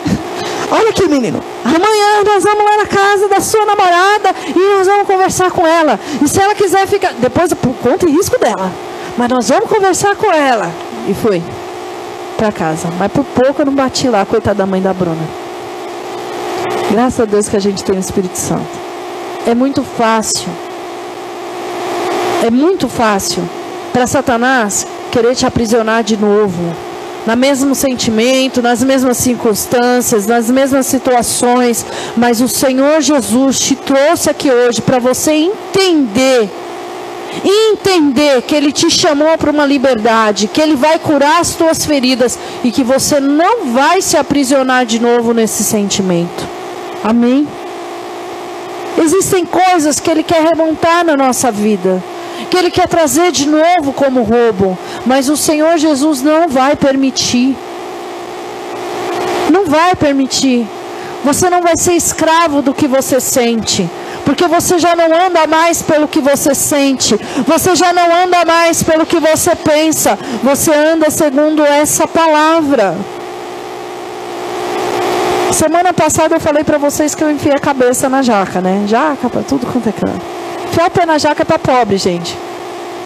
Olha 0.72 0.88
aqui, 0.88 1.06
menino. 1.06 1.44
Amanhã 1.62 2.24
nós 2.24 2.42
vamos 2.42 2.64
lá 2.64 2.78
na 2.78 2.86
casa 2.86 3.28
da 3.28 3.40
sua 3.42 3.66
namorada 3.66 4.34
e 4.46 4.76
nós 4.78 4.86
vamos 4.86 5.06
conversar 5.06 5.50
com 5.50 5.66
ela. 5.66 6.00
E 6.24 6.26
se 6.26 6.40
ela 6.40 6.54
quiser 6.54 6.86
ficar. 6.86 7.12
Depois, 7.12 7.52
por 7.52 7.74
conta 7.82 8.08
e 8.08 8.12
risco 8.12 8.40
dela. 8.40 8.72
Mas 9.18 9.28
nós 9.28 9.50
vamos 9.50 9.68
conversar 9.68 10.16
com 10.16 10.32
ela. 10.32 10.72
E 11.06 11.12
foi 11.12 11.42
para 12.36 12.52
casa. 12.52 12.88
Mas 12.98 13.10
por 13.10 13.24
pouco 13.24 13.62
eu 13.62 13.66
não 13.66 13.74
bati 13.74 14.08
lá, 14.08 14.24
coitada 14.24 14.58
da 14.58 14.66
mãe 14.66 14.80
da 14.80 14.92
Bruna. 14.92 15.26
Graças 16.90 17.20
a 17.20 17.24
Deus 17.24 17.48
que 17.48 17.56
a 17.56 17.60
gente 17.60 17.82
tem 17.82 17.96
o 17.96 18.00
Espírito 18.00 18.38
Santo. 18.38 18.86
É 19.46 19.54
muito 19.54 19.82
fácil. 19.82 20.48
É 22.44 22.50
muito 22.50 22.88
fácil 22.88 23.42
para 23.92 24.06
Satanás 24.06 24.86
querer 25.10 25.34
te 25.34 25.46
aprisionar 25.46 26.04
de 26.04 26.16
novo 26.16 26.74
no 27.26 27.36
mesmo 27.36 27.74
sentimento, 27.74 28.62
nas 28.62 28.84
mesmas 28.84 29.16
circunstâncias, 29.16 30.26
nas 30.26 30.48
mesmas 30.48 30.86
situações, 30.86 31.84
mas 32.16 32.40
o 32.40 32.48
Senhor 32.48 33.00
Jesus 33.00 33.58
te 33.58 33.74
trouxe 33.74 34.30
aqui 34.30 34.48
hoje 34.50 34.80
para 34.80 35.00
você 35.00 35.32
entender 35.32 36.48
entender 37.44 38.42
que 38.42 38.54
Ele 38.54 38.72
te 38.72 38.90
chamou 38.90 39.36
para 39.38 39.50
uma 39.50 39.66
liberdade, 39.66 40.48
que 40.48 40.60
Ele 40.60 40.76
vai 40.76 40.98
curar 40.98 41.40
as 41.40 41.54
tuas 41.54 41.84
feridas 41.84 42.38
e 42.64 42.70
que 42.70 42.82
você 42.82 43.20
não 43.20 43.66
vai 43.72 44.00
se 44.02 44.16
aprisionar 44.16 44.86
de 44.86 45.00
novo 45.00 45.32
nesse 45.32 45.64
sentimento. 45.64 46.46
Amém? 47.02 47.46
Existem 48.98 49.44
coisas 49.44 50.00
que 50.00 50.10
Ele 50.10 50.22
quer 50.22 50.42
remontar 50.42 51.04
na 51.04 51.16
nossa 51.16 51.50
vida 51.50 52.02
que 52.46 52.56
Ele 52.56 52.70
quer 52.70 52.88
trazer 52.88 53.32
de 53.32 53.46
novo 53.46 53.92
como 53.92 54.22
roubo, 54.22 54.78
mas 55.04 55.28
o 55.28 55.36
Senhor 55.36 55.78
Jesus 55.78 56.22
não 56.22 56.48
vai 56.48 56.76
permitir. 56.76 57.56
Não 59.50 59.66
vai 59.66 59.94
permitir. 59.94 60.66
Você 61.24 61.50
não 61.50 61.62
vai 61.62 61.76
ser 61.76 61.94
escravo 61.94 62.62
do 62.62 62.74
que 62.74 62.86
você 62.86 63.20
sente. 63.20 63.88
Porque 64.26 64.48
você 64.48 64.76
já 64.76 64.96
não 64.96 65.06
anda 65.06 65.46
mais 65.46 65.82
pelo 65.82 66.08
que 66.08 66.20
você 66.20 66.52
sente, 66.52 67.16
você 67.46 67.76
já 67.76 67.92
não 67.92 68.24
anda 68.24 68.44
mais 68.44 68.82
pelo 68.82 69.06
que 69.06 69.20
você 69.20 69.54
pensa, 69.54 70.18
você 70.42 70.74
anda 70.74 71.08
segundo 71.10 71.64
essa 71.64 72.08
palavra. 72.08 72.96
Semana 75.52 75.94
passada 75.94 76.34
eu 76.34 76.40
falei 76.40 76.64
para 76.64 76.76
vocês 76.76 77.14
que 77.14 77.22
eu 77.22 77.30
enfiei 77.30 77.54
a 77.54 77.60
cabeça 77.60 78.08
na 78.08 78.20
jaca, 78.20 78.60
né? 78.60 78.82
Jaca 78.88 79.30
para 79.30 79.42
tudo 79.42 79.64
quanto 79.64 79.88
é 79.88 79.92
canto. 79.92 80.20
Enfiar 80.70 80.88
o 80.88 80.90
pé 80.90 81.06
na 81.06 81.18
jaca 81.18 81.42
é 81.42 81.44
para 81.44 81.58
pobre, 81.60 81.96
gente. 81.96 82.36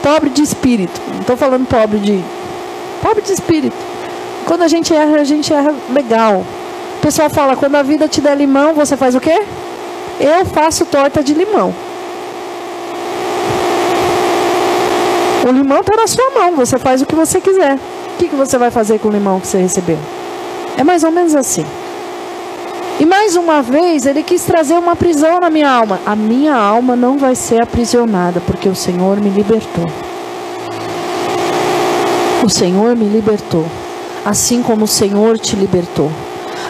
Pobre 0.02 0.30
de 0.30 0.42
espírito. 0.42 0.98
Não 1.12 1.20
estou 1.20 1.36
falando 1.36 1.66
pobre 1.66 1.98
de. 1.98 2.24
Pobre 3.02 3.20
de 3.20 3.32
espírito. 3.32 3.76
Quando 4.46 4.62
a 4.62 4.68
gente 4.68 4.94
erra, 4.94 5.20
a 5.20 5.24
gente 5.24 5.52
erra 5.52 5.74
legal. 5.90 6.46
O 6.96 7.00
pessoal 7.02 7.28
fala: 7.28 7.56
quando 7.56 7.74
a 7.74 7.82
vida 7.82 8.08
te 8.08 8.22
der 8.22 8.36
limão, 8.38 8.72
você 8.72 8.96
faz 8.96 9.14
o 9.14 9.20
quê? 9.20 9.42
Eu 10.20 10.44
faço 10.44 10.84
torta 10.84 11.22
de 11.22 11.32
limão. 11.32 11.74
O 15.48 15.50
limão 15.50 15.80
está 15.80 15.96
na 15.96 16.06
sua 16.06 16.30
mão, 16.30 16.54
você 16.54 16.78
faz 16.78 17.00
o 17.00 17.06
que 17.06 17.14
você 17.14 17.40
quiser. 17.40 17.76
O 17.76 18.18
que, 18.18 18.28
que 18.28 18.36
você 18.36 18.58
vai 18.58 18.70
fazer 18.70 18.98
com 18.98 19.08
o 19.08 19.10
limão 19.10 19.40
que 19.40 19.46
você 19.46 19.56
recebeu? 19.56 19.98
É 20.76 20.84
mais 20.84 21.02
ou 21.02 21.10
menos 21.10 21.34
assim. 21.34 21.64
E 23.00 23.06
mais 23.06 23.34
uma 23.34 23.62
vez, 23.62 24.04
ele 24.04 24.22
quis 24.22 24.44
trazer 24.44 24.74
uma 24.74 24.94
prisão 24.94 25.40
na 25.40 25.48
minha 25.48 25.70
alma. 25.70 25.98
A 26.04 26.14
minha 26.14 26.54
alma 26.54 26.94
não 26.94 27.16
vai 27.16 27.34
ser 27.34 27.62
aprisionada, 27.62 28.42
porque 28.46 28.68
o 28.68 28.74
Senhor 28.74 29.18
me 29.18 29.30
libertou. 29.30 29.90
O 32.44 32.48
Senhor 32.50 32.94
me 32.94 33.06
libertou, 33.06 33.64
assim 34.22 34.62
como 34.62 34.84
o 34.84 34.88
Senhor 34.88 35.38
te 35.38 35.56
libertou. 35.56 36.12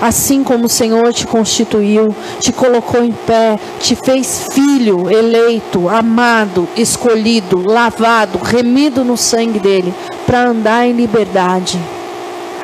Assim 0.01 0.43
como 0.43 0.65
o 0.65 0.69
Senhor 0.69 1.13
te 1.13 1.27
constituiu, 1.27 2.15
te 2.39 2.53
colocou 2.53 3.05
em 3.05 3.13
pé, 3.13 3.59
te 3.81 3.95
fez 3.95 4.49
filho, 4.53 5.11
eleito, 5.11 5.89
amado, 5.89 6.67
escolhido, 6.77 7.63
lavado, 7.67 8.39
remido 8.39 9.05
no 9.05 9.17
sangue 9.17 9.59
dele, 9.59 9.93
para 10.27 10.49
andar 10.49 10.87
em 10.87 10.93
liberdade 10.93 11.79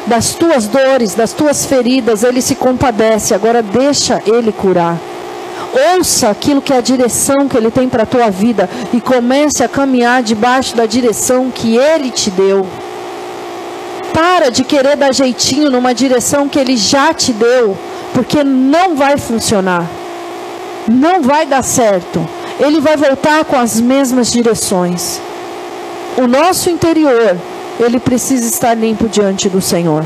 das 0.07 0.35
tuas 0.35 0.67
dores, 0.69 1.15
das 1.15 1.33
tuas 1.33 1.67
feridas, 1.67 2.23
ele 2.23 2.41
se 2.41 2.55
compadece. 2.55 3.35
Agora 3.35 3.63
deixa 3.63 4.23
ele 4.25 4.53
curar. 4.53 4.97
Ouça 5.95 6.31
aquilo 6.31 6.63
que 6.63 6.73
é 6.73 6.79
a 6.79 6.81
direção 6.81 7.49
que 7.49 7.57
ele 7.57 7.71
tem 7.71 7.89
para 7.89 8.05
a 8.05 8.07
tua 8.07 8.31
vida 8.31 8.69
e 8.95 9.01
comece 9.01 9.63
a 9.63 9.69
caminhar 9.69 10.23
debaixo 10.23 10.77
da 10.77 10.87
direção 10.87 11.51
que 11.51 11.77
ele 11.77 12.11
te 12.11 12.31
deu. 12.31 12.67
Para 14.17 14.51
de 14.51 14.65
querer 14.65 14.97
dar 14.97 15.13
jeitinho 15.13 15.71
numa 15.71 15.93
direção 15.93 16.49
que 16.49 16.59
ele 16.59 16.75
já 16.75 17.13
te 17.13 17.35
deu, 17.35 17.77
porque 18.15 18.43
não 18.43 18.97
vai 18.97 19.19
funcionar. 19.19 19.85
Não 20.89 21.21
vai 21.21 21.45
dar 21.45 21.63
certo. 21.63 22.27
Ele 22.59 22.81
vai 22.81 22.97
voltar 22.97 23.45
com 23.45 23.57
as 23.57 23.79
mesmas 23.79 24.33
direções. 24.33 25.21
O 26.17 26.27
nosso 26.27 26.71
interior 26.71 27.37
ele 27.79 28.01
precisa 28.01 28.49
estar 28.49 28.73
limpo 28.73 29.07
diante 29.07 29.51
do 29.51 29.61
Senhor. 29.61 30.03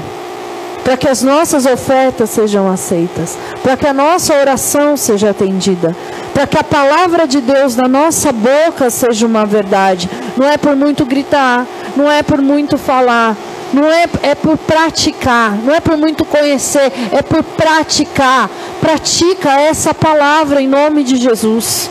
Para 0.83 0.97
que 0.97 1.07
as 1.07 1.23
nossas 1.23 1.65
ofertas 1.65 2.31
sejam 2.31 2.69
aceitas, 2.69 3.39
para 3.63 3.77
que 3.77 3.87
a 3.87 3.95
nossa 3.95 4.35
oração 4.35 4.97
seja 4.97 5.31
atendida, 5.31 5.95
para 6.35 6.49
que 6.49 6.59
a 6.59 6.65
palavra 6.65 7.29
de 7.29 7.41
Deus 7.41 7.77
na 7.77 7.87
nossa 7.87 8.33
boca 8.33 8.91
seja 8.91 9.25
uma 9.25 9.47
verdade. 9.47 10.11
Não 10.37 10.49
é 10.49 10.57
por 10.57 10.75
muito 10.75 11.07
gritar, 11.07 11.65
não 11.97 12.11
é 12.11 12.25
por 12.25 12.43
muito 12.43 12.77
falar, 12.77 13.37
não 13.73 13.91
é, 13.91 14.07
é 14.23 14.35
por 14.35 14.57
praticar, 14.59 15.57
não 15.59 15.75
é 15.75 15.81
por 15.81 15.97
muito 15.97 16.25
conhecer, 16.25 16.93
é 17.12 17.23
por 17.23 17.43
praticar. 17.43 18.51
Pratica 18.81 19.51
essa 19.53 19.95
palavra 19.95 20.61
em 20.61 20.68
nome 20.68 21.05
de 21.05 21.16
Jesus. 21.16 21.91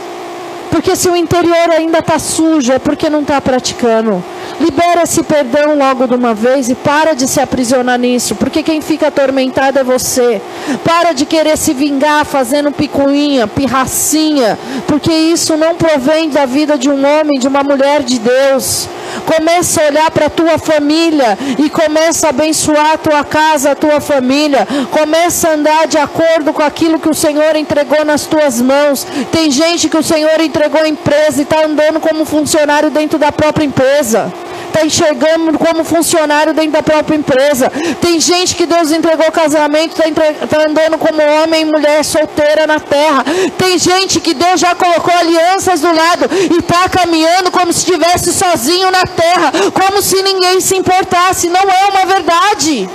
Porque 0.70 0.96
se 0.96 1.10
o 1.10 1.16
interior 1.16 1.72
ainda 1.72 2.00
está 2.00 2.20
sujo, 2.20 2.72
é 2.72 2.80
porque 2.80 3.10
não 3.10 3.22
está 3.22 3.42
praticando. 3.42 4.24
Libera 4.60 5.04
esse 5.04 5.24
perdão 5.24 5.78
logo 5.78 6.06
de 6.06 6.14
uma 6.14 6.34
vez 6.34 6.70
e 6.70 6.76
para 6.76 7.14
de 7.14 7.28
se 7.28 7.40
aprisionar 7.40 7.98
nisso, 7.98 8.36
porque 8.36 8.62
quem 8.62 8.82
fica 8.82 9.08
atormentado 9.08 9.80
é 9.80 9.84
você. 9.84 10.42
Para 10.84 11.14
de 11.14 11.26
querer 11.26 11.58
se 11.58 11.74
vingar 11.74 12.26
fazendo 12.26 12.70
picuinha, 12.70 13.48
pirracinha, 13.48 14.60
porque 14.86 15.14
isso 15.14 15.56
não 15.56 15.76
provém 15.76 16.30
da 16.30 16.46
vida 16.46 16.78
de 16.78 16.90
um 16.90 17.06
homem, 17.06 17.40
de 17.40 17.48
uma 17.48 17.64
mulher 17.64 18.04
de 18.04 18.20
Deus. 18.20 18.90
Começa 19.26 19.82
a 19.82 19.88
olhar 19.88 20.12
para 20.12 20.26
a 20.26 20.30
tua 20.30 20.58
família 20.58 21.38
e 21.58 21.70
começa 21.70 22.28
a 22.28 22.30
abençoar 22.30 22.94
a 22.94 22.98
tua 22.98 23.24
casa, 23.24 23.72
a 23.72 23.76
tua 23.76 24.02
família. 24.02 24.68
Começa 24.92 25.50
a 25.50 25.54
andar 25.54 25.88
de 25.88 25.98
acordo 25.98 26.52
com 26.52 26.62
aquilo 26.62 27.00
que 27.00 27.10
o 27.10 27.14
Senhor 27.14 27.56
entregou 27.56 28.04
nas 28.04 28.26
tuas 28.26 28.62
mãos. 28.62 29.08
Tem 29.32 29.50
gente 29.50 29.88
que 29.88 29.98
o 29.98 30.04
Senhor 30.04 30.40
entregou 30.42 30.82
a 30.82 30.88
empresa 30.88 31.40
e 31.40 31.44
está 31.44 31.66
andando 31.66 32.00
como 32.00 32.26
funcionário 32.26 32.90
dentro 32.90 33.18
da 33.18 33.32
própria 33.32 33.66
empresa 33.66 34.32
está 34.80 34.86
enxergando 34.86 35.58
como 35.58 35.84
funcionário 35.84 36.54
dentro 36.54 36.72
da 36.72 36.84
própria 36.84 37.16
empresa. 37.16 37.72
Tem 38.00 38.20
gente 38.20 38.56
que 38.56 38.66
Deus 38.66 38.92
entregou 38.92 39.32
casamento, 39.32 40.02
está 40.02 40.48
tá 40.48 40.64
andando 40.68 40.98
como 40.98 41.22
homem 41.22 41.62
e 41.62 41.66
mulher 41.66 42.04
solteira 42.04 42.66
na 42.66 42.80
terra. 42.80 43.24
Tem 43.58 43.78
gente 43.78 44.20
que 44.20 44.34
Deus 44.34 44.60
já 44.60 44.76
colocou 44.76 45.14
alianças 45.14 45.82
do 45.82 45.94
lado 45.94 46.30
e 46.52 46.60
está 46.60 46.88
caminhando 46.88 47.52
como 47.52 47.74
se 47.74 47.80
estivesse 47.80 48.32
sozinho 48.32 48.90
na 48.92 49.04
terra, 49.06 49.52
como 49.74 50.02
se 50.02 50.22
ninguém 50.22 50.60
se 50.62 50.76
importasse. 50.76 51.50
Não 51.50 51.62
é 51.62 51.90
uma 51.92 52.06
verdade 52.06 52.90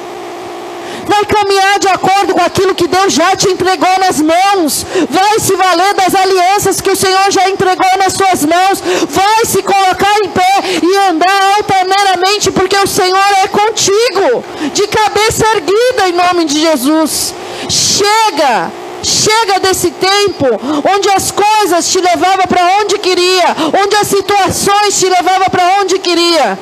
vai 1.04 1.24
caminhar 1.24 1.78
de 1.78 1.88
acordo 1.88 2.34
com 2.34 2.42
aquilo 2.42 2.74
que 2.74 2.86
Deus 2.86 3.12
já 3.12 3.36
te 3.36 3.48
entregou 3.48 3.98
nas 3.98 4.20
mãos, 4.20 4.84
vai 5.10 5.38
se 5.38 5.54
valer 5.54 5.94
das 5.94 6.14
alianças 6.14 6.80
que 6.80 6.90
o 6.90 6.96
Senhor 6.96 7.30
já 7.30 7.48
entregou 7.48 7.98
nas 7.98 8.12
suas 8.12 8.44
mãos, 8.44 8.82
vai 9.08 9.44
se 9.44 9.62
colocar 9.62 10.16
em 10.24 10.28
pé 10.28 10.54
e 10.82 10.96
andar 11.08 11.56
altaneiramente, 11.56 12.50
porque 12.50 12.76
o 12.76 12.86
Senhor 12.86 13.32
é 13.42 13.48
contigo, 13.48 14.44
de 14.72 14.86
cabeça 14.88 15.46
erguida 15.54 16.08
em 16.08 16.12
nome 16.12 16.44
de 16.44 16.60
Jesus. 16.60 17.34
Chega! 17.68 18.72
Chega 19.04 19.60
desse 19.60 19.90
tempo 19.90 20.46
onde 20.94 21.10
as 21.10 21.30
coisas 21.30 21.86
te 21.86 22.00
levavam 22.00 22.46
para 22.46 22.78
onde 22.80 22.98
queria, 22.98 23.54
onde 23.82 23.94
as 23.96 24.06
situações 24.06 24.98
te 24.98 25.06
levavam 25.06 25.50
para 25.50 25.80
onde 25.82 25.98
queria. 25.98 26.58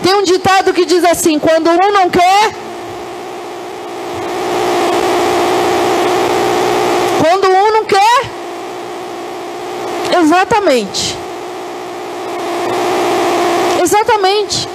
Tem 0.00 0.14
um 0.14 0.22
ditado 0.22 0.72
que 0.72 0.84
diz 0.84 1.04
assim: 1.04 1.38
quando 1.40 1.68
um 1.68 1.92
não 1.92 2.08
quer, 2.08 2.54
Quando 7.20 7.48
um 7.48 7.72
não 7.72 7.84
quer. 7.84 8.30
Exatamente. 10.20 11.16
Exatamente. 13.82 14.68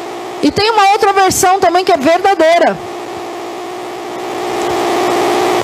E 0.43 0.51
tem 0.51 0.69
uma 0.69 0.91
outra 0.91 1.11
versão 1.11 1.59
também 1.59 1.83
que 1.83 1.91
é 1.91 1.97
verdadeira. 1.97 2.77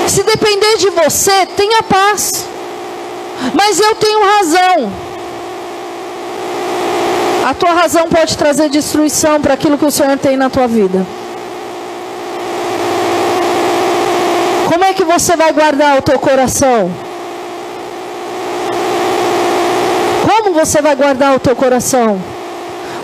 Se 0.08 0.24
depender 0.24 0.78
de 0.78 0.90
você, 0.90 1.46
tenha 1.46 1.84
paz. 1.84 2.32
Mas 3.54 3.80
eu 3.80 3.96
tenho 3.96 4.20
razão. 4.24 4.92
A 7.46 7.54
tua 7.54 7.74
razão 7.74 8.08
pode 8.08 8.38
trazer 8.38 8.70
destruição 8.70 9.40
para 9.42 9.54
aquilo 9.54 9.78
que 9.78 9.86
o 9.86 9.92
Senhor 9.92 10.18
tem 10.18 10.36
na 10.36 10.50
tua 10.50 10.68
vida. 10.68 11.06
Como 14.72 14.86
é 14.86 14.94
que 14.94 15.04
você 15.04 15.36
vai 15.36 15.52
guardar 15.52 15.98
o 15.98 16.02
teu 16.02 16.18
coração? 16.18 16.90
Como 20.26 20.54
você 20.54 20.82
vai 20.82 20.96
guardar 20.96 21.36
o 21.36 21.40
teu 21.42 21.54
coração? 21.58 22.18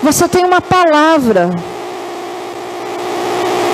Você 0.02 0.30
tem 0.30 0.46
uma 0.46 0.62
palavra. 0.62 1.50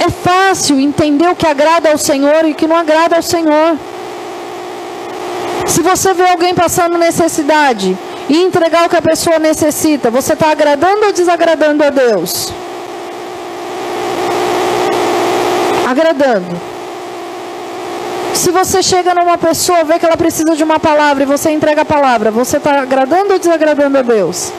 É 0.04 0.10
fácil 0.10 0.80
entender 0.80 1.28
o 1.28 1.36
que 1.36 1.46
agrada 1.46 1.92
ao 1.92 2.00
Senhor 2.00 2.44
e 2.46 2.54
o 2.54 2.56
que 2.56 2.66
não 2.66 2.78
agrada 2.78 3.16
ao 3.16 3.22
Senhor. 3.22 3.78
Se 5.68 5.84
você 5.84 6.16
vê 6.16 6.28
alguém 6.32 6.56
passando 6.56 6.98
necessidade 6.98 7.96
e 8.28 8.42
entregar 8.42 8.88
o 8.88 8.90
que 8.90 8.98
a 8.98 9.04
pessoa 9.04 9.38
necessita, 9.38 10.10
você 10.10 10.34
está 10.34 10.50
agradando 10.50 11.06
ou 11.06 11.14
desagradando 11.14 11.84
a 11.84 11.92
Deus? 11.92 12.52
Agradando. 15.88 16.73
Se 18.34 18.50
você 18.50 18.82
chega 18.82 19.14
numa 19.14 19.38
pessoa, 19.38 19.84
vê 19.84 20.00
que 20.00 20.06
ela 20.06 20.18
precisa 20.18 20.56
de 20.56 20.64
uma 20.64 20.80
palavra 20.80 21.24
e 21.24 21.26
você 21.26 21.52
entrega 21.52 21.84
a 21.84 21.86
palavra, 21.86 22.32
você 22.32 22.58
está 22.58 22.82
agradando 22.82 23.34
ou 23.34 23.40
desagradando 23.40 23.98
a 23.98 24.02
Deus? 24.02 24.52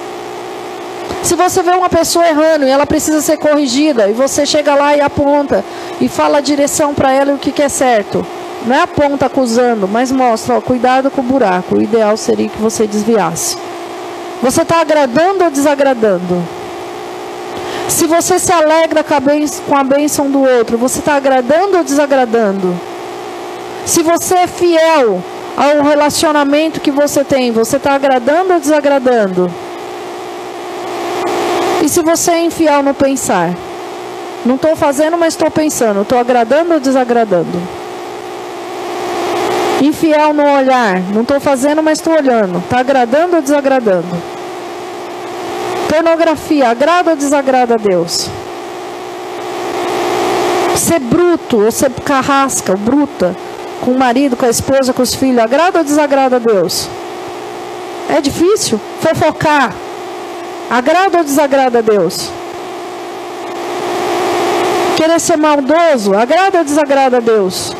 Se 1.25 1.35
você 1.35 1.63
vê 1.63 1.73
uma 1.73 1.89
pessoa 1.89 2.27
errando 2.27 2.67
e 2.67 2.71
ela 2.71 2.87
precisa 2.87 3.21
ser 3.21 3.37
corrigida, 3.37 4.09
e 4.09 4.13
você 4.13 4.47
chega 4.47 4.75
lá 4.75 4.97
e 4.97 5.01
aponta 5.01 5.65
e 6.01 6.09
fala 6.09 6.39
a 6.39 6.41
direção 6.41 6.95
para 6.95 7.13
ela 7.13 7.33
e 7.33 7.35
o 7.35 7.39
que, 7.39 7.51
que 7.51 7.63
é 7.63 7.69
certo, 7.69 8.25
não 8.65 8.77
é 8.77 8.83
aponta 8.83 9.27
acusando, 9.27 9.89
mas 9.89 10.13
mostra, 10.13 10.57
ó, 10.57 10.61
cuidado 10.61 11.11
com 11.11 11.21
o 11.21 11.25
buraco. 11.25 11.77
O 11.77 11.83
ideal 11.83 12.17
seria 12.17 12.49
que 12.49 12.59
você 12.59 12.87
desviasse. 12.87 13.59
Você 14.41 14.63
está 14.63 14.81
agradando 14.81 15.45
ou 15.45 15.51
desagradando? 15.51 16.43
Se 17.89 18.07
você 18.07 18.39
se 18.39 18.53
alegra 18.53 19.03
com 19.03 19.15
a, 19.15 19.21
bênção, 19.21 19.65
com 19.67 19.77
a 19.77 19.85
bênção 19.85 20.31
do 20.31 20.43
outro, 20.43 20.79
você 20.79 21.01
está 21.01 21.15
agradando 21.15 21.79
ou 21.79 21.85
desagradando? 21.85 22.94
Se 23.87 24.03
você 24.03 24.35
é 24.35 24.47
fiel 24.47 25.23
ao 25.57 25.83
relacionamento 25.83 26.81
que 26.81 26.91
você 26.91 27.23
tem, 27.23 27.53
você 27.53 27.77
está 27.77 27.93
agradando 27.93 28.55
ou 28.55 28.61
desagradando? 28.61 29.51
E 31.83 31.89
se 31.89 32.03
você 32.03 32.31
é 32.31 32.45
infiel 32.45 32.83
no 32.83 32.95
pensar? 32.95 33.51
Não 34.45 34.55
estou 34.55 34.75
fazendo, 34.75 35.19
mas 35.19 35.35
estou 35.35 35.51
pensando. 35.51 36.01
Estou 36.01 36.19
agradando 36.19 36.75
ou 36.75 36.81
desagradando? 36.81 37.63
Infiel 39.83 40.33
no 40.33 40.43
olhar. 40.43 41.01
Não 41.13 41.21
estou 41.23 41.39
fazendo, 41.39 41.83
mas 41.83 41.99
estou 41.99 42.15
olhando. 42.15 42.61
Está 42.61 42.79
agradando 42.79 43.37
ou 43.37 43.43
desagradando? 43.43 44.23
Pornografia. 45.91 46.71
Agrada 46.71 47.11
ou 47.11 47.17
desagrada 47.17 47.75
a 47.75 47.79
Deus? 47.79 48.31
Ser 50.75 51.01
bruto 51.01 51.61
ou 51.61 51.71
ser 51.71 51.91
carrasca, 51.91 52.75
bruta 52.77 53.37
com 53.81 53.93
o 53.93 53.99
marido, 53.99 54.37
com 54.37 54.47
a 54.47 54.51
esposa, 54.51 54.93
com 54.93 55.03
os 55.03 55.15
filhos, 55.15 55.39
agrada 55.39 55.79
ou 55.79 55.85
desagrada 55.85 56.37
a 56.37 56.39
Deus? 56.39 56.89
É 58.09 58.21
difícil 58.21 58.81
fofocar. 59.01 59.75
Agrada 60.71 61.19
ou 61.19 61.25
desagrada 61.25 61.79
a 61.79 61.83
Deus? 61.83 62.31
Querer 64.97 65.21
ser 65.21 65.37
maldoso, 65.37 66.15
agrada 66.15 66.59
ou 66.59 66.65
desagrada 66.65 67.19
a 67.19 67.21
Deus? 67.21 67.75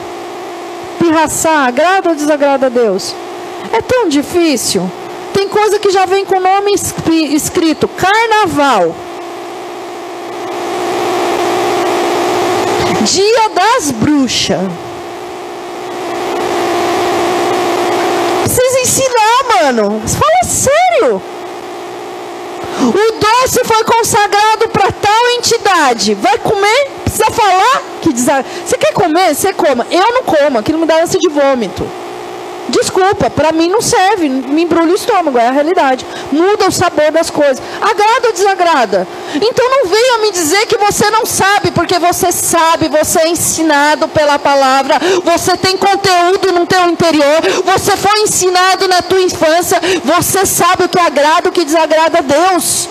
Pirraçar, 0.99 1.69
agrada 1.69 2.11
ou 2.11 2.15
desagrada 2.15 2.67
a 2.67 2.69
Deus? 2.69 3.15
É 3.73 3.81
tão 3.81 4.09
difícil. 4.09 4.91
Tem 5.33 5.49
coisa 5.49 5.79
que 5.79 5.91
já 5.91 6.05
vem 6.05 6.25
com 6.25 6.39
nome 6.39 6.73
escrito: 7.35 7.89
Carnaval. 7.89 8.95
Dia 13.05 13.51
das 13.51 13.91
Bruxas. 13.91 14.61
ensinar, 18.85 19.45
mano. 19.65 20.03
Fala 20.07 20.45
sério. 20.45 21.23
O 22.81 22.93
doce 22.93 23.65
foi 23.65 23.85
consagrado 23.85 24.69
para 24.69 24.93
tal 24.93 25.31
entidade. 25.37 26.15
Vai 26.15 26.39
comer? 26.39 26.91
Precisa 27.03 27.31
falar? 27.31 27.83
Que 28.03 28.13
desa... 28.13 28.45
Você 28.65 28.77
quer 28.77 28.93
comer? 28.93 29.35
Você 29.35 29.53
coma. 29.55 29.87
Eu 29.91 30.13
não 30.13 30.23
como. 30.25 30.59
Aquilo 30.59 30.79
me 30.79 30.87
dá 30.87 31.03
ânsia 31.03 31.19
de 31.19 31.29
vômito. 31.29 31.89
Desculpa, 32.69 33.29
para 33.29 33.53
mim 33.53 33.69
não 33.69 33.83
serve, 33.83 34.29
me 34.29 34.63
embrulha 34.63 34.93
o 34.93 34.95
estômago, 34.95 35.39
é 35.39 35.49
a 35.49 35.53
realidade. 35.53 36.07
Muda 36.33 36.69
o 36.69 36.73
sabor 36.73 37.11
das 37.13 37.31
coisas. 37.31 37.63
Agrada 37.81 38.29
ou 38.29 38.33
desagrada? 38.33 39.07
Então 39.35 39.71
não 39.71 39.87
venha 39.87 40.19
me 40.19 40.31
dizer 40.31 40.67
que 40.67 40.79
você 40.79 41.11
não 41.11 41.27
sabe, 41.27 41.71
porque 41.71 41.99
você 41.99 42.33
sabe, 42.33 42.89
você 42.89 43.21
é 43.21 43.29
ensinado 43.29 44.09
pela 44.09 44.39
palavra, 44.39 44.99
você 45.23 45.57
tem 45.57 45.77
conteúdo 45.77 46.53
no 46.53 46.67
teu 46.67 46.89
interior, 46.89 47.41
você 47.65 47.97
foi 47.97 48.23
ensinado 48.23 48.89
na 48.89 49.03
tua 49.03 49.21
infância, 49.21 49.81
você 50.05 50.47
sabe 50.47 50.85
o 50.85 50.89
que 50.89 50.99
agrada 50.99 51.49
o 51.49 51.53
que 51.53 51.65
desagrada 51.65 52.19
a 52.19 52.23
Deus. 52.23 52.89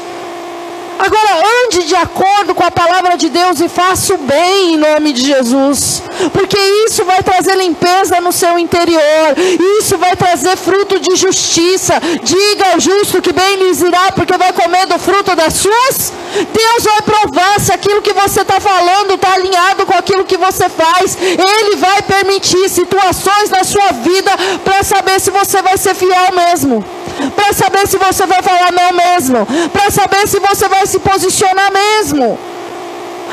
Agora 1.05 1.43
ande 1.65 1.83
de 1.83 1.95
acordo 1.95 2.55
com 2.55 2.63
a 2.63 2.71
palavra 2.71 3.17
de 3.17 3.27
Deus 3.27 3.59
e 3.59 3.67
faça 3.67 4.13
o 4.13 4.17
bem 4.19 4.73
em 4.73 4.77
nome 4.77 5.11
de 5.11 5.21
Jesus. 5.21 6.01
Porque 6.31 6.57
isso 6.87 7.03
vai 7.03 7.21
trazer 7.21 7.55
limpeza 7.57 8.21
no 8.21 8.31
seu 8.31 8.57
interior. 8.57 9.35
Isso 9.79 9.97
vai 9.97 10.15
trazer 10.15 10.55
fruto 10.55 10.97
de 11.01 11.17
justiça. 11.17 11.95
Diga 12.23 12.71
ao 12.71 12.79
justo 12.79 13.21
que 13.21 13.33
bem 13.33 13.57
lhes 13.57 13.81
irá, 13.81 14.13
porque 14.13 14.37
vai 14.37 14.53
comer 14.53 14.85
do 14.85 14.97
fruto 14.97 15.35
das 15.35 15.55
suas. 15.55 16.13
Deus 16.53 16.83
vai 16.85 17.01
provar 17.01 17.59
se 17.59 17.73
aquilo 17.73 18.01
que 18.01 18.13
você 18.13 18.39
está 18.39 18.61
falando 18.61 19.15
está 19.15 19.33
alinhado 19.33 19.85
com 19.85 19.97
aquilo 19.97 20.23
que 20.23 20.37
você 20.37 20.69
faz. 20.69 21.17
Ele 21.21 21.75
vai 21.75 22.01
permitir 22.01 22.69
situações 22.69 23.49
na 23.49 23.65
sua 23.65 23.91
vida 23.91 24.31
para 24.63 24.81
saber 24.83 25.19
se 25.19 25.31
você 25.31 25.61
vai 25.61 25.77
ser 25.77 25.95
fiel 25.95 26.31
mesmo 26.33 27.02
para 27.35 27.53
saber 27.53 27.87
se 27.87 27.97
você 27.97 28.25
vai 28.25 28.41
falar 28.41 28.71
não 28.71 28.93
mesmo, 28.93 29.45
para 29.71 29.89
saber 29.91 30.27
se 30.27 30.39
você 30.39 30.67
vai 30.67 30.85
se 30.85 30.99
posicionar 30.99 31.71
mesmo. 31.71 32.37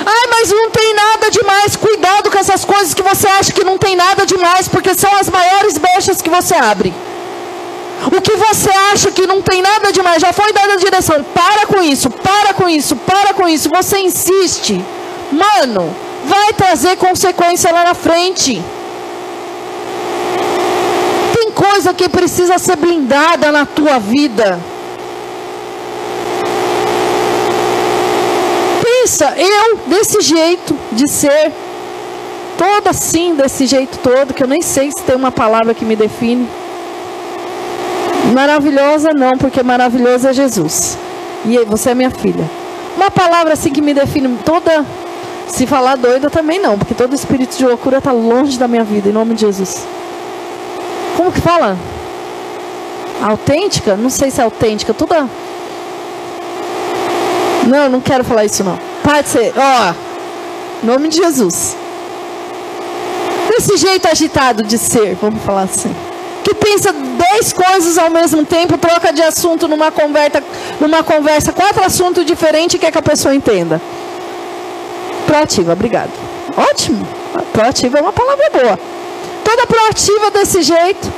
Ai, 0.04 0.26
mas 0.30 0.50
não 0.50 0.70
tem 0.70 0.94
nada 0.94 1.30
demais. 1.30 1.76
Cuidado 1.76 2.30
com 2.30 2.38
essas 2.38 2.64
coisas 2.64 2.94
que 2.94 3.02
você 3.02 3.28
acha 3.28 3.52
que 3.52 3.64
não 3.64 3.76
tem 3.76 3.96
nada 3.96 4.24
demais, 4.24 4.68
porque 4.68 4.94
são 4.94 5.14
as 5.16 5.28
maiores 5.28 5.76
brechas 5.78 6.22
que 6.22 6.30
você 6.30 6.54
abre. 6.54 6.94
O 8.06 8.20
que 8.20 8.34
você 8.34 8.70
acha 8.92 9.10
que 9.10 9.26
não 9.26 9.42
tem 9.42 9.60
nada 9.60 9.92
demais, 9.92 10.22
já 10.22 10.32
foi 10.32 10.52
dada 10.52 10.72
a 10.74 10.76
direção. 10.76 11.22
Para 11.34 11.66
com 11.66 11.82
isso, 11.82 12.08
para 12.08 12.54
com 12.54 12.68
isso, 12.68 12.96
para 12.96 13.34
com 13.34 13.46
isso. 13.46 13.68
Você 13.68 13.98
insiste. 13.98 14.82
Mano, 15.30 15.94
vai 16.24 16.52
trazer 16.54 16.96
consequência 16.96 17.70
lá 17.70 17.84
na 17.84 17.94
frente 17.94 18.62
coisa 21.50 21.92
que 21.94 22.08
precisa 22.08 22.58
ser 22.58 22.76
blindada 22.76 23.50
na 23.52 23.66
tua 23.66 23.98
vida. 23.98 24.58
Pensa, 28.82 29.34
eu 29.36 29.78
desse 29.86 30.20
jeito 30.20 30.76
de 30.92 31.08
ser, 31.08 31.52
toda 32.56 32.90
assim, 32.90 33.34
desse 33.34 33.66
jeito 33.66 33.98
todo, 33.98 34.34
que 34.34 34.42
eu 34.42 34.48
nem 34.48 34.60
sei 34.60 34.90
se 34.90 35.02
tem 35.02 35.16
uma 35.16 35.32
palavra 35.32 35.74
que 35.74 35.84
me 35.84 35.96
define. 35.96 36.48
Maravilhosa 38.34 39.10
não, 39.14 39.32
porque 39.38 39.62
maravilhoso 39.62 40.28
é 40.28 40.32
Jesus. 40.32 40.96
E 41.44 41.58
você 41.64 41.90
é 41.90 41.94
minha 41.94 42.10
filha. 42.10 42.48
Uma 42.96 43.10
palavra 43.10 43.54
assim 43.54 43.70
que 43.70 43.80
me 43.80 43.94
define 43.94 44.38
toda. 44.44 44.84
Se 45.48 45.66
falar 45.66 45.96
doida 45.96 46.30
também 46.30 46.60
não, 46.60 46.78
porque 46.78 46.94
todo 46.94 47.12
espírito 47.12 47.56
de 47.56 47.66
loucura 47.66 47.98
está 47.98 48.12
longe 48.12 48.56
da 48.56 48.68
minha 48.68 48.84
vida, 48.84 49.08
em 49.08 49.12
nome 49.12 49.34
de 49.34 49.40
Jesus. 49.40 49.84
Como 51.16 51.32
que 51.32 51.40
fala? 51.40 51.76
Autêntica? 53.22 53.96
Não 53.96 54.10
sei 54.10 54.30
se 54.30 54.40
é 54.40 54.44
autêntica. 54.44 54.94
Toda. 54.94 55.28
Não, 57.66 57.88
não 57.88 58.00
quero 58.00 58.24
falar 58.24 58.44
isso 58.44 58.64
não. 58.64 58.78
Pode 59.02 59.28
ser. 59.28 59.52
Ó. 59.56 59.94
Nome 60.82 61.08
de 61.08 61.16
Jesus. 61.16 61.76
Desse 63.50 63.76
jeito 63.76 64.08
agitado 64.08 64.62
de 64.62 64.78
ser, 64.78 65.16
vamos 65.20 65.42
falar 65.42 65.62
assim. 65.62 65.94
Que 66.42 66.54
pensa 66.54 66.92
dez 66.92 67.52
coisas 67.52 67.98
ao 67.98 68.08
mesmo 68.08 68.44
tempo, 68.46 68.78
troca 68.78 69.12
de 69.12 69.22
assunto 69.22 69.68
numa 69.68 69.90
conversa, 69.90 70.42
numa 70.80 71.02
conversa, 71.02 71.52
quatro 71.52 71.84
assuntos 71.84 72.24
diferentes 72.24 72.76
e 72.76 72.78
quer 72.78 72.90
que 72.90 72.98
a 72.98 73.02
pessoa 73.02 73.34
entenda. 73.34 73.80
Proativa, 75.26 75.74
obrigado. 75.74 76.10
Ótimo. 76.56 77.06
Proativa 77.52 77.98
é 77.98 78.02
uma 78.02 78.12
palavra 78.12 78.50
boa 78.50 78.89
toda 79.50 79.66
proativa 79.66 80.30
desse 80.30 80.62
jeito. 80.62 81.12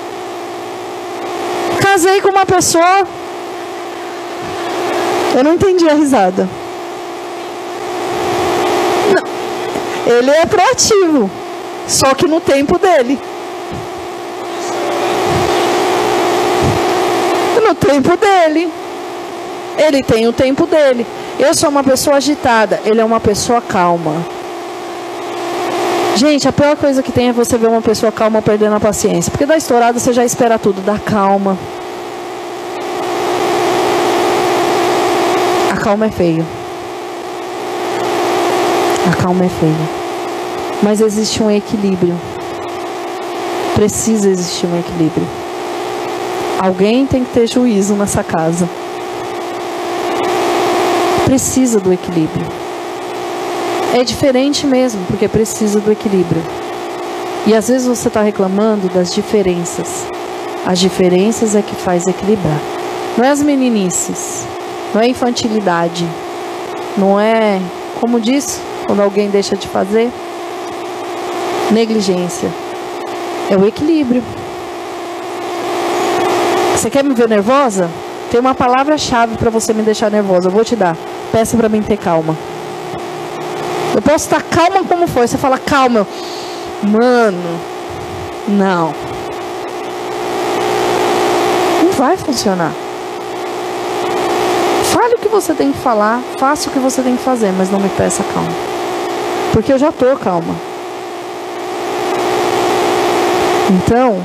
Casei 1.80 2.20
com 2.22 2.30
uma 2.30 2.47
pessoa. 2.47 3.07
Eu 5.35 5.45
não 5.45 5.55
entendi 5.55 5.89
a 5.89 5.95
risada. 5.95 6.49
Não. 9.14 10.12
Ele 10.14 10.30
é 10.30 10.47
proativo, 10.47 11.30
só 11.87 12.14
que 12.14 12.26
no 12.26 12.41
tempo 12.41 12.78
dele. 12.78 13.18
No 17.62 17.74
tempo 17.74 18.16
dele. 18.16 18.72
Ele 19.76 20.03
tem 20.03 20.26
o 20.26 20.33
tempo 20.33 20.66
dele. 20.66 21.07
Eu 21.39 21.55
sou 21.55 21.68
uma 21.68 21.83
pessoa 21.83 22.16
agitada, 22.16 22.80
ele 22.85 23.01
é 23.01 23.05
uma 23.05 23.20
pessoa 23.20 23.61
calma. 23.61 24.41
Gente, 26.15 26.47
a 26.47 26.53
pior 26.53 26.77
coisa 26.77 27.03
que 27.03 27.11
tem 27.11 27.31
é 27.31 27.33
você 27.33 27.57
ver 27.57 27.69
uma 27.69 27.81
pessoa 27.81 28.13
calma 28.13 28.43
perdendo 28.43 28.77
a 28.77 28.81
paciência. 28.81 29.31
Porque 29.31 29.47
da 29.47 29.57
estourada 29.57 29.99
você 29.99 30.13
já 30.13 30.25
espera 30.25 30.59
tudo, 30.59 30.83
dá 30.83 30.99
calma. 30.99 31.57
A 35.71 35.77
calma 35.77 36.07
é 36.07 36.11
feio. 36.11 36.47
A 39.11 39.17
calma 39.23 39.47
é 39.47 39.49
feia. 39.49 39.89
Mas 40.83 41.01
existe 41.01 41.43
um 41.43 41.51
equilíbrio. 41.51 42.15
Precisa 43.75 44.29
existir 44.29 44.67
um 44.67 44.79
equilíbrio. 44.79 45.27
Alguém 46.59 47.07
tem 47.07 47.25
que 47.25 47.33
ter 47.33 47.47
juízo 47.49 47.95
nessa 47.95 48.23
casa. 48.23 48.69
Precisa 51.25 51.81
do 51.81 51.93
equilíbrio. 51.93 52.62
É 53.95 54.03
diferente 54.05 54.66
mesmo, 54.66 55.05
porque 55.07 55.28
precisa 55.28 55.78
do 55.78 55.93
equilíbrio. 55.93 56.43
E 57.47 57.55
às 57.55 57.68
vezes 57.68 57.86
você 57.86 58.09
está 58.09 58.22
reclamando 58.22 58.88
das 58.88 59.12
diferenças. 59.12 60.07
As 60.64 60.78
diferenças 60.78 61.55
é 61.55 61.61
que 61.61 61.74
faz 61.74 62.07
equilibrar. 62.07 62.59
Não 63.18 63.24
é 63.24 63.30
as 63.30 63.43
meninices, 63.43 64.47
não 64.95 65.03
é 65.03 65.09
infantilidade, 65.09 66.07
não 66.97 67.20
é, 67.20 67.61
como 68.01 68.18
diz, 68.18 68.61
quando 68.86 69.03
alguém 69.03 69.28
deixa 69.28 69.57
de 69.57 69.68
fazer, 69.68 70.11
negligência. 71.70 72.49
É 73.51 73.57
o 73.57 73.66
equilíbrio. 73.66 74.22
Você 76.74 76.88
quer 76.88 77.05
me 77.05 77.12
ver 77.12 77.28
nervosa? 77.28 77.90
Tem 78.30 78.40
uma 78.40 78.55
palavra-chave 78.55 79.36
para 79.36 79.51
você 79.51 79.74
me 79.74 79.82
deixar 79.82 80.11
nervosa. 80.11 80.49
Eu 80.49 80.53
vou 80.53 80.64
te 80.64 80.74
dar. 80.74 80.97
Peça 81.30 81.57
para 81.59 81.68
mim 81.68 81.82
ter 81.82 81.99
calma. 81.99 82.34
Eu 83.95 84.01
posso 84.01 84.24
estar 84.24 84.43
calma 84.43 84.84
como 84.84 85.07
for. 85.07 85.26
Você 85.26 85.36
fala 85.36 85.59
calma. 85.59 86.07
Mano, 86.82 87.61
não. 88.49 88.95
Não 91.84 91.93
vai 91.93 92.16
funcionar. 92.16 92.72
Fale 94.84 95.14
o 95.14 95.18
que 95.18 95.28
você 95.28 95.55
tem 95.55 95.72
que 95.72 95.78
falar, 95.78 96.20
faça 96.38 96.68
o 96.68 96.72
que 96.72 96.78
você 96.78 97.03
tem 97.03 97.16
que 97.16 97.22
fazer, 97.22 97.53
mas 97.53 97.70
não 97.70 97.80
me 97.80 97.88
peça 97.90 98.24
calma. 98.34 98.51
Porque 99.53 99.72
eu 99.72 99.78
já 99.78 99.93
tô 99.93 100.16
calma. 100.16 100.55
Então, 103.70 104.20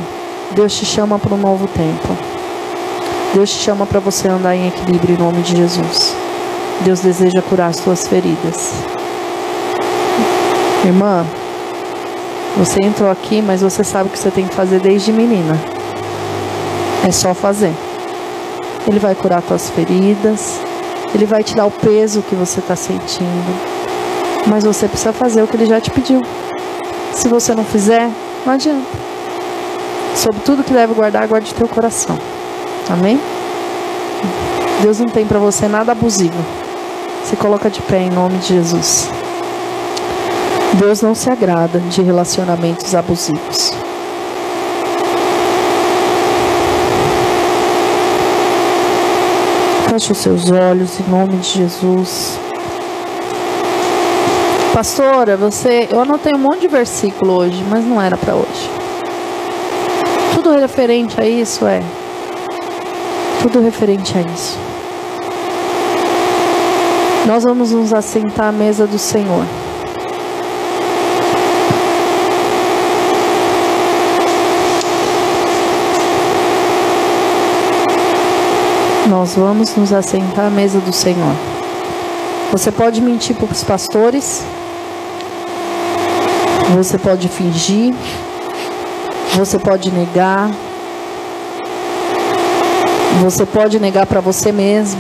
Deus 0.52 0.76
te 0.76 0.86
chama 0.86 1.20
para 1.20 1.34
um 1.34 1.38
novo 1.38 1.68
tempo. 1.68 2.18
Deus 3.34 3.50
te 3.50 3.58
chama 3.58 3.86
para 3.86 4.00
você 4.00 4.28
andar 4.28 4.56
em 4.56 4.68
equilíbrio 4.68 5.16
em 5.16 5.18
nome 5.18 5.42
de 5.42 5.56
Jesus. 5.56 6.16
Deus 6.82 7.02
deseja 7.02 7.42
curar 7.42 7.70
as 7.70 7.78
suas 7.78 8.08
feridas. 8.08 8.97
Irmã, 10.88 11.26
você 12.56 12.80
entrou 12.82 13.12
aqui, 13.12 13.42
mas 13.42 13.62
você 13.62 13.84
sabe 13.84 14.08
o 14.08 14.12
que 14.12 14.18
você 14.18 14.32
tem 14.32 14.48
que 14.48 14.56
fazer 14.56 14.80
desde 14.80 15.12
menina. 15.12 15.60
É 17.06 17.12
só 17.12 17.34
fazer. 17.34 17.74
Ele 18.88 18.98
vai 18.98 19.14
curar 19.14 19.44
suas 19.44 19.70
feridas. 19.70 20.62
Ele 21.14 21.26
vai 21.26 21.44
tirar 21.44 21.66
o 21.66 21.72
peso 21.72 22.22
que 22.22 22.36
você 22.36 22.62
está 22.62 22.74
sentindo. 22.76 23.54
Mas 24.48 24.64
você 24.64 24.88
precisa 24.88 25.12
fazer 25.12 25.44
o 25.44 25.48
que 25.48 25.58
ele 25.58 25.66
já 25.66 25.82
te 25.82 25.92
pediu. 25.92 26.22
Se 27.14 27.28
você 27.28 27.54
não 27.54 27.66
fizer, 27.66 28.10
não 28.46 28.54
adianta. 28.54 28.88
Sobre 30.16 30.40
tudo 30.40 30.64
que 30.64 30.72
deve 30.72 30.94
guardar, 30.94 31.28
guarde 31.28 31.54
teu 31.54 31.68
coração. 31.68 32.18
Amém? 32.90 33.20
Deus 34.82 35.00
não 35.00 35.08
tem 35.08 35.26
para 35.26 35.38
você 35.38 35.68
nada 35.68 35.92
abusivo. 35.92 36.46
Se 37.26 37.36
coloca 37.36 37.70
de 37.70 37.82
pé 37.82 38.04
em 38.04 38.10
nome 38.10 38.38
de 38.38 38.48
Jesus. 38.48 39.17
Deus 40.80 41.02
não 41.02 41.14
se 41.14 41.30
agrada 41.30 41.80
de 41.80 42.02
relacionamentos 42.02 42.94
abusivos. 42.96 43.74
Feche 49.90 50.12
os 50.12 50.18
seus 50.18 50.52
olhos 50.52 51.00
em 51.00 51.10
nome 51.10 51.38
de 51.38 51.48
Jesus. 51.48 52.40
Pastora, 54.74 55.36
você, 55.36 55.88
eu 55.92 56.00
anotei 56.00 56.34
um 56.34 56.40
monte 56.40 56.62
de 56.62 56.68
versículo 56.68 57.34
hoje, 57.34 57.64
mas 57.68 57.84
não 57.84 58.02
era 58.02 58.16
para 58.16 58.36
hoje. 58.36 58.70
Tudo 60.36 60.52
referente 60.52 61.20
a 61.20 61.28
isso 61.28 61.66
é 61.66 61.82
tudo 63.42 63.62
referente 63.62 64.18
a 64.18 64.22
isso. 64.22 64.58
Nós 67.26 67.44
vamos 67.44 67.72
nos 67.72 67.94
assentar 67.94 68.48
à 68.48 68.52
mesa 68.52 68.88
do 68.88 68.98
Senhor. 68.98 69.46
Nós 79.10 79.36
vamos 79.36 79.74
nos 79.74 79.94
assentar 79.94 80.48
à 80.48 80.50
mesa 80.50 80.80
do 80.80 80.92
Senhor. 80.92 81.34
Você 82.52 82.72
pode 82.74 83.02
mentir 83.02 83.38
para 83.38 83.46
os 83.46 83.64
pastores, 83.64 84.44
você 86.76 86.98
pode 86.98 87.30
fingir, 87.30 87.94
você 89.34 89.58
pode 89.58 89.92
negar, 89.92 90.52
você 93.22 93.46
pode 93.46 93.80
negar 93.80 94.06
para 94.06 94.20
você 94.20 94.52
mesmo, 94.52 95.00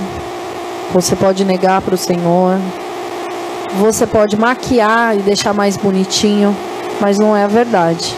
você 0.94 1.14
pode 1.14 1.44
negar 1.44 1.82
para 1.82 1.96
o 1.96 1.98
Senhor, 1.98 2.58
você 3.78 4.08
pode 4.08 4.38
maquiar 4.38 5.18
e 5.18 5.20
deixar 5.20 5.54
mais 5.54 5.76
bonitinho, 5.76 6.56
mas 7.02 7.20
não 7.20 7.36
é 7.36 7.44
a 7.44 7.48
verdade. 7.48 8.16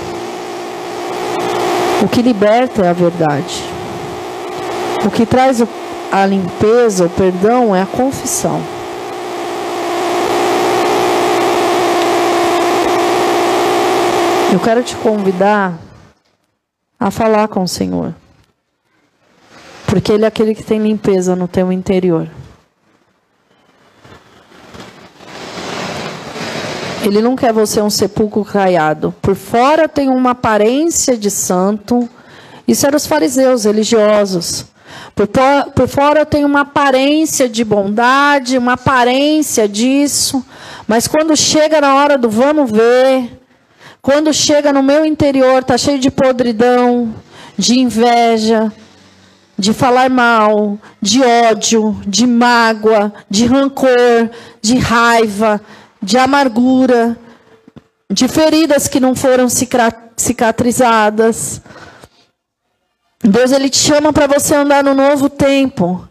O 2.04 2.08
que 2.08 2.22
liberta 2.22 2.84
é 2.84 2.90
a 2.90 2.94
verdade. 2.94 3.64
O 5.06 5.10
que 5.10 5.26
traz 5.26 5.62
a 6.12 6.26
limpeza, 6.26 7.05
o 7.05 7.10
perdão 7.10 7.76
é 7.76 7.82
a 7.82 7.86
confissão. 7.86 8.62
Eu 14.51 14.60
quero 14.60 14.82
te 14.84 14.95
convidar 14.95 15.78
a 16.99 17.12
falar 17.12 17.47
com 17.47 17.64
o 17.64 17.68
Senhor. 17.68 18.16
Porque 19.86 20.12
Ele 20.12 20.26
é 20.26 20.28
aquele 20.28 20.55
que 20.55 20.64
tem 20.64 20.80
limpeza 20.80 21.36
no 21.36 21.47
teu 21.47 21.72
interior. 21.72 22.28
Ele 27.03 27.22
não 27.22 27.36
quer 27.36 27.53
você 27.53 27.82
um 27.82 27.89
sepulcro 27.89 28.43
caiado. 28.43 29.14
Por 29.22 29.36
fora 29.36 29.88
tem 29.88 30.10
uma 30.10 30.32
aparência 30.32 31.16
de 31.16 31.32
santo. 31.32 32.10
Isso 32.68 32.86
eram 32.86 32.97
os 32.97 33.05
fariseus 33.05 33.64
religiosos. 33.64 34.66
Por, 35.16 35.28
por 35.76 35.88
fora 35.88 36.26
tem 36.26 36.46
uma 36.46 36.62
aparência 36.62 37.50
de 37.50 37.64
bondade, 37.64 38.58
uma 38.58 38.74
aparência 38.74 39.68
disso. 39.68 40.44
Mas 40.88 41.08
quando 41.08 41.36
chega 41.36 41.82
na 41.82 41.96
hora 41.96 42.18
do 42.18 42.30
vamos 42.30 42.72
ver, 42.72 43.40
quando 44.02 44.34
chega 44.34 44.72
no 44.72 44.82
meu 44.82 45.06
interior, 45.06 45.62
está 45.62 45.78
cheio 45.78 46.00
de 46.00 46.10
podridão, 46.10 47.14
de 47.58 47.80
inveja, 47.80 48.72
de 49.58 49.74
falar 49.74 50.10
mal, 50.10 50.78
de 51.02 51.22
ódio, 51.22 52.00
de 52.08 52.26
mágoa, 52.26 53.14
de 53.30 53.46
rancor, 53.46 54.30
de 54.62 54.78
raiva, 54.78 55.60
de 56.02 56.18
amargura, 56.18 57.18
de 58.10 58.28
feridas 58.30 58.88
que 58.88 59.02
não 59.02 59.14
foram 59.14 59.48
cicatrizadas. 60.16 61.62
Deus 63.24 63.52
ele 63.52 63.70
te 63.70 63.78
chama 63.78 64.14
para 64.14 64.28
você 64.28 64.56
andar 64.56 64.84
no 64.84 64.94
novo 64.94 65.30
tempo. 65.30 66.08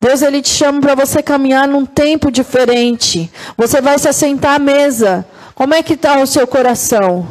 Deus 0.00 0.22
ele 0.22 0.40
te 0.40 0.48
chama 0.48 0.80
para 0.80 0.94
você 0.94 1.22
caminhar 1.22 1.68
num 1.68 1.84
tempo 1.84 2.30
diferente. 2.30 3.30
Você 3.56 3.80
vai 3.80 3.98
se 3.98 4.08
assentar 4.08 4.54
à 4.54 4.58
mesa. 4.58 5.26
Como 5.54 5.74
é 5.74 5.82
que 5.82 5.94
está 5.94 6.18
o 6.18 6.26
seu 6.26 6.46
coração? 6.46 7.26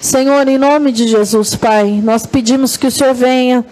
Senhor, 0.00 0.46
em 0.48 0.58
nome 0.58 0.92
de 0.92 1.08
Jesus, 1.08 1.54
Pai, 1.54 2.00
nós 2.02 2.24
pedimos 2.24 2.76
que 2.76 2.86
o 2.86 2.90
Senhor 2.90 3.14
venha 3.14 3.64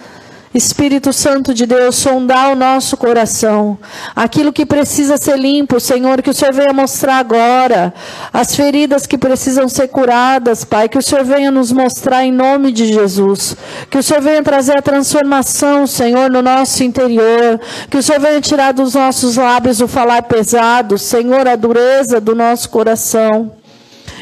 Espírito 0.57 1.13
Santo 1.13 1.53
de 1.53 1.67
Deus, 1.67 1.97
sondar 1.97 2.51
o 2.51 2.57
nosso 2.57 2.97
coração. 2.97 3.79
Aquilo 4.15 4.53
que 4.53 4.65
precisa 4.65 5.19
ser 5.19 5.39
limpo, 5.39 5.79
Senhor, 5.79 6.23
que 6.23 6.31
o 6.31 6.35
Senhor 6.35 6.55
venha 6.55 6.73
mostrar 6.73 7.19
agora. 7.19 7.93
As 8.33 8.57
feridas 8.57 9.07
que 9.07 9.19
precisam 9.19 9.69
ser 9.69 9.89
curadas, 9.89 10.65
Pai, 10.65 10.89
que 10.89 10.97
o 10.97 11.03
Senhor 11.03 11.25
venha 11.25 11.51
nos 11.51 11.71
mostrar 11.71 12.25
em 12.25 12.33
nome 12.33 12.73
de 12.73 12.87
Jesus. 12.87 13.55
Que 13.91 13.99
o 13.99 14.03
Senhor 14.03 14.23
venha 14.23 14.43
trazer 14.43 14.79
a 14.79 14.83
transformação, 14.83 15.87
Senhor, 15.87 16.31
no 16.31 16.41
nosso 16.41 16.83
interior. 16.83 17.61
Que 17.91 17.99
o 17.99 18.03
Senhor 18.03 18.21
venha 18.21 18.41
tirar 18.41 18.73
dos 18.73 18.95
nossos 18.95 19.37
lábios 19.37 19.81
o 19.81 19.89
falar 19.89 20.23
pesado, 20.23 20.97
Senhor, 20.97 21.47
a 21.47 21.57
dureza 21.57 22.21
do 22.21 22.35
nosso 22.35 22.71
coração. 22.71 23.53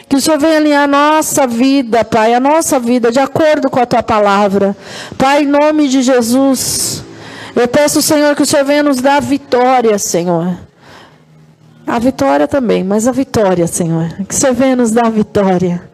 Que 0.08 0.16
o 0.16 0.20
Senhor 0.20 0.38
venha 0.38 0.58
alinhar 0.58 0.84
a 0.84 0.86
nossa 0.86 1.46
vida, 1.46 2.04
Pai, 2.04 2.34
a 2.34 2.40
nossa 2.40 2.78
vida, 2.78 3.10
de 3.10 3.18
acordo 3.18 3.70
com 3.70 3.80
a 3.80 3.86
tua 3.86 4.02
palavra. 4.02 4.76
Pai, 5.16 5.42
em 5.42 5.46
nome 5.46 5.88
de 5.88 6.02
Jesus, 6.02 7.04
eu 7.56 7.66
peço, 7.68 8.02
Senhor, 8.02 8.34
que 8.34 8.42
o 8.42 8.46
Senhor 8.46 8.64
venha 8.64 8.82
nos 8.82 9.00
dar 9.00 9.20
vitória, 9.20 9.98
Senhor. 9.98 10.58
A 11.86 11.98
vitória 11.98 12.48
também, 12.48 12.82
mas 12.82 13.06
a 13.06 13.12
vitória, 13.12 13.66
Senhor. 13.66 14.08
Que 14.26 14.34
o 14.34 14.38
Senhor 14.38 14.54
venha 14.54 14.76
nos 14.76 14.90
dar 14.90 15.10
vitória. 15.10 15.93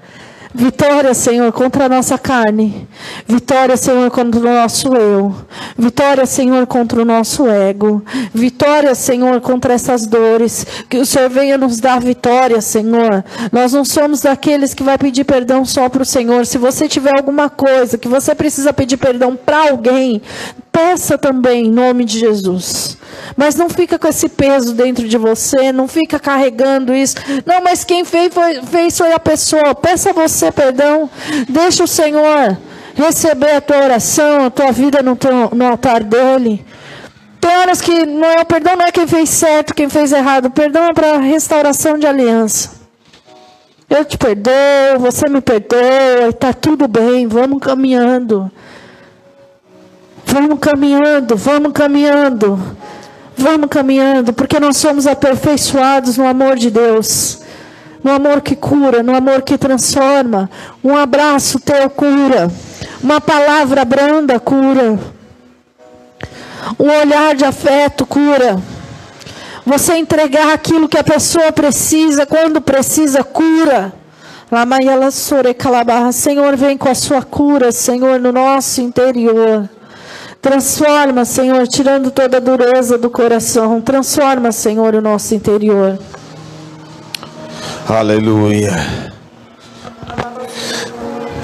Vitória, 0.53 1.15
Senhor, 1.15 1.53
contra 1.53 1.85
a 1.85 1.89
nossa 1.89 2.19
carne. 2.19 2.89
Vitória, 3.27 3.77
Senhor, 3.77 4.11
contra 4.11 4.41
o 4.41 4.43
nosso 4.43 4.93
eu. 4.97 5.33
Vitória, 5.79 6.27
Senhor, 6.27 6.67
contra 6.67 7.01
o 7.01 7.05
nosso 7.05 7.49
ego. 7.49 8.03
Vitória, 8.35 8.93
Senhor, 8.97 9.41
contra 9.41 9.75
essas 9.75 10.07
dores. 10.07 10.67
Que 10.89 10.99
o 10.99 11.07
Senhor 11.07 11.31
venha 11.31 11.57
nos 11.57 11.79
dar 11.79 12.01
vitória, 12.01 12.61
Senhor. 12.61 13.25
Nós 13.53 13.73
não 13.73 13.85
somos 13.85 14.23
daqueles 14.23 14.75
que 14.75 14.83
vai 14.83 14.99
pedir 14.99 15.23
perdão 15.23 15.65
só 15.65 15.89
para 15.89 16.03
o 16.03 16.07
Senhor. 16.07 16.45
Se 16.45 16.59
você 16.59 16.89
tiver 16.89 17.17
alguma 17.17 17.49
coisa 17.49 17.97
que 17.97 18.09
você 18.09 18.35
precisa 18.35 18.73
pedir 18.73 18.97
perdão 18.97 19.37
para 19.37 19.71
alguém, 19.71 20.21
peça 20.73 21.17
também 21.17 21.67
em 21.67 21.71
nome 21.71 22.05
de 22.05 22.19
Jesus. 22.19 22.99
Mas 23.37 23.55
não 23.55 23.69
fica 23.69 23.99
com 23.99 24.09
esse 24.09 24.29
peso 24.29 24.75
dentro 24.75 25.07
de 25.07 25.17
você, 25.17 25.73
não 25.73 25.87
fica 25.87 26.19
carregando 26.19 26.95
isso. 26.95 27.17
Não, 27.47 27.63
mas 27.63 27.85
quem 27.85 28.05
fez 28.05 28.33
foi, 28.33 28.63
fez 28.63 28.99
foi 28.99 29.13
a 29.13 29.21
pessoa. 29.21 29.75
Peça 29.75 30.13
você 30.13 30.40
perdão. 30.53 31.11
Deixa 31.49 31.83
o 31.83 31.89
Senhor 31.89 32.57
receber 32.95 33.57
a 33.57 33.61
tua 33.61 33.79
oração, 33.79 34.45
a 34.45 34.51
tua 34.51 34.71
vida 34.71 35.03
no, 35.03 35.17
teu, 35.17 35.51
no 35.53 35.67
altar 35.67 36.05
dele. 36.05 36.65
Tem 37.41 37.57
horas 37.57 37.81
que 37.81 38.07
não 38.07 38.29
é, 38.29 38.43
o 38.43 38.45
perdão 38.45 38.77
não 38.77 38.87
é 38.87 38.93
quem 38.93 39.07
fez 39.07 39.31
certo, 39.31 39.75
quem 39.75 39.89
fez 39.89 40.13
errado. 40.13 40.51
Perdão 40.51 40.85
é 40.85 40.93
para 40.93 41.19
restauração 41.19 41.99
de 41.99 42.07
aliança. 42.07 42.79
Eu 43.89 44.05
te 44.05 44.17
perdoo, 44.17 45.01
você 45.01 45.29
me 45.29 45.41
perdoa, 45.41 46.29
está 46.29 46.53
tudo 46.53 46.87
bem, 46.87 47.27
vamos 47.27 47.59
caminhando. 47.61 48.49
Vamos 50.25 50.61
caminhando, 50.61 51.37
vamos 51.37 51.73
caminhando. 51.73 52.77
Vamos 53.37 53.71
caminhando, 53.71 54.35
porque 54.35 54.61
nós 54.61 54.77
somos 54.77 55.07
aperfeiçoados 55.07 56.19
no 56.19 56.27
amor 56.29 56.57
de 56.57 56.71
Deus. 56.71 57.40
No 58.03 58.13
amor 58.13 58.41
que 58.41 58.57
cura, 58.57 59.03
no 59.03 59.15
amor 59.15 59.43
que 59.43 59.59
transforma. 59.59 60.51
Um 60.83 60.97
abraço 60.97 61.61
teu 61.61 61.89
cura. 61.91 62.51
Uma 63.03 63.21
palavra 63.21 63.85
branda 63.85 64.41
cura. 64.41 64.99
Um 66.79 66.89
olhar 66.89 67.35
de 67.35 67.45
afeto 67.45 68.07
cura. 68.07 68.61
Você 69.65 69.97
entregar 69.97 70.53
aquilo 70.53 70.89
que 70.89 70.99
a 70.99 71.05
pessoa 71.05 71.53
precisa, 71.53 72.25
quando 72.27 72.61
precisa, 72.61 73.23
cura. 73.23 73.93
Senhor, 76.13 76.57
vem 76.57 76.77
com 76.77 76.89
a 76.89 76.95
sua 76.95 77.23
cura, 77.23 77.71
Senhor, 77.71 78.19
no 78.19 78.33
nosso 78.33 78.81
interior. 78.81 79.69
Transforma, 80.43 81.25
Senhor, 81.25 81.69
tirando 81.69 82.11
toda 82.11 82.39
a 82.39 82.41
dureza 82.41 82.97
do 82.97 83.11
coração. 83.11 83.81
Transforma, 83.81 84.51
Senhor, 84.51 84.95
o 84.95 85.01
nosso 85.01 85.35
interior. 85.35 85.99
Aleluia. 87.91 89.13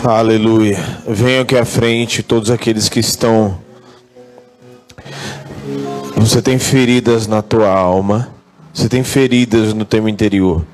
Aleluia. 0.04 0.78
Venham 1.04 1.42
aqui 1.42 1.58
à 1.58 1.64
frente 1.64 2.22
todos 2.22 2.52
aqueles 2.52 2.88
que 2.88 3.00
estão. 3.00 3.58
Você 6.14 6.40
tem 6.40 6.56
feridas 6.56 7.26
na 7.26 7.42
tua 7.42 7.68
alma. 7.68 8.32
Você 8.72 8.88
tem 8.88 9.02
feridas 9.02 9.74
no 9.74 9.84
teu 9.84 10.08
interior. 10.08 10.64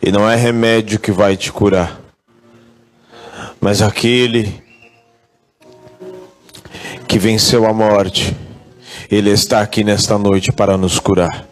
E 0.00 0.12
não 0.12 0.30
é 0.30 0.36
remédio 0.36 1.00
que 1.00 1.10
vai 1.10 1.36
te 1.36 1.50
curar. 1.50 2.00
Mas 3.60 3.82
aquele 3.82 4.62
que 7.08 7.18
venceu 7.18 7.66
a 7.66 7.72
morte, 7.72 8.36
Ele 9.10 9.30
está 9.30 9.60
aqui 9.60 9.82
nesta 9.82 10.16
noite 10.16 10.52
para 10.52 10.76
nos 10.76 11.00
curar. 11.00 11.47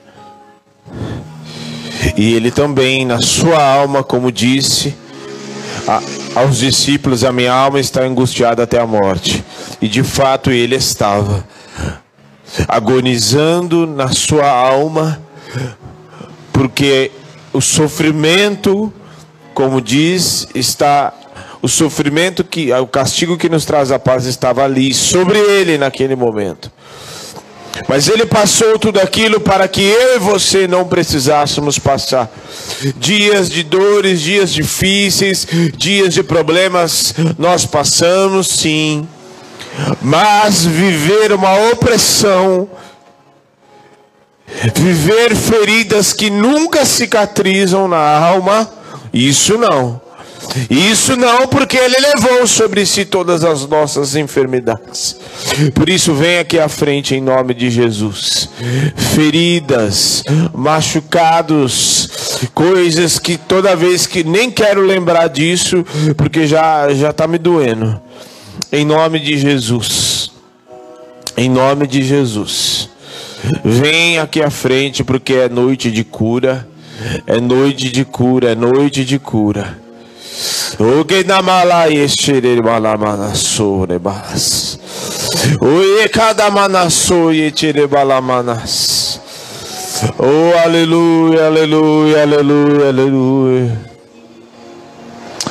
E 2.17 2.35
Ele 2.35 2.51
também, 2.51 3.05
na 3.05 3.21
sua 3.21 3.63
alma, 3.63 4.03
como 4.03 4.31
disse 4.31 4.95
a, 5.89 6.03
aos 6.41 6.59
discípulos: 6.59 7.25
A 7.25 7.33
minha 7.33 7.53
alma 7.53 7.81
está 7.81 8.03
angustiada 8.03 8.63
até 8.63 8.79
a 8.79 8.87
morte. 8.87 9.45
E 9.81 9.89
de 9.89 10.03
fato 10.03 10.51
Ele 10.51 10.75
estava 10.75 11.45
agonizando 12.69 13.87
na 13.87 14.09
sua 14.09 14.49
alma, 14.49 15.21
porque 16.53 17.11
o 17.53 17.61
sofrimento, 17.61 18.93
como 19.53 19.81
diz, 19.81 20.49
está 20.55 21.13
o 21.61 21.69
sofrimento 21.69 22.45
que, 22.45 22.73
o 22.73 22.87
castigo 22.87 23.37
que 23.37 23.49
nos 23.49 23.65
traz 23.65 23.91
a 23.91 23.99
paz 23.99 24.25
estava 24.27 24.63
ali 24.63 24.95
sobre 24.95 25.39
ele 25.39 25.77
naquele 25.77 26.15
momento. 26.15 26.71
Mas 27.89 28.09
ele 28.09 28.25
passou 28.27 28.79
tudo 28.79 29.01
aquilo 29.01 29.41
para 29.41 29.69
que 29.69 29.83
eu 29.83 30.17
e 30.17 30.19
você 30.19 30.67
não 30.67 30.87
precisássemos 30.87 31.79
passar. 31.79 32.31
Dias 32.97 33.51
de 33.51 33.63
dores, 33.63 34.21
dias 34.21 34.53
difíceis, 34.53 35.47
dias 35.77 36.15
de 36.15 36.23
problemas, 36.23 37.15
nós 37.39 37.65
passamos 37.65 38.49
sim. 38.49 39.07
Mas 40.01 40.65
viver 40.65 41.33
uma 41.33 41.55
opressão, 41.71 42.69
viver 44.75 45.35
feridas 45.37 46.13
que 46.13 46.31
nunca 46.31 46.85
cicatrizam 46.85 47.87
na 47.87 47.99
alma, 47.99 48.71
isso 49.13 49.59
não. 49.59 50.06
Isso 50.71 51.17
não, 51.17 51.47
porque 51.47 51.77
Ele 51.77 51.97
levou 51.99 52.47
sobre 52.47 52.85
si 52.87 53.05
todas 53.05 53.45
as 53.45 53.67
nossas 53.67 54.17
enfermidades. 54.17 55.17
Por 55.75 55.89
isso, 55.89 56.15
vem 56.15 56.39
aqui 56.39 56.59
à 56.59 56.69
frente 56.69 57.15
em 57.15 57.21
nome 57.21 57.55
de 57.55 57.71
Jesus. 57.71 58.49
Feridas, 59.15 60.23
machucados, 60.55 62.49
coisas 62.55 63.19
que 63.19 63.37
toda 63.37 63.77
vez 63.77 64.07
que 64.07 64.25
nem 64.25 64.51
quero 64.51 64.81
lembrar 64.81 65.29
disso, 65.29 65.85
porque 66.17 66.47
já 66.47 66.93
já 66.95 67.11
está 67.11 67.27
me 67.27 67.39
doendo. 67.39 68.01
Em 68.73 68.85
nome 68.85 69.19
de 69.21 69.39
Jesus. 69.39 70.33
Em 71.37 71.49
nome 71.49 71.87
de 71.87 72.03
Jesus. 72.03 72.89
Vem 73.65 74.19
aqui 74.19 74.43
à 74.43 74.51
frente, 74.51 75.05
porque 75.05 75.35
é 75.35 75.49
noite 75.49 75.91
de 75.91 76.03
cura. 76.03 76.67
É 77.27 77.41
noite 77.41 77.91
de 77.91 78.05
cura, 78.05 78.53
é 78.53 78.55
noite 78.55 79.05
de 79.05 79.19
cura. 79.19 79.79
Oge 80.79 81.23
namala 81.23 81.87
yeshere 81.87 82.61
balamana 82.61 83.35
sore 83.35 83.99
bas. 83.99 84.79
Oye 85.61 86.09
cada 86.09 86.51
manaso 86.51 87.33
yechere 87.33 87.87
balamanas. 87.87 89.21
Oh, 90.19 90.53
aleluia, 90.65 91.47
aleluia, 91.47 92.23
aleluia, 92.23 92.89
aleluia. 92.89 93.77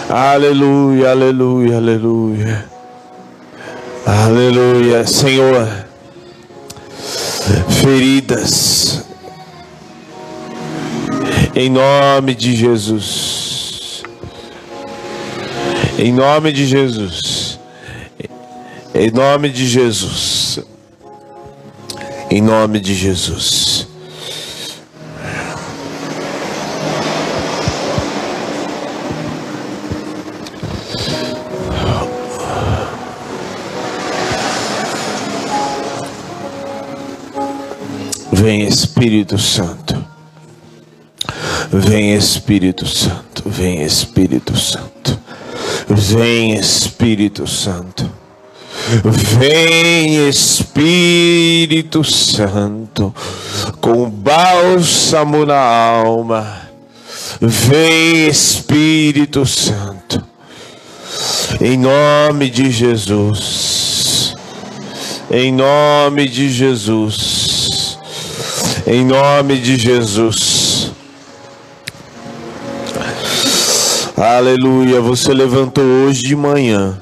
Aleluia, 0.09 1.11
aleluia, 1.11 1.77
aleluia. 1.77 2.65
Aleluia, 4.05 5.07
Senhor. 5.07 5.67
Feridas. 7.81 9.03
Em 11.55 11.69
nome 11.71 12.35
de 12.35 12.55
Jesus. 12.55 13.24
Em 15.97 16.11
nome 16.11 16.51
de 16.51 16.65
Jesus. 16.65 17.57
Em 18.93 19.09
nome 19.11 19.49
de 19.49 19.65
Jesus. 19.65 20.59
Em 22.29 22.41
nome 22.41 22.81
de 22.81 22.93
Jesus. 22.93 23.87
Vem 38.33 38.67
Espírito 38.67 39.37
Santo. 39.37 40.05
Vem 41.71 42.13
Espírito 42.15 42.85
Santo. 42.85 43.43
Vem 43.49 43.81
Espírito 43.81 44.55
Santo. 44.57 44.94
Vem 45.87 46.53
Espírito 46.53 47.47
Santo. 47.47 48.09
Vem 49.39 50.27
Espírito 50.27 52.03
Santo, 52.03 53.13
com 53.81 54.09
bálsamo 54.09 55.45
na 55.45 55.59
alma. 55.59 56.61
Vem 57.41 58.27
Espírito 58.27 59.45
Santo, 59.45 60.23
em 61.59 61.77
nome 61.77 62.49
de 62.49 62.69
Jesus. 62.69 64.35
Em 65.31 65.51
nome 65.51 66.27
de 66.27 66.49
Jesus. 66.51 67.97
Em 68.85 69.03
nome 69.03 69.57
de 69.57 69.75
Jesus. 69.77 70.64
Aleluia. 74.17 75.01
Você 75.01 75.33
levantou 75.33 75.83
hoje 75.83 76.23
de 76.23 76.37
manhã. 76.37 77.01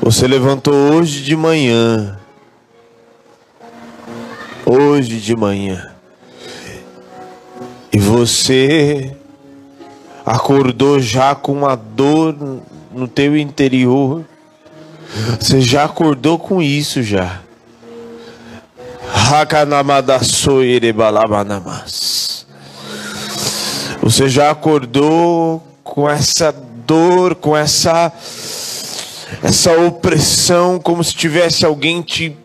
Você 0.00 0.26
levantou 0.26 0.72
hoje 0.72 1.22
de 1.22 1.36
manhã. 1.36 2.18
Hoje 4.64 5.20
de 5.20 5.36
manhã. 5.36 5.92
E 7.92 7.98
você 7.98 9.14
acordou 10.24 10.98
já 10.98 11.34
com 11.34 11.52
uma 11.52 11.76
dor 11.76 12.34
no 12.90 13.06
teu 13.06 13.36
interior. 13.36 14.24
Você 15.38 15.60
já 15.60 15.84
acordou 15.84 16.38
com 16.38 16.62
isso 16.62 17.02
já. 17.02 17.42
Você 24.02 24.28
já 24.28 24.50
acordou 24.50 25.62
com 25.84 26.10
essa 26.10 26.50
dor, 26.84 27.36
com 27.36 27.56
essa 27.56 28.12
essa 29.40 29.70
opressão, 29.70 30.80
como 30.80 31.04
se 31.04 31.14
tivesse 31.14 31.64
alguém 31.64 32.02
te 32.02 32.36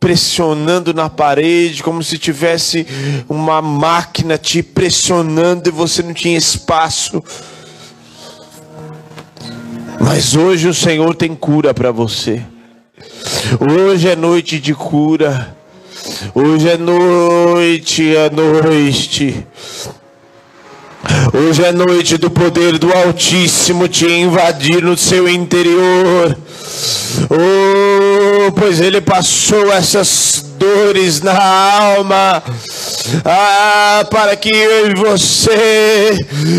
pressionando 0.00 0.94
na 0.94 1.10
parede, 1.10 1.82
como 1.82 2.02
se 2.02 2.16
tivesse 2.16 2.86
uma 3.28 3.60
máquina 3.60 4.38
te 4.38 4.62
pressionando 4.62 5.68
e 5.68 5.70
você 5.70 6.02
não 6.02 6.14
tinha 6.14 6.38
espaço. 6.38 7.22
Mas 10.00 10.34
hoje 10.34 10.66
o 10.66 10.72
Senhor 10.72 11.14
tem 11.14 11.34
cura 11.34 11.74
para 11.74 11.92
você. 11.92 12.42
Hoje 13.60 14.08
é 14.08 14.16
noite 14.16 14.58
de 14.58 14.74
cura. 14.74 15.60
Hoje 16.34 16.68
é 16.68 16.76
noite, 16.76 18.16
é 18.16 18.30
noite. 18.30 19.46
Hoje 21.32 21.64
é 21.64 21.72
noite 21.72 22.16
do 22.16 22.30
poder 22.30 22.78
do 22.78 22.92
Altíssimo 22.92 23.88
te 23.88 24.06
invadir 24.06 24.82
no 24.82 24.96
seu 24.96 25.28
interior. 25.28 26.36
Oh, 27.30 28.52
pois 28.52 28.80
ele 28.80 29.00
passou 29.00 29.72
essas 29.72 30.44
dores 30.58 31.20
na 31.20 31.40
alma 31.40 32.42
ah, 33.24 34.04
para 34.10 34.36
que 34.36 34.54
eu 34.54 34.90
e 34.90 34.94
você 34.94 36.18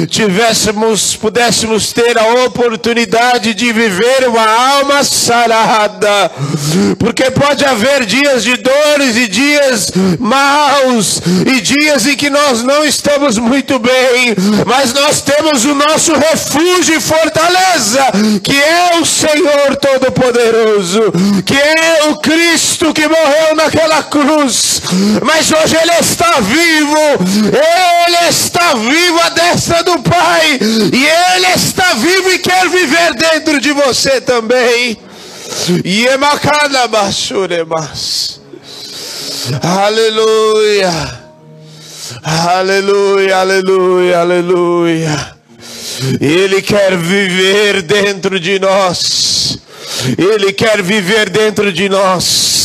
tivéssemos, 0.09 1.15
pudéssemos 1.15 1.91
ter 1.91 2.17
a 2.17 2.45
oportunidade 2.45 3.53
de 3.53 3.71
viver 3.71 4.27
uma 4.27 4.45
alma 4.45 5.03
sarada, 5.03 6.31
porque 6.99 7.29
pode 7.31 7.65
haver 7.65 8.05
dias 8.05 8.43
de 8.43 8.57
dores 8.57 9.15
e 9.15 9.27
dias 9.27 9.91
maus 10.19 11.21
e 11.45 11.61
dias 11.61 12.05
em 12.07 12.15
que 12.15 12.29
nós 12.29 12.63
não 12.63 12.83
estamos 12.85 13.37
muito 13.37 13.79
bem, 13.79 14.35
mas 14.65 14.93
nós 14.93 15.21
temos 15.21 15.65
o 15.65 15.75
nosso 15.75 16.13
refúgio 16.13 16.95
e 16.95 17.01
fortaleza, 17.01 18.03
que 18.43 18.55
é 18.55 18.99
o 18.99 19.05
Senhor 19.05 19.75
Todo-Poderoso, 19.75 21.11
que 21.45 21.55
é 21.55 22.09
o 22.09 22.17
Cristo 22.17 22.93
que 22.93 23.07
morreu 23.07 23.55
naquela 23.55 24.03
cruz, 24.03 24.81
mas 25.23 25.51
hoje 25.51 25.75
Ele 25.75 25.91
está 25.99 26.32
vivo, 26.41 26.97
Ele 27.51 28.29
está 28.29 28.73
vivo 28.75 29.19
à 29.21 29.29
destra 29.29 29.83
do 29.83 29.99
Pai, 29.99 30.59
e 30.91 31.05
Ele 31.05 31.47
está 31.55 31.93
vivo 31.93 32.29
e 32.31 32.39
quer 32.39 32.69
viver 32.69 33.13
dentro 33.15 33.59
de 33.59 33.71
você 33.71 34.21
também. 34.21 34.97
Aleluia. 39.61 41.23
Aleluia, 42.23 43.37
aleluia, 43.37 44.19
aleluia. 44.19 45.33
Ele 46.19 46.61
quer 46.61 46.97
viver 46.97 47.81
dentro 47.81 48.39
de 48.39 48.59
nós. 48.59 49.57
Ele 50.17 50.53
quer 50.53 50.81
viver 50.81 51.29
dentro 51.29 51.71
de 51.71 51.89
nós. 51.89 52.62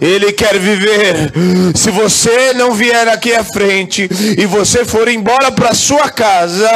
Ele 0.00 0.32
quer 0.32 0.58
viver. 0.58 1.32
Se 1.74 1.90
você 1.90 2.52
não 2.54 2.72
vier 2.72 3.08
aqui 3.08 3.34
à 3.34 3.44
frente 3.44 4.08
e 4.36 4.46
você 4.46 4.84
for 4.84 5.08
embora 5.08 5.50
para 5.52 5.74
sua 5.74 6.08
casa, 6.08 6.70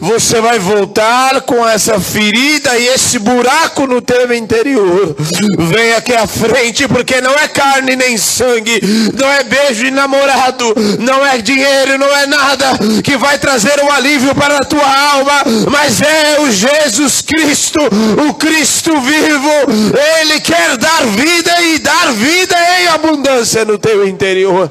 você 0.00 0.40
vai 0.40 0.58
voltar 0.58 1.40
com 1.42 1.66
essa 1.66 1.98
ferida 2.00 2.76
e 2.78 2.86
esse 2.88 3.18
buraco 3.18 3.86
no 3.86 4.00
teu 4.00 4.32
interior. 4.34 5.16
Vem 5.58 5.94
aqui 5.94 6.14
à 6.14 6.26
frente, 6.26 6.86
porque 6.88 7.20
não 7.20 7.32
é 7.32 7.48
carne 7.48 7.96
nem 7.96 8.16
sangue, 8.16 8.80
não 9.18 9.30
é 9.30 9.42
beijo 9.44 9.84
de 9.84 9.90
namorado, 9.90 10.74
não 11.00 11.24
é 11.24 11.38
dinheiro, 11.38 11.98
não 11.98 12.14
é 12.16 12.26
nada 12.26 12.66
que 13.02 13.16
vai 13.16 13.38
trazer 13.38 13.80
um 13.82 13.90
alívio 13.90 14.34
para 14.34 14.58
a 14.58 14.64
tua 14.64 15.10
alma, 15.12 15.42
mas 15.70 16.00
é 16.00 16.40
o 16.40 16.50
Jesus 16.50 17.22
Cristo, 17.22 17.80
o 18.28 18.34
Cristo 18.34 18.92
vivo. 19.00 19.96
Ele 20.20 20.40
quer 20.40 20.76
dar 20.76 21.04
vida 21.06 21.62
e 21.62 21.78
dar 21.78 22.12
vida 22.12 22.35
vida 22.36 22.56
em 22.80 22.88
abundância 22.88 23.64
no 23.64 23.78
teu 23.78 24.06
interior. 24.06 24.70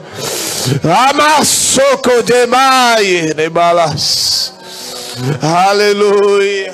Amassoko 1.09 2.22
demais, 2.24 3.34
balas. 3.51 4.53
Aleluia. 5.41 6.74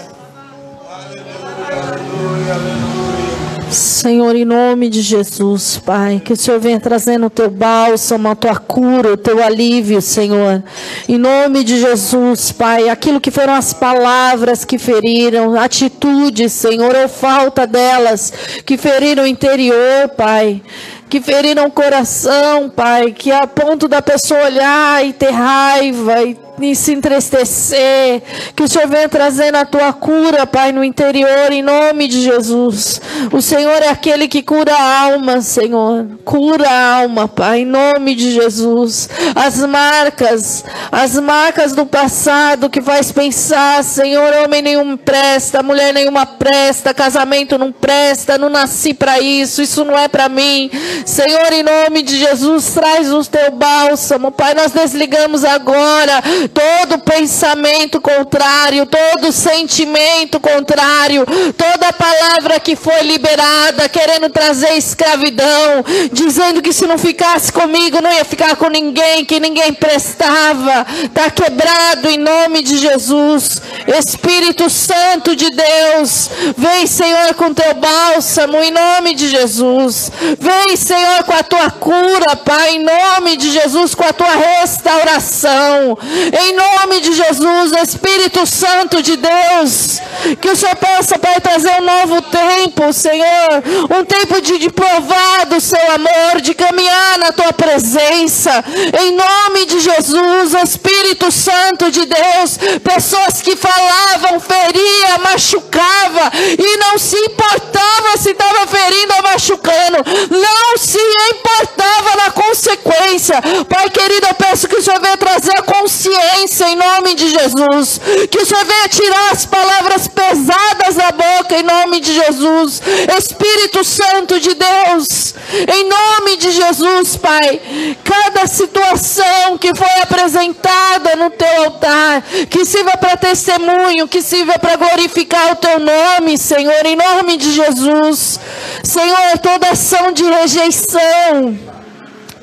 Senhor, 3.72 4.36
em 4.36 4.44
nome 4.44 4.90
de 4.90 5.02
Jesus, 5.02 5.78
Pai, 5.78 6.22
que 6.24 6.34
o 6.34 6.36
Senhor 6.36 6.60
venha 6.60 6.80
trazendo 6.80 7.28
o 7.28 7.30
teu 7.30 7.50
bálsamo, 7.50 8.28
a 8.28 8.36
tua 8.36 8.56
cura, 8.58 9.14
o 9.14 9.18
teu 9.18 9.42
alívio, 9.42 10.02
Senhor. 10.02 10.62
Em 11.08 11.18
nome 11.18 11.64
de 11.64 11.80
Jesus, 11.80 12.52
Pai, 12.52 12.90
aquilo 12.90 13.22
que 13.22 13.32
foram 13.32 13.54
as 13.54 13.72
palavras 13.72 14.66
que 14.66 14.78
feriram, 14.78 15.58
atitudes, 15.58 16.52
Senhor, 16.52 16.94
ou 16.96 17.08
falta 17.08 17.66
delas, 17.66 18.34
que 18.66 18.78
feriram 18.78 19.24
o 19.24 19.28
interior, 19.28 20.10
Pai 20.18 20.62
que 21.10 21.20
feriram 21.20 21.66
o 21.66 21.72
coração, 21.72 22.70
Pai, 22.70 23.12
que 23.12 23.34
a 23.34 23.46
ponto 23.46 23.86
da 23.86 24.02
pessoa 24.02 24.46
olhar 24.46 25.06
e 25.06 25.12
ter 25.12 25.32
raiva 25.32 26.24
e 26.24 26.38
e 26.60 26.76
se 26.76 26.94
entristecer. 26.94 28.22
Que 28.56 28.64
o 28.64 28.68
Senhor 28.68 28.88
venha 28.88 29.10
trazendo 29.10 29.56
a 29.56 29.66
tua 29.66 29.94
cura, 29.94 30.46
Pai, 30.46 30.72
no 30.72 30.84
interior, 30.84 31.52
em 31.52 31.62
nome 31.62 32.08
de 32.08 32.22
Jesus. 32.22 33.02
O 33.32 33.42
Senhor 33.42 33.82
é 33.82 33.90
aquele 33.90 34.28
que 34.28 34.42
cura 34.42 34.74
a 34.74 35.02
alma, 35.04 35.42
Senhor. 35.42 36.08
Cura 36.24 36.70
a 36.70 36.96
alma, 37.02 37.28
Pai, 37.28 37.62
em 37.62 37.66
nome 37.66 38.16
de 38.16 38.32
Jesus. 38.32 39.10
As 39.36 39.58
marcas, 39.66 40.64
as 40.92 41.18
marcas 41.18 41.74
do 41.74 41.86
passado 41.86 42.70
que 42.70 42.82
faz 42.82 43.12
pensar, 43.12 43.84
Senhor, 43.84 44.34
homem 44.44 44.62
nenhum 44.62 44.98
presta, 44.98 45.64
mulher 45.64 45.94
nenhuma 45.94 46.26
presta, 46.26 46.94
casamento 46.94 47.58
não 47.58 47.72
presta, 47.72 48.38
não 48.38 48.50
nasci 48.50 48.94
para 48.94 49.20
isso, 49.20 49.62
isso 49.62 49.84
não 49.84 49.98
é 49.98 50.08
para 50.08 50.30
mim. 50.30 50.70
Senhor, 51.06 51.52
em 51.52 51.64
nome 51.64 52.02
de 52.02 52.18
Jesus, 52.18 52.74
traz 52.74 53.12
o 53.12 53.24
teu 53.24 53.52
bálsamo, 53.52 54.32
Pai, 54.32 54.54
nós 54.54 54.72
desligamos 54.72 55.44
agora 55.44 56.22
todo 56.50 57.00
pensamento 57.00 58.00
contrário, 58.02 58.86
todo 58.86 59.32
sentimento 59.32 60.40
contrário, 60.40 61.26
toda 61.58 61.94
palavra 61.94 62.60
que 62.60 62.76
foi 62.76 63.02
liberada, 63.04 63.90
querendo 63.90 64.30
trazer 64.30 64.74
escravidão, 64.74 65.84
dizendo 66.12 66.62
que 66.62 66.74
se 66.74 66.86
não 66.88 66.98
ficasse 66.98 67.52
comigo, 67.52 68.02
não 68.02 68.12
ia 68.12 68.26
ficar 68.26 68.56
com 68.56 68.70
ninguém, 68.70 69.26
que 69.26 69.40
ninguém 69.40 69.74
prestava, 69.74 70.86
está 71.04 71.30
quebrado 71.30 72.10
em 72.10 72.18
nome 72.18 72.64
de 72.64 72.78
Jesus. 72.78 73.62
Espírito 74.00 74.70
Santo 74.70 75.36
de 75.36 75.50
Deus, 75.50 76.30
vem, 76.58 76.88
Senhor, 76.88 77.34
com 77.36 77.54
teu 77.54 77.74
bálsamo 77.76 78.58
em 78.58 78.72
nome 78.72 79.16
de 79.16 79.30
Jesus. 79.30 80.12
Vem, 80.40 80.76
Senhor, 80.76 81.24
com 81.24 81.34
a 81.34 81.44
tua 81.44 81.70
cura, 81.72 82.36
Pai, 82.36 82.76
em 82.76 82.84
nome 82.84 83.38
de 83.38 83.52
Jesus, 83.52 83.96
com 83.96 84.04
a 84.04 84.14
tua 84.14 84.32
restauração. 84.32 85.98
Em 86.32 86.54
nome 86.54 87.02
de 87.02 87.12
Jesus, 87.12 87.74
Espírito 87.84 88.46
Santo 88.46 89.02
de 89.04 89.18
Deus, 89.18 90.00
que 90.40 90.50
o 90.50 90.56
Senhor 90.56 90.78
possa, 90.78 91.20
Pai, 91.20 91.42
trazer 91.42 91.74
um 91.82 91.84
novo 91.84 92.22
tempo, 92.22 92.94
Senhor, 92.94 93.62
um 94.00 94.06
tempo 94.06 94.40
de, 94.40 94.58
de 94.58 94.70
provar 94.70 95.46
do 95.48 95.60
seu 95.60 95.92
amor, 95.92 96.40
de 96.42 96.54
caminhar 96.54 97.18
na 97.20 97.34
tua 97.34 97.52
presença. 97.52 98.64
Em 99.02 99.12
nome 99.12 99.66
de 99.66 99.82
Jesus, 99.82 100.54
Espírito 100.64 101.30
Santo 101.34 101.92
de 101.92 102.06
Deus, 102.06 102.58
pessoas 102.82 103.42
que 103.42 103.58
falavam, 103.58 104.40
feria, 104.40 105.18
machucava 105.22 106.32
e 106.58 106.78
não 106.78 106.98
se 106.98 107.18
importava 107.18 108.18
se 108.18 108.32
estava 108.32 108.68
ferindo 108.68 109.14
ou 109.18 109.24
machucando, 109.24 109.98
não 110.30 110.78
se 110.78 111.00
importava 111.32 112.16
na 112.16 112.32
consequência. 112.32 113.36
Pai 113.68 113.90
querido, 113.90 114.28
eu 114.28 114.36
peço 114.36 114.68
que 114.70 114.78
o 114.78 114.82
Senhor 114.82 115.02
venha 115.02 115.18
trazer 115.18 115.58
a 115.58 115.64
consciência 115.64 116.21
consciência 116.22 116.70
em 116.70 116.76
nome 116.76 117.16
de 117.16 117.30
Jesus. 117.30 118.00
Que 118.30 118.40
o 118.40 118.46
Senhor 118.46 118.66
venha 118.66 118.90
tirar 118.90 119.32
as 119.32 119.46
palavras 119.46 120.08
pesadas 120.08 120.96
da 120.96 121.12
boca 121.12 121.58
em 121.58 121.64
nome 121.64 122.00
de 122.00 122.14
Jesus. 122.14 122.82
Espírito 123.18 123.84
Santo 123.84 124.40
de 124.40 124.54
Deus, 124.54 125.34
em 125.74 125.90
nome 125.90 126.38
de 126.38 126.52
Jesus, 126.52 127.16
Pai. 127.18 127.62
Cada 128.04 128.48
situação 128.48 129.58
que 129.60 129.76
foi 129.76 130.02
apresentada 130.02 131.16
no 131.16 131.30
teu 131.32 131.64
altar, 131.66 132.24
que 132.50 132.66
sirva 132.66 132.98
para 132.98 133.18
testemunho, 133.18 134.08
que 134.08 134.22
sirva 134.22 134.60
para 134.60 134.76
glorificar 134.76 135.52
o 135.52 135.56
teu 135.56 135.80
nome, 135.80 136.38
Senhor, 136.38 136.86
em 136.86 136.96
nome 136.96 137.38
de 137.38 137.52
Jesus. 137.52 138.40
Senhor, 138.84 139.40
toda 139.42 139.70
ação 139.70 140.12
de 140.12 140.24
rejeição 140.24 141.71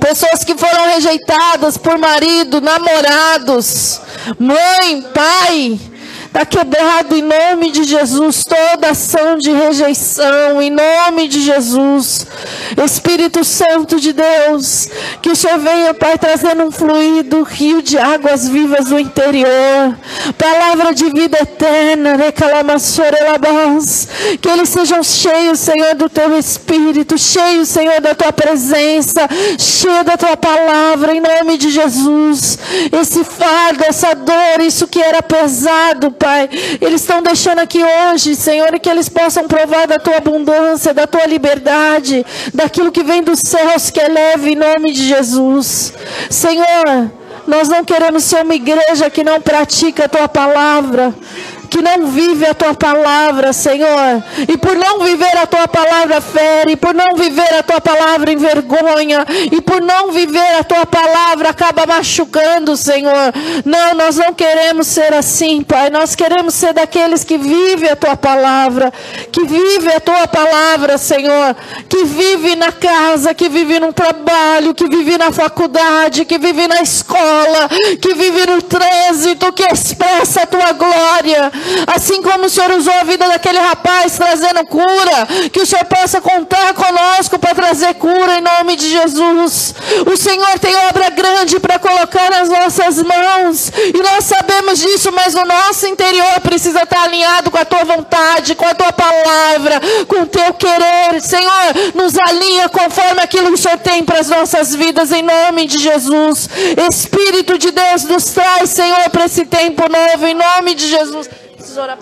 Pessoas 0.00 0.44
que 0.44 0.56
foram 0.56 0.86
rejeitadas 0.86 1.76
por 1.76 1.98
marido, 1.98 2.60
namorados, 2.60 4.00
mãe, 4.38 5.02
pai, 5.14 5.78
Está 6.38 6.46
quebrado 6.46 7.16
em 7.16 7.22
nome 7.22 7.72
de 7.72 7.82
Jesus 7.82 8.44
toda 8.44 8.90
ação 8.90 9.38
de 9.38 9.50
rejeição, 9.50 10.62
em 10.62 10.70
nome 10.70 11.26
de 11.26 11.40
Jesus. 11.40 12.28
Espírito 12.84 13.42
Santo 13.42 13.98
de 13.98 14.12
Deus, 14.12 14.88
que 15.20 15.30
o 15.30 15.34
Senhor 15.34 15.58
venha, 15.58 15.92
Pai, 15.94 16.16
trazendo 16.16 16.62
um 16.62 16.70
fluido, 16.70 17.42
rio 17.42 17.82
de 17.82 17.98
águas 17.98 18.48
vivas 18.48 18.86
do 18.86 19.00
interior. 19.00 19.98
Palavra 20.38 20.94
de 20.94 21.10
vida 21.10 21.38
eterna, 21.40 22.16
que 24.40 24.48
eles 24.48 24.68
sejam 24.68 25.02
cheios, 25.02 25.58
Senhor, 25.58 25.96
do 25.96 26.08
teu 26.08 26.38
Espírito, 26.38 27.18
cheios, 27.18 27.68
Senhor, 27.68 28.00
da 28.00 28.14
tua 28.14 28.32
presença, 28.32 29.28
cheios 29.58 30.04
da 30.04 30.16
tua 30.16 30.36
palavra, 30.36 31.16
em 31.16 31.20
nome 31.20 31.58
de 31.58 31.68
Jesus. 31.70 32.56
Esse 32.92 33.24
fardo, 33.24 33.82
essa 33.82 34.14
dor, 34.14 34.60
isso 34.60 34.86
que 34.86 35.02
era 35.02 35.20
pesado, 35.20 36.12
Pai. 36.12 36.27
Eles 36.80 37.00
estão 37.00 37.22
deixando 37.22 37.60
aqui 37.60 37.80
hoje, 37.82 38.34
Senhor, 38.34 38.74
e 38.74 38.78
que 38.78 38.88
eles 38.88 39.08
possam 39.08 39.46
provar 39.46 39.86
da 39.86 39.98
tua 39.98 40.16
abundância, 40.16 40.94
da 40.94 41.06
tua 41.06 41.26
liberdade, 41.26 42.24
daquilo 42.52 42.92
que 42.92 43.02
vem 43.02 43.22
dos 43.22 43.40
céus, 43.40 43.90
que 43.90 44.00
é 44.00 44.08
leve, 44.08 44.52
em 44.52 44.56
nome 44.56 44.92
de 44.92 45.06
Jesus. 45.08 45.92
Senhor, 46.30 47.10
nós 47.46 47.68
não 47.68 47.84
queremos 47.84 48.24
ser 48.24 48.42
uma 48.42 48.54
igreja 48.54 49.08
que 49.08 49.24
não 49.24 49.40
pratica 49.40 50.04
a 50.04 50.08
tua 50.08 50.28
palavra 50.28 51.14
que 51.68 51.80
não 51.82 52.06
vive 52.08 52.46
a 52.46 52.54
tua 52.54 52.74
palavra, 52.74 53.52
Senhor. 53.52 54.22
E 54.48 54.56
por 54.56 54.74
não 54.76 55.00
viver 55.00 55.36
a 55.38 55.46
tua 55.46 55.68
palavra 55.68 56.20
fere, 56.20 56.76
por 56.76 56.94
não 56.94 57.16
viver 57.16 57.54
a 57.54 57.62
tua 57.62 57.80
palavra 57.80 58.32
envergonha, 58.32 59.24
e 59.52 59.60
por 59.60 59.80
não 59.80 60.12
viver 60.12 60.56
a 60.58 60.64
tua 60.64 60.86
palavra 60.86 61.50
acaba 61.50 61.86
machucando, 61.86 62.76
Senhor. 62.76 63.32
Não, 63.64 63.94
nós 63.94 64.16
não 64.16 64.32
queremos 64.34 64.86
ser 64.86 65.12
assim, 65.14 65.62
Pai. 65.62 65.90
Nós 65.90 66.14
queremos 66.14 66.54
ser 66.54 66.72
daqueles 66.72 67.24
que 67.24 67.38
vivem 67.38 67.90
a 67.90 67.96
tua 67.96 68.16
palavra, 68.16 68.92
que 69.30 69.44
vive 69.44 69.92
a 69.92 70.00
tua 70.00 70.26
palavra, 70.26 70.98
Senhor, 70.98 71.54
que 71.88 72.04
vive 72.04 72.56
na 72.56 72.72
casa, 72.72 73.34
que 73.34 73.48
vive 73.48 73.78
no 73.78 73.92
trabalho, 73.92 74.74
que 74.74 74.86
vive 74.86 75.18
na 75.18 75.30
faculdade, 75.30 76.24
que 76.24 76.38
vive 76.38 76.66
na 76.66 76.80
escola, 76.80 77.68
que 78.00 78.14
vive 78.14 78.46
no 78.46 78.62
trânsito, 78.62 79.52
que 79.52 79.64
expressa 79.64 80.42
a 80.42 80.46
tua 80.46 80.72
glória. 80.72 81.52
Assim 81.86 82.22
como 82.22 82.46
o 82.46 82.50
Senhor 82.50 82.70
usou 82.72 82.92
a 82.94 83.04
vida 83.04 83.26
daquele 83.28 83.58
rapaz 83.58 84.16
trazendo 84.16 84.64
cura, 84.66 85.26
que 85.52 85.60
o 85.60 85.66
Senhor 85.66 85.84
possa 85.84 86.20
contar 86.20 86.74
conosco 86.74 87.38
para 87.38 87.54
trazer 87.54 87.94
cura 87.94 88.38
em 88.38 88.40
nome 88.40 88.76
de 88.76 88.88
Jesus. 88.88 89.74
O 90.06 90.16
Senhor 90.16 90.58
tem 90.58 90.74
obra 90.88 91.10
grande 91.10 91.58
para 91.60 91.78
colocar 91.78 92.30
nas 92.30 92.48
nossas 92.48 93.02
mãos, 93.02 93.70
e 93.94 93.98
nós 94.02 94.24
sabemos 94.24 94.78
disso, 94.78 95.10
mas 95.12 95.34
o 95.34 95.44
nosso 95.44 95.86
interior 95.86 96.40
precisa 96.42 96.82
estar 96.82 97.04
alinhado 97.04 97.50
com 97.50 97.58
a 97.58 97.64
tua 97.64 97.84
vontade, 97.84 98.54
com 98.54 98.66
a 98.66 98.74
tua 98.74 98.92
palavra, 98.92 99.80
com 100.06 100.22
o 100.22 100.26
teu 100.26 100.52
querer. 100.54 101.20
Senhor, 101.20 101.92
nos 101.94 102.16
alinha 102.18 102.68
conforme 102.68 103.20
aquilo 103.22 103.48
que 103.48 103.54
o 103.54 103.58
Senhor 103.58 103.78
tem 103.78 104.04
para 104.04 104.20
as 104.20 104.28
nossas 104.28 104.74
vidas 104.74 105.12
em 105.12 105.22
nome 105.22 105.66
de 105.66 105.78
Jesus. 105.78 106.48
Espírito 106.90 107.58
de 107.58 107.70
Deus 107.70 108.04
nos 108.04 108.24
traz, 108.26 108.70
Senhor, 108.70 109.10
para 109.10 109.26
esse 109.26 109.44
tempo 109.46 109.82
novo 109.88 110.26
em 110.26 110.34
nome 110.34 110.74
de 110.74 110.88
Jesus 110.88 111.28
orar. 111.78 111.98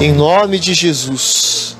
Em 0.00 0.12
nome 0.12 0.58
de 0.58 0.74
Jesus, 0.74 1.76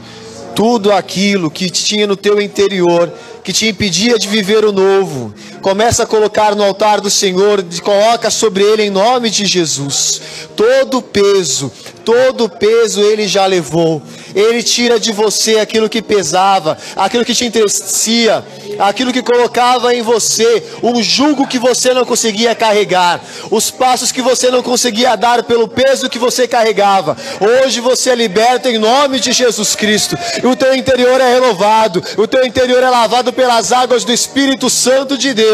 tudo 0.54 0.92
aquilo 0.92 1.50
que 1.50 1.70
tinha 1.70 2.06
no 2.06 2.16
teu 2.16 2.40
interior, 2.40 3.12
que 3.42 3.52
te 3.52 3.68
impedia 3.68 4.18
de 4.18 4.28
viver 4.28 4.64
o 4.64 4.72
novo, 4.72 5.32
começa 5.60 6.02
a 6.02 6.06
colocar 6.06 6.54
no 6.54 6.62
altar 6.62 7.00
do 7.00 7.10
Senhor, 7.10 7.64
coloca 7.82 8.30
sobre 8.30 8.62
ele 8.62 8.84
em 8.84 8.90
nome 8.90 9.30
de 9.30 9.46
Jesus. 9.46 10.20
Todo 10.56 10.98
o 10.98 11.02
peso, 11.02 11.70
todo 12.04 12.44
o 12.44 12.48
peso 12.48 13.00
ele 13.00 13.28
já 13.28 13.44
levou. 13.46 14.02
Ele 14.34 14.62
tira 14.62 14.98
de 14.98 15.12
você 15.12 15.58
aquilo 15.58 15.88
que 15.88 16.00
pesava, 16.00 16.76
aquilo 16.96 17.24
que 17.24 17.34
te 17.34 17.44
entristecia, 17.44 18.44
aquilo 18.78 19.12
que 19.12 19.22
colocava 19.22 19.94
em 19.94 20.02
você 20.02 20.62
um 20.82 21.02
jugo 21.02 21.46
que 21.46 21.58
você 21.58 21.92
não 21.92 22.04
conseguia 22.04 22.54
carregar, 22.54 23.20
os 23.50 23.70
passos 23.70 24.12
que 24.12 24.22
você 24.22 24.50
não 24.50 24.62
conseguia 24.62 25.16
dar 25.16 25.42
pelo 25.42 25.68
peso 25.68 26.08
que 26.08 26.18
você 26.18 26.46
carregava. 26.46 27.16
Hoje 27.40 27.80
você 27.80 28.10
é 28.10 28.14
liberto 28.14 28.68
em 28.68 28.78
nome 28.78 29.18
de 29.20 29.32
Jesus 29.32 29.74
Cristo. 29.74 30.16
E 30.42 30.46
o 30.46 30.56
teu 30.56 30.74
interior 30.74 31.20
é 31.20 31.34
renovado, 31.34 32.02
o 32.16 32.26
teu 32.26 32.44
interior 32.44 32.82
é 32.82 32.88
lavado 32.88 33.32
pelas 33.32 33.72
águas 33.72 34.04
do 34.04 34.12
Espírito 34.12 34.70
Santo 34.70 35.16
de 35.16 35.34
Deus. 35.34 35.47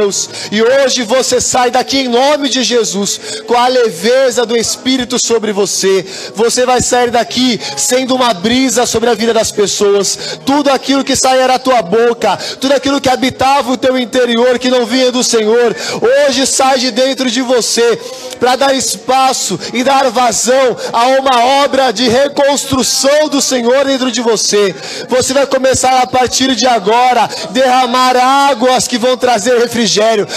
E 0.50 0.62
hoje 0.62 1.02
você 1.02 1.40
sai 1.40 1.70
daqui 1.70 1.98
em 1.98 2.08
nome 2.08 2.48
de 2.48 2.62
Jesus 2.62 3.20
com 3.46 3.54
a 3.54 3.68
leveza 3.68 4.44
do 4.44 4.56
Espírito 4.56 5.18
sobre 5.24 5.52
você. 5.52 6.04
Você 6.34 6.66
vai 6.66 6.80
sair 6.82 7.10
daqui 7.10 7.60
sendo 7.76 8.14
uma 8.14 8.34
brisa 8.34 8.86
sobre 8.86 9.08
a 9.10 9.14
vida 9.14 9.32
das 9.32 9.52
pessoas. 9.52 10.38
Tudo 10.44 10.70
aquilo 10.70 11.04
que 11.04 11.14
sair 11.14 11.46
da 11.46 11.58
tua 11.58 11.82
boca, 11.82 12.36
tudo 12.60 12.72
aquilo 12.72 13.00
que 13.00 13.08
habitava 13.08 13.70
o 13.70 13.76
teu 13.76 13.98
interior, 13.98 14.58
que 14.58 14.70
não 14.70 14.84
vinha 14.84 15.12
do 15.12 15.22
Senhor, 15.22 15.74
hoje 16.00 16.46
sai 16.46 16.78
de 16.78 16.90
dentro 16.90 17.30
de 17.30 17.42
você 17.42 17.98
para 18.40 18.56
dar 18.56 18.74
espaço 18.74 19.58
e 19.72 19.84
dar 19.84 20.10
vazão 20.10 20.76
a 20.92 21.06
uma 21.06 21.64
obra 21.64 21.92
de 21.92 22.08
reconstrução 22.08 23.28
do 23.28 23.40
Senhor 23.40 23.84
dentro 23.84 24.10
de 24.10 24.20
você. 24.20 24.74
Você 25.08 25.32
vai 25.32 25.46
começar 25.46 26.00
a 26.00 26.06
partir 26.06 26.54
de 26.54 26.66
agora 26.66 27.28
derramar 27.50 28.16
águas 28.16 28.88
que 28.88 28.98
vão 28.98 29.16
trazer 29.16 29.58
refrigério. 29.58 29.83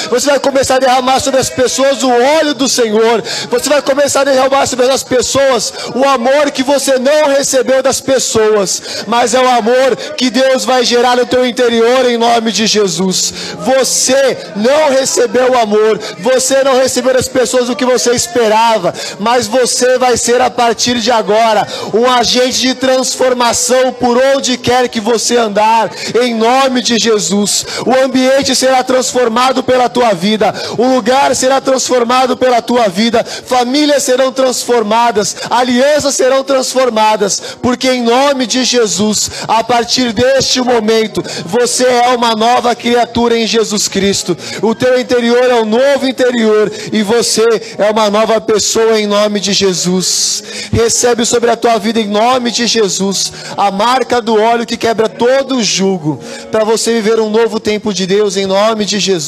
Você 0.09 0.29
vai 0.29 0.39
começar 0.39 0.75
a 0.75 0.79
derramar 0.79 1.19
sobre 1.19 1.39
as 1.39 1.49
pessoas 1.49 2.03
o 2.03 2.09
óleo 2.09 2.53
do 2.53 2.67
Senhor. 2.67 3.23
Você 3.49 3.69
vai 3.69 3.81
começar 3.81 4.21
a 4.21 4.23
derramar 4.25 4.65
sobre 4.65 4.85
as 4.85 5.03
pessoas 5.03 5.73
o 5.95 6.03
amor 6.05 6.51
que 6.51 6.63
você 6.63 6.97
não 6.97 7.29
recebeu 7.29 7.81
das 7.81 8.01
pessoas, 8.01 9.05
mas 9.07 9.33
é 9.33 9.39
o 9.39 9.49
amor 9.49 9.95
que 10.17 10.29
Deus 10.29 10.65
vai 10.65 10.83
gerar 10.83 11.15
no 11.17 11.25
teu 11.25 11.45
interior 11.45 12.05
em 12.05 12.17
nome 12.17 12.51
de 12.51 12.67
Jesus. 12.67 13.33
Você 13.59 14.37
não 14.55 14.89
recebeu 14.89 15.51
o 15.51 15.57
amor, 15.57 15.99
você 16.19 16.63
não 16.63 16.75
recebeu 16.75 17.13
das 17.13 17.27
pessoas 17.27 17.69
o 17.69 17.75
que 17.75 17.85
você 17.85 18.11
esperava, 18.11 18.93
mas 19.19 19.47
você 19.47 19.97
vai 19.97 20.17
ser 20.17 20.41
a 20.41 20.49
partir 20.49 20.99
de 20.99 21.11
agora 21.11 21.67
um 21.93 22.09
agente 22.09 22.59
de 22.59 22.73
transformação 22.73 23.93
por 23.93 24.17
onde 24.17 24.57
quer 24.57 24.89
que 24.89 24.99
você 24.99 25.37
andar, 25.37 25.89
em 26.21 26.33
nome 26.33 26.81
de 26.81 26.97
Jesus. 26.97 27.65
O 27.85 27.93
ambiente 28.03 28.55
será 28.55 28.83
transformado 28.83 29.36
pela 29.63 29.87
tua 29.87 30.13
vida, 30.13 30.53
o 30.77 30.95
lugar 30.95 31.35
será 31.35 31.61
transformado 31.61 32.35
pela 32.35 32.61
tua 32.61 32.87
vida, 32.87 33.23
famílias 33.23 34.03
serão 34.03 34.31
transformadas, 34.31 35.35
alianças 35.49 36.15
serão 36.15 36.43
transformadas, 36.43 37.57
porque 37.61 37.91
em 37.91 38.01
nome 38.01 38.47
de 38.47 38.63
Jesus, 38.63 39.29
a 39.47 39.63
partir 39.63 40.11
deste 40.11 40.59
momento, 40.61 41.23
você 41.45 41.85
é 41.85 42.15
uma 42.15 42.33
nova 42.35 42.75
criatura 42.75 43.37
em 43.37 43.45
Jesus 43.45 43.87
Cristo. 43.87 44.35
O 44.61 44.73
teu 44.73 44.99
interior 44.99 45.43
é 45.43 45.55
um 45.55 45.65
novo 45.65 46.07
interior 46.07 46.71
e 46.91 47.03
você 47.03 47.45
é 47.77 47.91
uma 47.91 48.09
nova 48.09 48.41
pessoa 48.41 48.99
em 48.99 49.05
nome 49.05 49.39
de 49.39 49.53
Jesus. 49.53 50.43
Recebe 50.71 51.25
sobre 51.25 51.51
a 51.51 51.55
tua 51.55 51.77
vida 51.77 51.99
em 51.99 52.07
nome 52.07 52.49
de 52.49 52.65
Jesus 52.65 53.31
a 53.55 53.69
marca 53.69 54.21
do 54.21 54.39
óleo 54.39 54.65
que 54.65 54.77
quebra 54.77 55.07
todo 55.07 55.57
o 55.57 55.63
jugo, 55.63 56.19
para 56.51 56.63
você 56.63 56.93
viver 56.93 57.19
um 57.19 57.29
novo 57.29 57.59
tempo 57.59 57.93
de 57.93 58.07
Deus 58.07 58.35
em 58.35 58.45
nome 58.45 58.85
de 58.85 58.99
Jesus. 58.99 59.26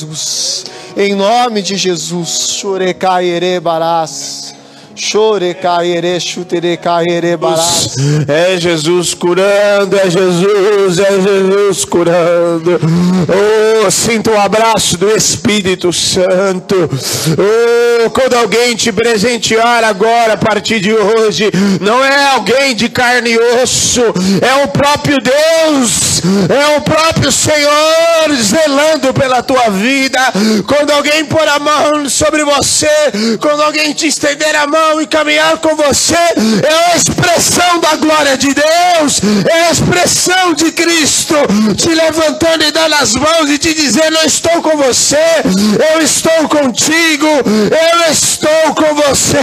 Em 0.97 1.15
nome 1.15 1.61
de 1.61 1.75
Jesus. 1.75 2.57
Chorecaire 2.59 3.59
barás. 3.59 4.53
É 8.27 8.59
Jesus 8.59 9.13
curando, 9.13 9.95
é 9.95 10.09
Jesus, 10.09 10.99
é 10.99 11.21
Jesus 11.21 11.85
curando. 11.85 12.79
Oh, 13.29 13.89
sinta 13.89 14.31
o 14.31 14.33
um 14.33 14.41
abraço 14.41 14.97
do 14.97 15.09
Espírito 15.09 15.93
Santo. 15.93 16.75
Oh, 17.37 17.88
quando 18.13 18.35
alguém 18.35 18.75
te 18.75 18.91
presentear 18.91 19.83
agora, 19.83 20.33
a 20.33 20.37
partir 20.37 20.79
de 20.79 20.93
hoje, 20.93 21.51
não 21.81 22.03
é 22.03 22.25
alguém 22.31 22.75
de 22.75 22.89
carne 22.89 23.31
e 23.31 23.39
osso, 23.61 24.01
é 24.41 24.63
o 24.63 24.67
próprio 24.67 25.17
Deus, 25.21 26.21
é 26.49 26.77
o 26.77 26.81
próprio 26.81 27.31
Senhor 27.31 28.35
zelando 28.41 29.13
pela 29.13 29.41
tua 29.41 29.69
vida. 29.69 30.19
Quando 30.67 30.91
alguém 30.91 31.25
pôr 31.25 31.47
a 31.47 31.59
mão 31.59 32.09
sobre 32.09 32.43
você, 32.43 32.89
quando 33.39 33.61
alguém 33.63 33.93
te 33.93 34.07
estender 34.07 34.55
a 34.55 34.67
mão, 34.67 35.01
e 35.01 35.07
caminhar 35.07 35.57
com 35.57 35.75
você 35.75 36.15
é 36.15 36.91
a 36.91 36.95
expressão 36.95 37.79
da 37.79 37.95
glória 37.95 38.37
de 38.37 38.53
Deus, 38.53 39.21
é 39.49 39.67
a 39.67 39.71
expressão 39.71 40.53
de 40.53 40.71
Cristo 40.71 41.35
te 41.75 41.89
levantando 41.89 42.63
e 42.63 42.71
dando 42.71 42.95
as 42.95 43.13
mãos 43.13 43.49
e 43.49 43.57
te 43.57 43.73
dizendo: 43.73 44.17
Eu 44.17 44.25
estou 44.25 44.61
com 44.61 44.77
você, 44.77 45.17
eu 45.93 46.01
estou 46.01 46.49
contigo, 46.49 47.27
Eu 47.27 47.88
estou 48.11 48.73
com 48.75 48.95
você. 48.95 49.37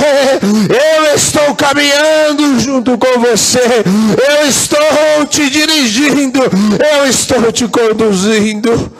Eu 0.68 1.14
estou 1.14 1.54
caminhando 1.54 2.60
junto 2.60 2.98
com 2.98 3.20
você. 3.20 3.60
Eu 3.60 4.48
estou 4.48 5.26
te 5.28 5.48
dirigindo. 5.50 6.40
Eu 6.40 7.08
estou 7.08 7.52
te 7.52 7.66
conduzindo. 7.68 8.90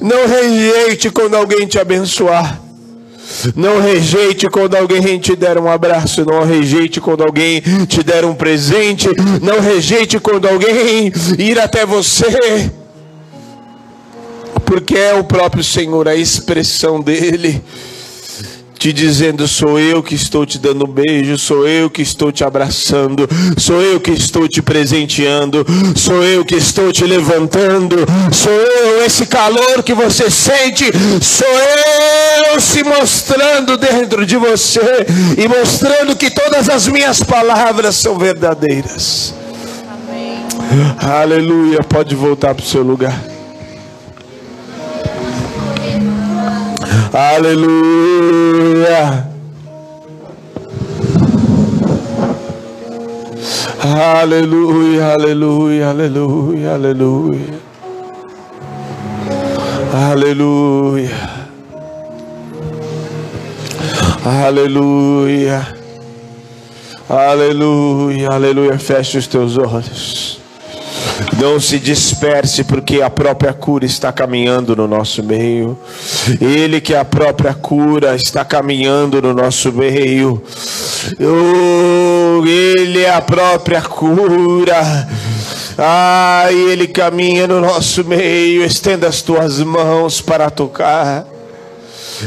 Não 0.00 0.26
rejeite 0.26 1.10
quando 1.10 1.34
alguém 1.34 1.66
te 1.66 1.78
abençoar. 1.78 2.60
Não 3.56 3.80
rejeite 3.80 4.48
quando 4.48 4.76
alguém 4.76 5.18
te 5.18 5.34
der 5.34 5.58
um 5.58 5.70
abraço. 5.70 6.24
Não 6.24 6.44
rejeite 6.44 7.00
quando 7.00 7.22
alguém 7.22 7.62
te 7.86 8.02
der 8.02 8.24
um 8.24 8.34
presente. 8.34 9.08
Não 9.42 9.60
rejeite 9.60 10.18
quando 10.20 10.46
alguém 10.46 11.12
ir 11.38 11.58
até 11.58 11.84
você. 11.84 12.70
Porque 14.74 14.96
é 14.96 15.14
o 15.14 15.22
próprio 15.22 15.62
Senhor, 15.62 16.08
a 16.08 16.16
expressão 16.16 17.00
dele 17.00 17.62
te 18.76 18.92
dizendo: 18.92 19.46
sou 19.46 19.78
eu 19.78 20.02
que 20.02 20.16
estou 20.16 20.44
te 20.44 20.58
dando 20.58 20.84
um 20.84 20.92
beijo, 20.92 21.38
sou 21.38 21.68
eu 21.68 21.88
que 21.88 22.02
estou 22.02 22.32
te 22.32 22.42
abraçando, 22.42 23.28
sou 23.56 23.80
eu 23.80 24.00
que 24.00 24.10
estou 24.10 24.48
te 24.48 24.60
presenteando, 24.60 25.64
sou 25.94 26.24
eu 26.24 26.44
que 26.44 26.56
estou 26.56 26.90
te 26.90 27.04
levantando, 27.04 27.98
sou 28.32 28.50
eu 28.50 29.04
esse 29.04 29.26
calor 29.26 29.80
que 29.84 29.94
você 29.94 30.28
sente, 30.28 30.86
sou 31.22 31.46
eu 32.52 32.60
se 32.60 32.82
mostrando 32.82 33.76
dentro 33.76 34.26
de 34.26 34.36
você 34.36 35.06
e 35.38 35.46
mostrando 35.46 36.16
que 36.16 36.30
todas 36.30 36.68
as 36.68 36.88
minhas 36.88 37.22
palavras 37.22 37.94
são 37.94 38.18
verdadeiras. 38.18 39.32
Amém. 39.88 40.42
Aleluia. 41.00 41.78
Pode 41.84 42.16
voltar 42.16 42.56
para 42.56 42.64
o 42.64 42.66
seu 42.66 42.82
lugar. 42.82 43.33
Aleluia. 47.12 48.24
Aleluia, 53.82 55.12
aleluia, 55.12 55.90
aleluia, 55.90 56.74
aleluia. 56.74 57.54
Aleluia. 59.92 61.10
Aleluia. 64.24 65.66
Aleluia, 67.08 68.28
aleluia. 68.30 68.78
Feche 68.78 69.18
os 69.18 69.26
teus 69.26 69.58
olhos. 69.58 70.40
Não 71.40 71.60
se 71.60 71.78
disperse, 71.78 72.64
porque 72.64 73.02
a 73.02 73.10
própria 73.10 73.52
cura 73.52 73.84
está 73.84 74.12
caminhando 74.12 74.74
no 74.74 74.86
nosso 74.86 75.22
meio. 75.22 75.78
Ele 76.40 76.80
que 76.80 76.94
é 76.94 76.98
a 76.98 77.04
própria 77.04 77.54
cura 77.54 78.14
está 78.14 78.44
caminhando 78.44 79.20
no 79.20 79.32
nosso 79.32 79.72
meio. 79.72 80.42
Oh, 81.20 82.44
ele 82.46 83.00
é 83.00 83.12
a 83.12 83.20
própria 83.20 83.82
cura. 83.82 85.08
Ah, 85.76 86.46
ele 86.50 86.86
caminha 86.86 87.46
no 87.46 87.60
nosso 87.60 88.04
meio. 88.04 88.64
Estenda 88.64 89.08
as 89.08 89.22
tuas 89.22 89.58
mãos 89.60 90.20
para 90.20 90.50
tocar. 90.50 91.26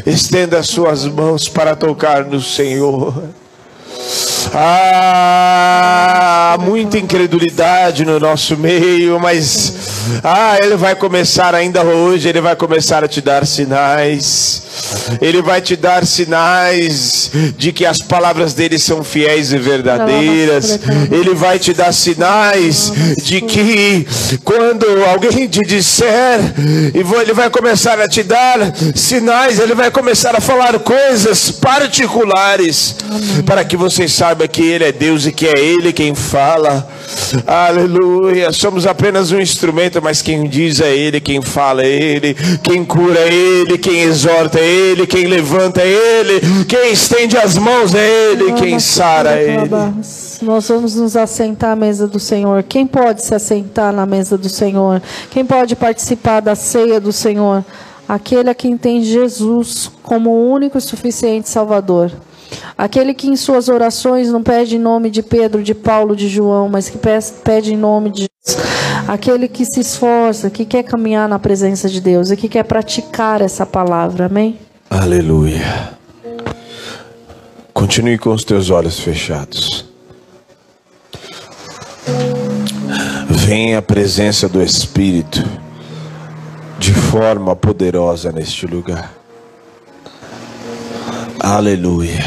Estenda 0.06 0.60
as 0.60 0.68
suas 0.68 1.06
mãos 1.06 1.48
para 1.48 1.76
tocar 1.76 2.26
no 2.26 2.42
Senhor. 2.42 3.14
Ah, 4.54 6.58
muita 6.60 6.98
incredulidade 6.98 8.06
no 8.06 8.20
nosso 8.20 8.58
meio, 8.58 9.20
mas 9.20 9.74
ah, 10.24 10.58
ele 10.62 10.76
vai 10.76 10.96
começar 10.96 11.54
ainda 11.54 11.84
hoje, 11.84 12.30
ele 12.30 12.42
vai 12.42 12.56
começar 12.56 13.04
a 13.04 13.08
te 13.08 13.22
dar 13.22 13.46
sinais. 13.46 14.67
Ele 15.22 15.42
vai 15.42 15.62
te 15.62 15.76
dar 15.76 16.06
sinais 16.06 17.32
de 17.58 17.72
que 17.72 17.86
as 17.86 18.00
palavras 18.00 18.54
dele 18.54 18.80
são 18.80 19.04
fiéis 19.04 19.52
e 19.52 19.58
verdadeiras. 19.58 20.80
Ele 21.12 21.34
vai 21.34 21.60
te 21.60 21.74
dar 21.74 21.94
sinais 21.94 22.92
de 23.24 23.42
que 23.42 24.08
quando 24.44 24.86
alguém 25.06 25.48
te 25.48 25.62
disser, 25.62 26.40
ele 26.94 27.34
vai 27.34 27.50
começar 27.50 28.00
a 28.00 28.08
te 28.08 28.24
dar 28.24 28.60
sinais, 28.96 29.60
ele 29.60 29.74
vai 29.76 29.92
começar 29.92 30.36
a 30.36 30.42
falar 30.42 30.78
coisas 30.80 31.52
particulares 31.52 32.96
para 33.46 33.64
que 33.64 33.76
você 33.78 34.08
saiba 34.08 34.48
que 34.48 34.62
ele 34.62 34.84
é 34.84 34.92
Deus 34.92 35.26
e 35.26 35.32
que 35.32 35.48
é 35.48 35.60
ele 35.60 35.92
quem 35.94 36.14
fala. 36.16 36.88
Aleluia. 37.46 38.52
Somos 38.52 38.86
apenas 38.86 39.32
um 39.32 39.40
instrumento, 39.40 40.02
mas 40.02 40.22
quem 40.22 40.48
diz 40.48 40.82
é 40.82 40.96
Ele, 40.96 41.20
quem 41.20 41.42
fala 41.42 41.84
é 41.84 41.90
Ele, 41.90 42.34
quem 42.62 42.84
cura 42.84 43.20
é 43.20 43.34
Ele, 43.34 43.78
quem 43.78 44.02
exorta 44.02 44.60
é 44.60 44.66
Ele, 44.66 45.08
quem 45.08 45.26
levanta 45.26 45.82
é 45.82 45.88
Ele, 45.88 46.66
quem 46.66 46.92
estende 46.92 47.38
as 47.38 47.58
mãos 47.58 47.94
é 47.96 48.32
Ele, 48.32 48.54
quem 48.54 48.80
sara 48.80 49.32
é 49.32 49.62
Ele. 49.62 49.70
Nós 50.42 50.68
vamos 50.68 50.96
nos 50.96 51.16
assentar 51.16 51.72
à 51.72 51.76
mesa 51.76 52.08
do 52.08 52.20
Senhor. 52.20 52.64
Quem 52.64 52.86
pode 52.86 53.24
se 53.24 53.34
assentar 53.34 53.92
na 53.92 54.06
mesa 54.06 54.38
do 54.38 54.50
Senhor? 54.50 55.02
Quem 55.32 55.44
pode 55.46 55.76
participar 55.76 56.42
da 56.42 56.56
ceia 56.56 57.00
do 57.00 57.12
Senhor? 57.12 57.66
Aquele 58.08 58.50
a 58.50 58.56
quem 58.56 58.78
tem 58.78 59.04
Jesus 59.04 59.92
como 60.04 60.30
o 60.30 60.52
único 60.52 60.78
e 60.78 60.82
suficiente 60.82 61.50
Salvador. 61.50 62.12
Aquele 62.78 63.14
que 63.14 63.28
em 63.28 63.36
suas 63.36 63.70
orações 63.70 64.32
não 64.32 64.44
pede 64.44 64.76
em 64.76 64.80
nome 64.80 65.10
de 65.10 65.24
Pedro, 65.24 65.64
de 65.64 65.74
Paulo, 65.74 66.16
de 66.16 66.28
João, 66.28 66.70
mas 66.70 66.90
que 66.90 67.00
pede 67.44 67.74
em 67.74 67.78
nome 67.78 68.10
de 68.12 68.28
Jesus. 68.46 68.68
Aquele 69.08 69.48
que 69.48 69.66
se 69.66 69.80
esforça, 69.80 70.50
que 70.50 70.66
quer 70.66 70.84
caminhar 70.84 71.28
na 71.28 71.40
presença 71.40 71.90
de 71.90 72.00
Deus 72.00 72.30
e 72.30 72.38
que 72.38 72.48
quer 72.48 72.64
praticar 72.64 73.42
essa 73.42 73.66
palavra. 73.66 74.26
Amém? 74.26 74.60
Aleluia. 74.90 75.98
Continue 77.74 78.18
com 78.18 78.32
os 78.32 78.44
teus 78.44 78.70
olhos 78.70 79.00
fechados. 79.00 79.86
Venha 83.30 83.80
a 83.80 83.82
presença 83.82 84.50
do 84.50 84.62
Espírito 84.62 85.44
de 86.78 86.94
forma 86.94 87.56
poderosa 87.56 88.32
neste 88.32 88.68
lugar. 88.68 89.17
Aleluia. 91.40 92.26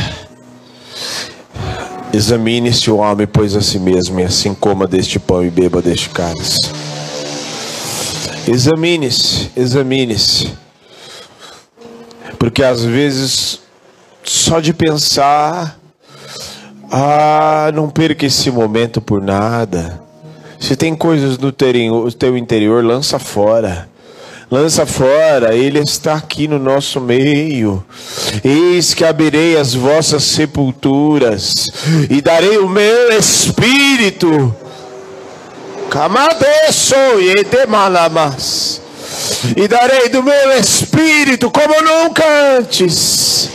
Examine-se 2.13 2.91
o 2.91 2.99
homem, 2.99 3.27
pois 3.27 3.57
a 3.57 3.61
si 3.61 3.79
mesmo, 3.79 4.21
e 4.21 4.25
assim 4.25 4.55
coma 4.55 4.87
deste 4.87 5.19
pão 5.19 5.45
e 5.45 5.51
beba 5.51 5.83
deste 5.83 6.09
cálice. 6.11 6.71
Examine-se, 8.47 9.51
examine-se. 9.57 10.53
Porque 12.39 12.63
às 12.63 12.85
vezes, 12.85 13.61
só 14.23 14.61
de 14.61 14.73
pensar, 14.73 15.79
ah, 16.91 17.71
não 17.75 17.91
perca 17.91 18.27
esse 18.27 18.51
momento 18.51 19.01
por 19.01 19.21
nada. 19.21 20.01
Se 20.59 20.77
tem 20.77 20.95
coisas 20.95 21.37
no 21.37 21.51
teu 21.53 22.37
interior, 22.37 22.85
lança 22.85 23.19
fora 23.19 23.90
lança 24.51 24.85
fora, 24.85 25.55
Ele 25.55 25.79
está 25.79 26.15
aqui 26.15 26.49
no 26.49 26.59
nosso 26.59 27.01
meio. 27.01 27.85
Eis 28.43 28.93
que 28.93 29.05
abrirei 29.05 29.57
as 29.57 29.75
vossas 29.75 30.25
sepulturas 30.25 31.55
e 32.11 32.21
darei 32.21 32.59
o 32.59 32.69
meu 32.69 33.13
espírito. 33.17 34.55
E 39.57 39.69
darei 39.69 40.09
do 40.09 40.23
meu 40.23 40.53
espírito 40.59 41.51
como 41.51 41.81
nunca 41.83 42.25
antes. 42.59 43.51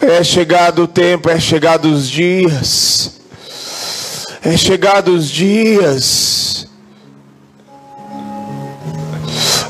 É 0.00 0.24
chegado 0.24 0.84
o 0.84 0.88
tempo, 0.88 1.30
é 1.30 1.38
chegado 1.38 1.84
os 1.86 2.08
dias 2.08 3.19
é 4.42 4.56
chegado 4.56 5.14
os 5.14 5.28
dias. 5.28 6.66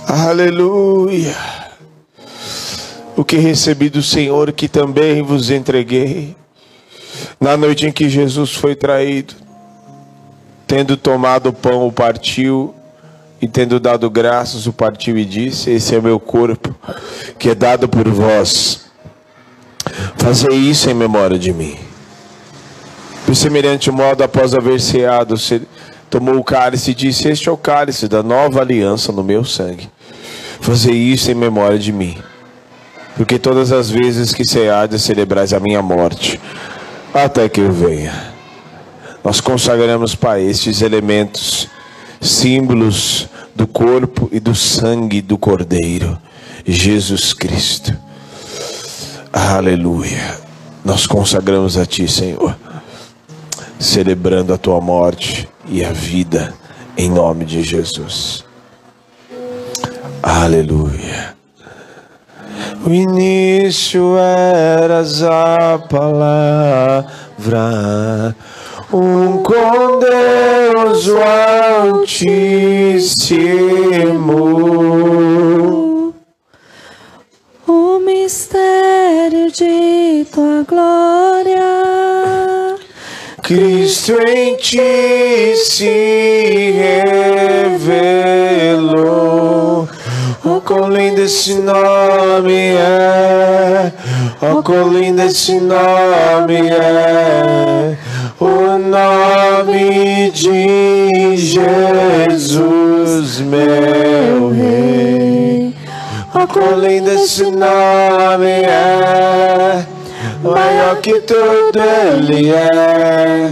Aleluia. 0.06 1.36
O 3.16 3.24
que 3.24 3.36
recebi 3.36 3.88
do 3.88 4.02
Senhor 4.02 4.52
que 4.52 4.68
também 4.68 5.22
vos 5.22 5.50
entreguei. 5.50 6.36
Na 7.40 7.56
noite 7.56 7.86
em 7.86 7.92
que 7.92 8.08
Jesus 8.08 8.52
foi 8.52 8.74
traído, 8.74 9.34
tendo 10.66 10.96
tomado 10.96 11.48
o 11.48 11.52
pão, 11.52 11.86
o 11.86 11.92
partiu 11.92 12.74
e 13.40 13.48
tendo 13.48 13.80
dado 13.80 14.08
graças, 14.10 14.66
o 14.66 14.72
partiu 14.72 15.16
e 15.16 15.24
disse: 15.24 15.70
Esse 15.70 15.94
é 15.94 16.00
meu 16.00 16.20
corpo, 16.20 16.74
que 17.38 17.50
é 17.50 17.54
dado 17.54 17.88
por 17.88 18.08
vós. 18.08 18.86
Fazei 20.16 20.56
isso 20.56 20.88
em 20.90 20.94
memória 20.94 21.38
de 21.38 21.52
mim. 21.52 21.89
Por 23.30 23.36
semelhante 23.36 23.92
modo, 23.92 24.24
após 24.24 24.54
haver 24.54 24.80
ceado, 24.80 25.36
tomou 26.10 26.36
o 26.36 26.42
cálice 26.42 26.90
e 26.90 26.94
disse: 26.94 27.28
Este 27.28 27.48
é 27.48 27.52
o 27.52 27.56
cálice 27.56 28.08
da 28.08 28.24
nova 28.24 28.60
aliança 28.60 29.12
no 29.12 29.22
meu 29.22 29.44
sangue. 29.44 29.88
Fazei 30.60 30.96
isso 30.96 31.30
em 31.30 31.34
memória 31.36 31.78
de 31.78 31.92
mim. 31.92 32.18
Porque 33.16 33.38
todas 33.38 33.70
as 33.70 33.88
vezes 33.88 34.34
que 34.34 34.44
ceades, 34.44 35.02
celebrais 35.02 35.52
a 35.52 35.60
minha 35.60 35.80
morte, 35.80 36.40
até 37.14 37.48
que 37.48 37.60
eu 37.60 37.70
venha. 37.70 38.34
Nós 39.22 39.40
consagramos 39.40 40.16
para 40.16 40.40
estes 40.40 40.82
elementos, 40.82 41.68
símbolos 42.20 43.28
do 43.54 43.64
corpo 43.64 44.28
e 44.32 44.40
do 44.40 44.56
sangue 44.56 45.22
do 45.22 45.38
Cordeiro, 45.38 46.18
Jesus 46.66 47.32
Cristo. 47.32 47.96
Aleluia. 49.32 50.36
Nós 50.84 51.06
consagramos 51.06 51.76
a 51.76 51.86
Ti, 51.86 52.08
Senhor, 52.08 52.56
celebrando 53.80 54.52
a 54.52 54.58
Tua 54.58 54.78
morte 54.78 55.48
e 55.66 55.82
a 55.82 55.90
vida, 55.90 56.52
em 56.96 57.10
nome 57.10 57.46
de 57.46 57.62
Jesus. 57.62 58.44
Aleluia. 60.22 61.34
O 62.84 62.90
início 62.90 64.18
eras 64.18 65.22
a 65.22 65.78
palavra, 65.88 67.16
um 68.92 69.42
com 69.42 69.98
Deus 69.98 71.08
o 71.08 71.18
Altíssimo. 71.88 72.44
O 77.66 77.98
mistério 78.00 79.50
de 79.50 80.26
tua 80.30 80.64
glória. 80.68 81.99
Cristo 83.50 84.16
em 84.28 84.54
ti 84.54 85.56
se 85.56 86.72
revelou. 88.78 89.88
Oh, 90.44 90.60
quão 90.60 90.88
lindo 90.88 91.22
esse 91.22 91.54
nome 91.54 92.76
é! 92.76 93.92
Oh, 94.40 94.62
quão 94.62 94.92
lindo 94.92 95.22
esse 95.22 95.58
nome 95.58 96.68
é! 96.68 97.98
O 98.38 98.78
nome 98.78 100.30
de 100.30 101.36
Jesus, 101.36 103.40
meu 103.40 104.50
Rei. 104.50 105.74
Oh, 106.32 106.46
quão 106.46 106.78
lindo 106.78 107.10
esse 107.10 107.50
nome 107.50 108.62
é! 108.62 109.89
Maior 110.42 111.00
que 111.00 111.20
tudo 111.20 111.78
ele 111.78 112.50
é. 112.50 113.50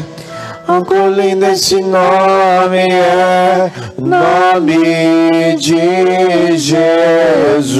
Quão 0.86 1.10
lindo 1.10 1.46
esse 1.46 1.80
nome 1.80 2.86
é, 2.90 3.70
nome 3.98 5.56
de 5.56 6.56
Jesus. 6.56 7.78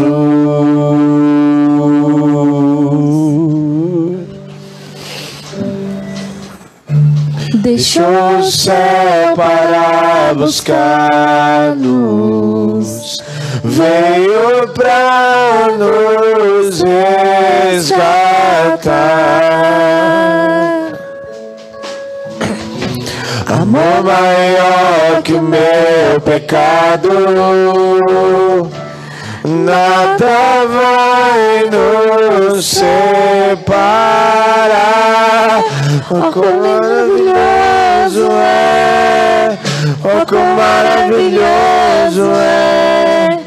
Deixou 7.62 8.38
o 8.38 8.42
céu 8.42 9.34
para 9.36 10.32
buscar-nos, 10.34 11.86
veio 13.68 14.68
para 14.68 15.68
nos 15.76 16.82
resgatar. 16.82 18.08
Amor 23.46 24.02
maior 24.04 25.22
que 25.22 25.34
o 25.34 25.42
meu 25.42 26.20
pecado, 26.24 27.08
nada 29.44 30.66
vai 30.66 31.68
nos 31.70 32.66
separar. 32.66 32.88
Oh, 36.10 36.32
quão 36.32 36.56
maravilhoso 36.62 38.28
é, 38.32 39.58
oh, 40.04 40.26
quão 40.26 40.46
maravilhoso 40.56 42.32
é 42.40 43.37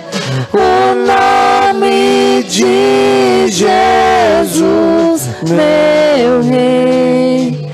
o 0.53 0.95
nome 0.95 2.43
de 2.43 3.47
Jesus, 3.47 5.29
meu 5.47 6.41
Rei. 6.41 7.71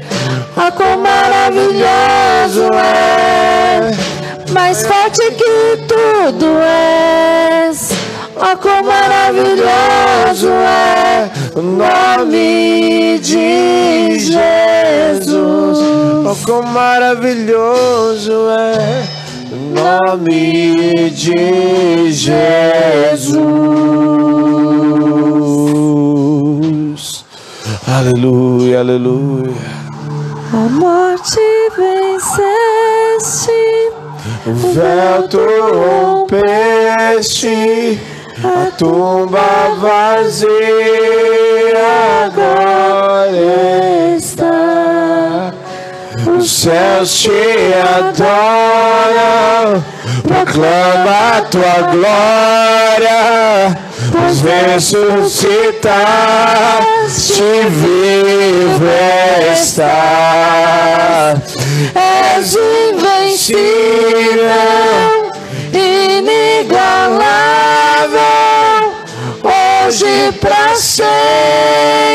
Oh, 0.56 0.72
quão 0.72 0.98
maravilhoso 1.00 2.70
é, 2.74 3.92
mais 4.52 4.86
forte 4.86 5.22
que 5.32 5.78
tudo 5.88 6.58
és. 6.60 7.90
oh, 8.36 8.58
quão 8.58 8.84
maravilhoso 8.84 10.50
é 10.50 11.30
o 11.56 11.62
nome 11.62 13.20
de 13.20 14.20
Jesus. 14.20 15.78
Oh, 16.26 16.36
quão 16.46 16.64
maravilhoso 16.64 18.50
é 18.50 19.17
nome 19.74 21.10
de 21.12 22.12
Jesus. 22.12 23.38
Aleluia, 27.88 28.80
aleluia. 28.80 29.54
A 30.54 30.70
morte 30.70 31.40
venceste. 31.78 33.52
O 34.46 34.52
véu 34.74 35.28
tu 35.28 35.40
rompeste, 36.26 37.58
a 38.44 38.72
tumba 38.78 39.76
vazia 39.80 40.48
agora 42.26 43.28
está. 44.16 44.97
Os 46.38 46.52
céus 46.52 47.20
te 47.20 47.32
adoram, 47.98 49.84
proclama 50.22 51.38
a 51.38 51.42
tua 51.42 51.82
glória, 51.92 53.76
pois 54.12 54.42
ressuscitaste 54.42 55.90
vivo 57.70 58.86
está. 59.52 61.36
És 61.96 62.56
invencível, 62.56 63.58
inigualável, 65.74 66.84
hoje 69.44 70.32
para 70.40 70.76
sempre 70.76 72.07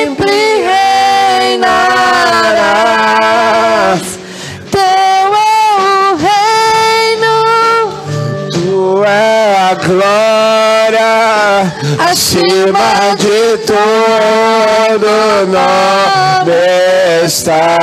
acima 12.12 13.16
de 13.16 13.56
todo 13.66 15.08
nome 15.48 17.24
está. 17.24 17.78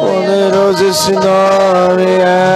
Poderoso 0.00 0.84
esse 0.86 1.12
nome 1.12 2.04
é. 2.20 2.52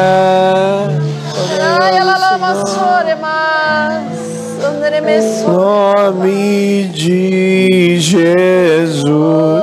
Nome 5.47 6.91
de 6.93 7.99
Jesus. 7.99 9.63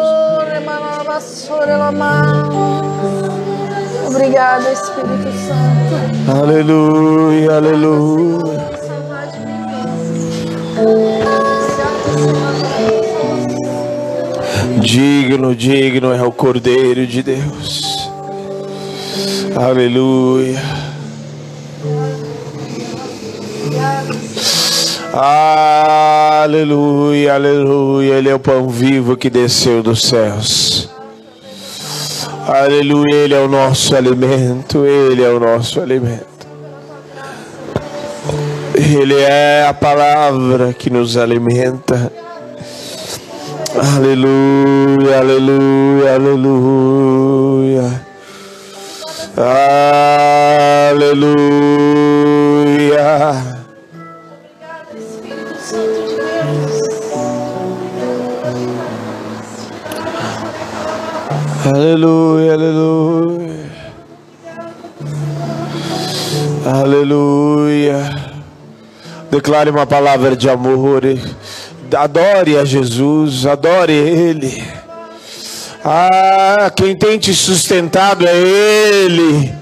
Obrigada, 4.07 4.71
Espírito 4.71 5.31
Santo. 5.47 6.41
Aleluia, 6.41 7.57
aleluia. 7.57 8.52
Digno, 14.83 15.55
digno 15.55 16.11
é 16.11 16.21
o 16.21 16.31
Cordeiro 16.31 17.07
de 17.07 17.23
Deus. 17.23 18.09
Aleluia. 19.55 20.61
Aleluia, 26.43 27.35
aleluia. 27.35 28.15
Ele 28.15 28.29
é 28.29 28.35
o 28.35 28.39
pão 28.39 28.67
vivo 28.67 29.15
que 29.15 29.29
desceu 29.29 29.81
dos 29.81 30.01
céus. 30.01 30.89
Aleluia, 32.45 33.15
Ele 33.15 33.33
é 33.33 33.39
o 33.39 33.47
nosso 33.47 33.95
alimento. 33.95 34.85
Ele 34.85 35.23
é 35.23 35.29
o 35.29 35.39
nosso 35.39 35.79
alimento. 35.79 36.45
Ele 38.75 39.15
é 39.15 39.65
a 39.65 39.73
palavra 39.73 40.73
que 40.73 40.89
nos 40.89 41.15
alimenta. 41.15 42.11
Aleluia, 43.75 45.17
aleluia, 45.19 46.13
aleluia. 46.15 48.01
Aleluia. 52.03 53.63
Aleluia, 61.65 62.53
aleluia. 62.53 63.63
Aleluia. 66.65 68.09
Declare 69.31 69.71
uma 69.71 69.87
palavra 69.87 70.35
de 70.35 70.47
amor. 70.49 71.01
Adore 71.95 72.57
a 72.57 72.65
Jesus, 72.65 73.45
adore 73.45 73.93
Ele. 73.93 74.63
Ah, 75.85 76.71
quem 76.75 76.95
tem 76.95 77.17
te 77.19 77.33
sustentado 77.33 78.25
é 78.25 78.35
Ele. 78.35 79.53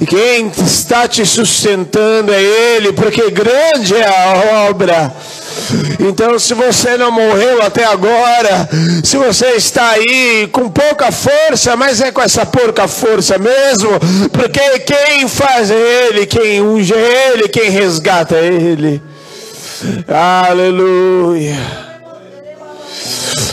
E 0.00 0.06
quem 0.06 0.48
está 0.64 1.08
te 1.08 1.26
sustentando 1.26 2.32
é 2.32 2.42
Ele, 2.42 2.92
porque 2.92 3.30
grande 3.30 3.94
é 3.94 4.06
a 4.06 4.68
obra. 4.68 5.12
Então, 5.98 6.38
se 6.38 6.54
você 6.54 6.96
não 6.96 7.10
morreu 7.10 7.60
até 7.62 7.84
agora, 7.84 8.68
se 9.02 9.16
você 9.16 9.48
está 9.56 9.90
aí 9.90 10.48
com 10.52 10.70
pouca 10.70 11.10
força, 11.10 11.76
mas 11.76 12.00
é 12.00 12.12
com 12.12 12.22
essa 12.22 12.46
pouca 12.46 12.86
força 12.86 13.36
mesmo, 13.38 13.90
porque 14.32 14.78
quem 14.80 15.26
faz 15.28 15.70
é 15.70 16.06
Ele, 16.06 16.26
quem 16.26 16.62
unge 16.62 16.94
é 16.94 17.32
Ele, 17.32 17.48
quem 17.48 17.70
resgata 17.70 18.36
é 18.36 18.46
Ele. 18.46 19.02
Aleluia. 20.08 21.56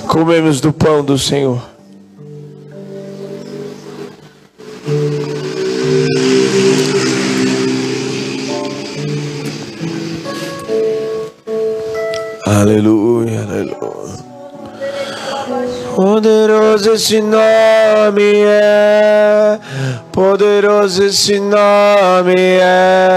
Comemos 0.07 0.60
do 0.60 0.73
pão 0.73 1.03
do 1.03 1.18
Senhor. 1.18 1.61
Aleluia, 12.45 13.41
aleluia. 13.41 13.85
Poderoso 15.95 16.91
esse 16.91 17.22
nome 17.22 18.43
é, 18.45 19.60
poderoso 20.11 21.03
esse 21.03 21.39
nome 21.39 22.34
é, 22.38 23.14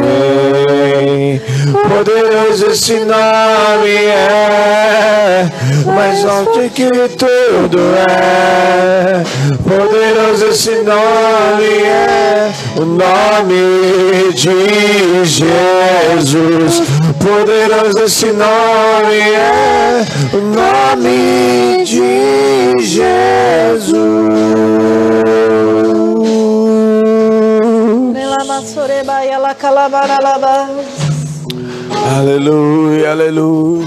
Rei. 0.00 1.40
Poderoso 1.88 2.66
esse 2.66 2.94
nome 2.94 3.94
é, 4.06 5.48
mais 5.86 6.24
alto 6.24 6.68
que 6.70 6.88
tudo 7.16 7.78
é. 8.08 9.22
Poderoso 9.68 10.46
esse 10.46 10.76
nome 10.76 11.82
é, 11.84 12.50
o 12.76 12.84
nome 12.86 14.32
de 14.32 15.24
Jesus. 15.24 16.82
Poderoso 17.18 17.98
esse 18.04 18.26
nome 18.32 19.18
é, 19.20 20.06
o 20.32 20.38
nome 20.38 21.84
de 21.84 22.82
Jesus. 22.82 23.98
Aleluia, 32.18 33.10
aleluia. 33.10 33.86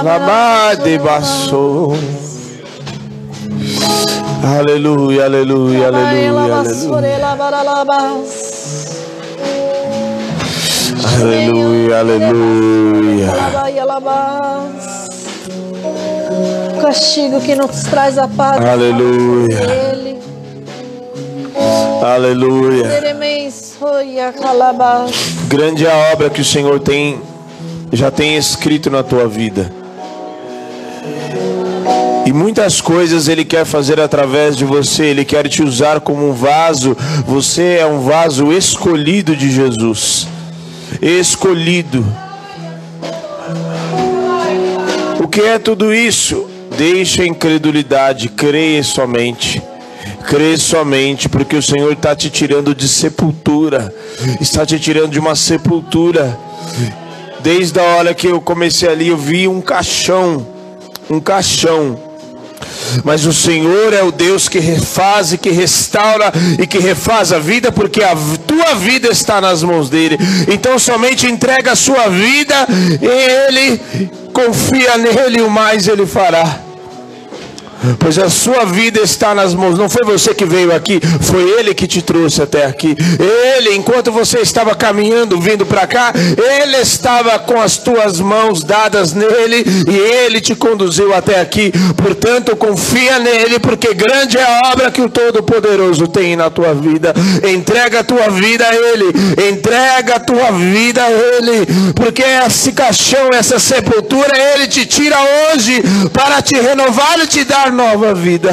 Alabade 0.00 0.98
basso. 0.98 1.92
Aleluia, 4.42 5.24
aleluia, 5.24 5.88
aleluia, 5.88 6.38
aleluia. 11.98 11.98
Aleluia. 11.98 13.32
O 16.76 16.80
castigo 16.80 17.40
que 17.40 17.54
nos 17.54 17.82
traz 17.84 18.16
a 18.18 18.28
paz. 18.28 18.64
Aleluia. 18.64 19.58
Aleluia. 22.02 22.84
Grande 25.48 25.86
é 25.86 25.90
a 25.90 26.12
obra 26.12 26.30
que 26.30 26.40
o 26.40 26.44
Senhor 26.44 26.78
tem 26.80 27.20
já 27.92 28.10
tem 28.10 28.36
escrito 28.36 28.90
na 28.90 29.02
tua 29.02 29.26
vida. 29.26 29.72
E 32.28 32.32
muitas 32.32 32.78
coisas 32.78 33.26
Ele 33.26 33.42
quer 33.42 33.64
fazer 33.64 33.98
através 33.98 34.54
de 34.54 34.62
você, 34.62 35.04
Ele 35.06 35.24
quer 35.24 35.48
te 35.48 35.62
usar 35.62 35.98
como 35.98 36.28
um 36.28 36.34
vaso. 36.34 36.94
Você 37.26 37.78
é 37.80 37.86
um 37.86 38.00
vaso 38.00 38.52
escolhido 38.52 39.34
de 39.34 39.50
Jesus. 39.50 40.28
Escolhido. 41.00 42.04
O 45.18 45.26
que 45.26 45.40
é 45.40 45.58
tudo 45.58 45.94
isso? 45.94 46.46
Deixa 46.76 47.22
a 47.22 47.26
incredulidade, 47.26 48.28
creia 48.28 48.84
somente. 48.84 49.62
Crê 50.26 50.58
somente, 50.58 51.30
porque 51.30 51.56
o 51.56 51.62
Senhor 51.62 51.94
está 51.94 52.14
te 52.14 52.28
tirando 52.28 52.74
de 52.74 52.86
sepultura, 52.88 53.90
está 54.38 54.66
te 54.66 54.78
tirando 54.78 55.12
de 55.12 55.18
uma 55.18 55.34
sepultura. 55.34 56.38
Desde 57.40 57.80
a 57.80 57.84
hora 57.84 58.12
que 58.12 58.26
eu 58.26 58.38
comecei 58.38 58.86
ali, 58.86 59.08
eu 59.08 59.16
vi 59.16 59.48
um 59.48 59.62
caixão, 59.62 60.46
um 61.08 61.20
caixão. 61.20 62.07
Mas 63.04 63.24
o 63.26 63.32
Senhor 63.32 63.92
é 63.92 64.02
o 64.02 64.12
Deus 64.12 64.48
que 64.48 64.58
refaz 64.58 65.32
e 65.32 65.38
que 65.38 65.50
restaura 65.50 66.32
e 66.58 66.66
que 66.66 66.78
refaz 66.78 67.32
a 67.32 67.38
vida, 67.38 67.72
porque 67.72 68.02
a 68.02 68.14
tua 68.46 68.74
vida 68.74 69.08
está 69.08 69.40
nas 69.40 69.62
mãos 69.62 69.88
dele. 69.88 70.18
Então 70.48 70.78
somente 70.78 71.26
entrega 71.26 71.72
a 71.72 71.76
sua 71.76 72.08
vida 72.08 72.66
e 73.00 73.06
ele 73.06 73.80
confia 74.32 74.96
nele, 74.98 75.42
o 75.42 75.50
mais 75.50 75.88
ele 75.88 76.06
fará 76.06 76.67
pois 77.98 78.18
a 78.18 78.28
sua 78.28 78.64
vida 78.64 79.00
está 79.00 79.34
nas 79.34 79.54
mãos. 79.54 79.78
Não 79.78 79.88
foi 79.88 80.04
você 80.04 80.34
que 80.34 80.44
veio 80.44 80.74
aqui, 80.74 81.00
foi 81.20 81.42
Ele 81.58 81.74
que 81.74 81.86
te 81.86 82.02
trouxe 82.02 82.42
até 82.42 82.64
aqui. 82.64 82.96
Ele, 83.56 83.74
enquanto 83.74 84.12
você 84.12 84.38
estava 84.38 84.74
caminhando, 84.74 85.40
vindo 85.40 85.66
para 85.66 85.86
cá, 85.86 86.12
Ele 86.14 86.76
estava 86.76 87.38
com 87.38 87.60
as 87.60 87.76
tuas 87.76 88.20
mãos 88.20 88.62
dadas 88.62 89.12
nele 89.12 89.64
e 89.88 89.96
Ele 89.96 90.40
te 90.40 90.54
conduziu 90.54 91.14
até 91.14 91.40
aqui. 91.40 91.72
Portanto, 91.96 92.56
confia 92.56 93.18
nele, 93.18 93.58
porque 93.58 93.94
grande 93.94 94.36
é 94.38 94.42
a 94.42 94.72
obra 94.72 94.90
que 94.90 95.00
o 95.00 95.08
Todo-Poderoso 95.08 96.06
tem 96.08 96.36
na 96.36 96.50
tua 96.50 96.74
vida. 96.74 97.14
Entrega 97.52 98.00
a 98.00 98.04
tua 98.04 98.28
vida 98.30 98.66
a 98.66 98.74
Ele, 98.74 99.06
entrega 99.50 100.16
a 100.16 100.20
tua 100.20 100.50
vida 100.52 101.02
a 101.02 101.10
Ele, 101.10 101.66
porque 101.94 102.22
esse 102.22 102.72
caixão, 102.72 103.28
essa 103.32 103.58
sepultura, 103.58 104.32
Ele 104.54 104.66
te 104.66 104.86
tira 104.86 105.16
hoje 105.20 105.82
para 106.12 106.42
te 106.42 106.54
renovar 106.54 107.18
e 107.22 107.26
te 107.26 107.44
dar 107.44 107.67
nova 107.70 108.14
vida. 108.14 108.50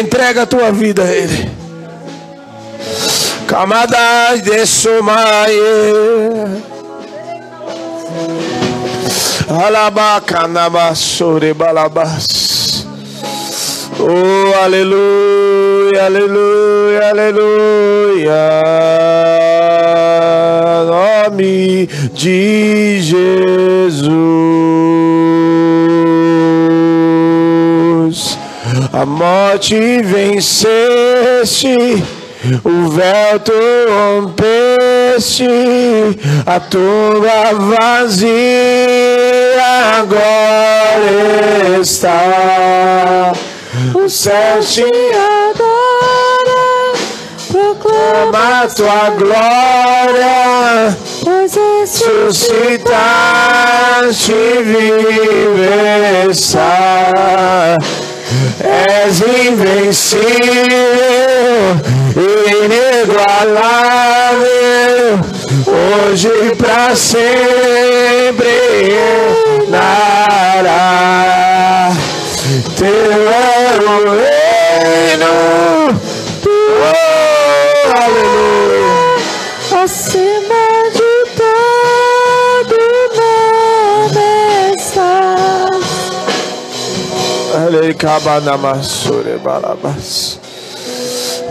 Entrega 0.00 0.42
a 0.42 0.46
tua 0.46 0.70
vida 0.70 1.02
a 1.02 1.10
Ele. 1.10 1.50
Camadas 3.46 4.42
de 4.42 4.66
Somaie. 4.66 6.62
Alabacanabasore 9.48 11.54
balabas. 11.54 12.26
Oh, 14.00 14.52
aleluia, 14.64 16.06
aleluia, 16.06 17.10
aleluia. 17.10 18.42
Nome 20.86 21.86
de 22.14 22.61
A 29.02 29.04
morte 29.04 30.00
venceste, 30.02 31.76
o 32.62 32.88
véu 32.88 33.40
tu 33.40 33.52
rompeste, 33.90 35.44
a 36.46 36.60
tumba 36.60 37.52
vazia 37.52 38.30
agora 39.98 41.80
está. 41.80 43.32
O 43.92 44.08
céu 44.08 44.60
te 44.60 44.84
adora, 45.18 46.92
proclama 47.50 48.68
tua 48.68 49.10
glória, 49.18 50.96
pois 51.24 51.56
ressuscitaste 51.56 54.32
viver 54.62 56.30
está 56.30 57.76
és 58.60 59.20
invencível, 59.20 60.22
inigualável, 62.64 63.60
hoje 65.66 66.28
e 66.28 66.54
para 66.56 66.94
sempre 66.96 68.48
reinará. 69.72 70.82
Teu 72.76 72.88
é 72.88 73.78
o 73.80 73.96
reino, 74.20 75.32
Cabanamassore 87.94 89.38
balabas. 89.38 90.38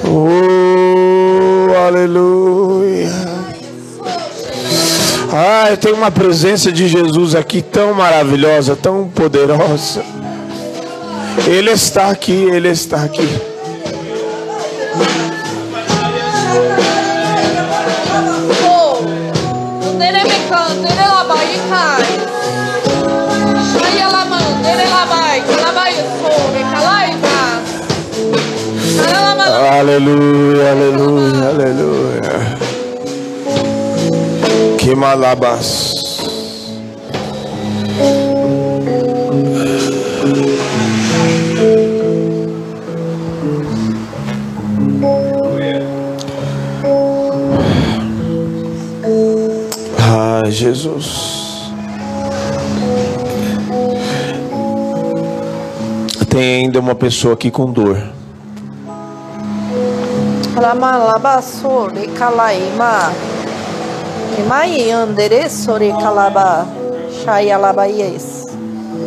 Oh, 0.06 1.74
aleluia. 1.88 3.12
Ah, 5.34 5.78
tem 5.80 5.94
uma 5.94 6.12
presença 6.12 6.72
de 6.72 6.88
Jesus 6.88 7.36
aqui 7.36 7.62
tão 7.62 7.94
maravilhosa, 7.94 8.76
tão 8.76 9.08
poderosa. 9.08 10.04
Ele 11.48 11.72
está 11.72 12.10
aqui, 12.10 12.34
Ele 12.34 12.70
está 12.70 13.04
aqui. 13.04 13.28
Aleluia, 29.82 30.70
aleluia, 30.74 31.50
aleluia. 31.50 32.58
Que 34.78 34.94
malabas. 34.94 35.92
Ai, 49.98 50.52
Jesus. 50.52 51.72
Tem 56.30 56.66
ainda 56.66 56.80
uma 56.80 56.94
pessoa 56.94 57.34
aqui 57.34 57.50
com 57.50 57.74
dor. 57.74 58.21
Lama 60.56 60.98
laba 60.98 61.42
sore 61.42 62.08
kalaima. 62.08 63.14
Emai 64.38 64.92
andere 64.92 65.50
sore 65.50 65.92
kalaba. 65.92 66.68
Shaya 67.24 67.58
laba 67.58 67.86
yes. 67.86 68.46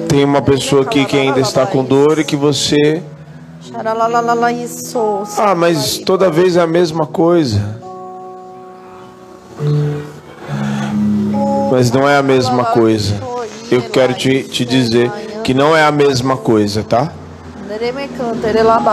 Tem 0.08 0.24
uma 0.24 0.40
pessoa 0.40 0.82
aqui 0.82 1.04
que 1.04 1.16
ainda 1.16 1.40
está 1.40 1.66
com 1.66 1.84
dor 1.84 2.18
e 2.18 2.24
que 2.24 2.36
você. 2.36 3.02
Ah, 5.38 5.54
mas 5.54 5.98
toda 5.98 6.30
vez 6.30 6.56
é 6.56 6.60
a 6.60 6.66
mesma 6.66 7.06
coisa. 7.06 7.60
Mas 11.70 11.90
não 11.90 12.08
é 12.08 12.16
a 12.16 12.22
mesma 12.22 12.64
coisa. 12.66 13.20
Eu 13.70 13.82
quero 13.82 14.14
te, 14.14 14.44
te 14.44 14.64
dizer 14.64 15.10
que 15.42 15.52
não 15.52 15.76
é 15.76 15.84
a 15.84 15.90
mesma 15.90 16.36
coisa, 16.36 16.82
tá? 16.82 17.12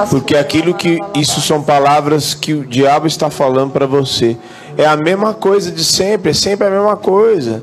Porque 0.09 0.35
aquilo 0.35 0.73
que 0.73 0.97
isso 1.15 1.41
são 1.41 1.61
palavras 1.61 2.33
que 2.33 2.53
o 2.53 2.65
diabo 2.65 3.07
está 3.07 3.29
falando 3.29 3.71
para 3.71 3.85
você. 3.85 4.37
É 4.77 4.85
a 4.85 4.95
mesma 4.95 5.33
coisa 5.33 5.71
de 5.71 5.83
sempre, 5.83 6.31
é 6.31 6.33
sempre 6.33 6.67
a 6.67 6.69
mesma 6.69 6.95
coisa. 6.95 7.61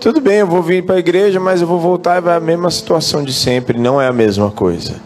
Tudo 0.00 0.20
bem, 0.20 0.40
eu 0.40 0.46
vou 0.46 0.62
vir 0.62 0.84
para 0.84 0.96
a 0.96 0.98
igreja, 0.98 1.40
mas 1.40 1.62
eu 1.62 1.66
vou 1.66 1.80
voltar 1.80 2.18
e 2.18 2.20
vai 2.20 2.36
a 2.36 2.40
mesma 2.40 2.70
situação 2.70 3.24
de 3.24 3.32
sempre, 3.32 3.78
não 3.78 4.00
é 4.00 4.06
a 4.06 4.12
mesma 4.12 4.50
coisa. 4.50 4.96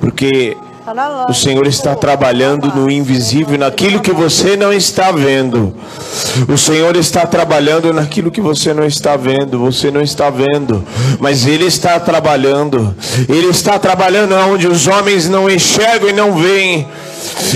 Porque 0.00 0.56
o 1.28 1.32
Senhor 1.32 1.66
está 1.66 1.94
trabalhando 1.94 2.66
no 2.74 2.90
invisível, 2.90 3.56
naquilo 3.56 4.00
que 4.00 4.10
você 4.10 4.56
não 4.56 4.72
está 4.72 5.12
vendo. 5.12 5.72
O 6.48 6.58
Senhor 6.58 6.96
está 6.96 7.24
trabalhando 7.24 7.92
naquilo 7.92 8.32
que 8.32 8.40
você 8.40 8.74
não 8.74 8.84
está 8.84 9.16
vendo. 9.16 9.60
Você 9.60 9.92
não 9.92 10.00
está 10.02 10.28
vendo, 10.28 10.84
mas 11.20 11.46
Ele 11.46 11.66
está 11.66 12.00
trabalhando. 12.00 12.94
Ele 13.28 13.46
está 13.48 13.78
trabalhando 13.78 14.34
onde 14.34 14.66
os 14.66 14.88
homens 14.88 15.28
não 15.28 15.48
enxergam 15.48 16.08
e 16.08 16.12
não 16.12 16.34
veem. 16.34 16.86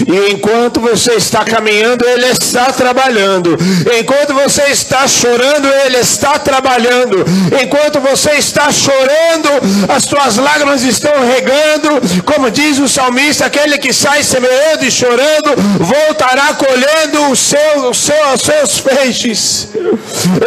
E 0.07 0.33
enquanto 0.33 0.81
você 0.81 1.15
está 1.15 1.45
caminhando, 1.45 2.05
Ele 2.05 2.27
está 2.27 2.73
trabalhando. 2.73 3.57
Enquanto 3.99 4.35
você 4.35 4.63
está 4.65 5.07
chorando, 5.09 5.69
Ele 5.85 5.99
está 5.99 6.39
trabalhando. 6.39 7.25
Enquanto 7.63 8.01
você 8.01 8.33
está 8.33 8.71
chorando, 8.71 9.49
as 9.89 10.05
suas 10.05 10.37
lágrimas 10.37 10.83
estão 10.83 11.13
regando. 11.27 12.23
Como 12.25 12.51
diz 12.51 12.79
o 12.79 12.89
salmista: 12.89 13.47
aquele 13.47 13.79
que 13.79 13.93
sai 13.93 14.23
semeando 14.23 14.85
e 14.85 14.91
chorando, 14.91 15.55
voltará 15.81 16.55
colhendo 16.55 17.31
o 17.31 17.37
seu, 17.37 17.91
o 17.91 17.95
seu, 17.95 18.35
os 18.35 18.43
seus 18.43 18.79
feixes. 18.79 19.69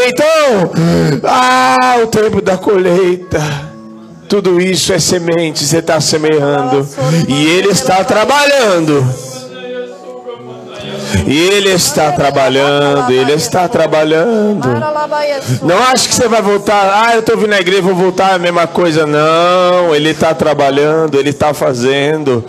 Então, 0.08 0.72
ah, 1.24 1.98
o 2.04 2.08
tempo 2.08 2.42
da 2.42 2.58
colheita. 2.58 3.69
Tudo 4.30 4.62
isso 4.62 4.94
é 4.94 5.00
semente, 5.00 5.66
você 5.66 5.80
está 5.80 6.00
semeando. 6.00 6.88
E 7.28 7.48
Ele 7.48 7.70
está 7.70 8.04
trabalhando. 8.04 9.29
E 11.26 11.38
Ele 11.38 11.70
está 11.70 12.12
trabalhando, 12.12 13.12
Ele 13.12 13.34
está 13.34 13.68
trabalhando. 13.68 14.68
Não 15.62 15.78
acho 15.92 16.08
que 16.08 16.16
você 16.16 16.28
vai 16.28 16.42
voltar. 16.42 17.06
Ah, 17.06 17.14
eu 17.14 17.22
estou 17.22 17.38
vindo 17.38 17.50
na 17.50 17.60
igreja, 17.60 17.82
vou 17.82 17.96
voltar 17.96 18.34
a 18.34 18.40
mesma 18.40 18.68
coisa. 18.68 19.06
Não, 19.06 19.96
Ele 19.96 20.10
está 20.10 20.34
trabalhando, 20.34 21.18
Ele 21.18 21.30
está 21.30 21.54
fazendo. 21.54 22.44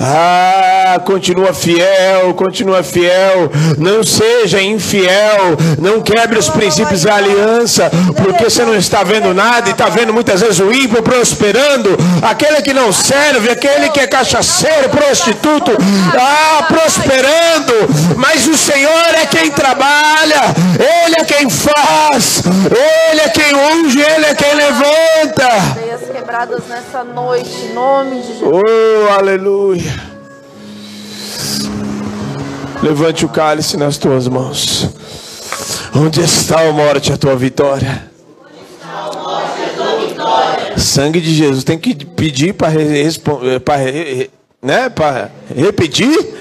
Ah, 0.00 1.00
continua 1.04 1.54
fiel, 1.54 2.34
continua 2.34 2.82
fiel. 2.82 3.50
Não 3.78 4.02
seja 4.02 4.60
infiel. 4.60 5.56
Não 5.80 6.00
quebre 6.00 6.38
os 6.38 6.48
princípios 6.48 7.02
da 7.02 7.16
aliança, 7.16 7.90
porque 8.16 8.44
você 8.44 8.64
não 8.64 8.74
está 8.74 9.02
vendo 9.02 9.32
nada 9.32 9.68
e 9.68 9.72
está 9.72 9.88
vendo 9.88 10.12
muitas 10.12 10.40
vezes 10.40 10.60
o 10.60 10.72
ímpio 10.72 11.02
prosperando. 11.02 11.96
Aquele 12.22 12.60
que 12.62 12.72
não 12.72 12.92
serve, 12.92 13.50
aquele 13.50 13.90
que 13.90 14.00
é 14.00 14.06
cachaceiro, 14.06 14.88
prostituto, 14.90 15.72
ah, 16.18 16.64
prosperando 16.68 17.85
mas 18.16 18.46
o 18.46 18.56
Senhor 18.56 19.14
é 19.14 19.26
quem 19.26 19.50
trabalha, 19.50 20.40
Ele 20.78 21.16
é 21.18 21.24
quem 21.24 21.48
faz, 21.50 22.42
Ele 23.10 23.20
é 23.20 23.28
quem 23.28 23.54
unge, 23.54 24.00
Ele 24.00 24.26
é 24.26 24.34
quem 24.34 24.54
levanta. 24.54 25.48
Veias 25.74 26.10
quebradas 26.10 26.62
nessa 26.68 27.04
noite, 27.04 27.50
em 27.66 27.74
nome 27.74 28.20
de 28.20 28.28
Jesus. 28.28 28.42
Oh, 28.42 29.12
aleluia. 29.12 30.16
Levante 32.82 33.24
o 33.24 33.28
cálice 33.28 33.76
nas 33.76 33.96
tuas 33.96 34.28
mãos. 34.28 34.88
Onde 35.94 36.20
está 36.20 36.60
a 36.60 36.72
morte, 36.72 37.12
a 37.12 37.16
tua 37.16 37.34
vitória? 37.36 38.10
Sangue 40.76 41.20
de 41.20 41.34
Jesus. 41.34 41.64
Tem 41.64 41.78
que 41.78 41.94
pedir 42.04 42.52
para 42.52 42.70
né, 44.62 44.92
repetir 45.54 46.34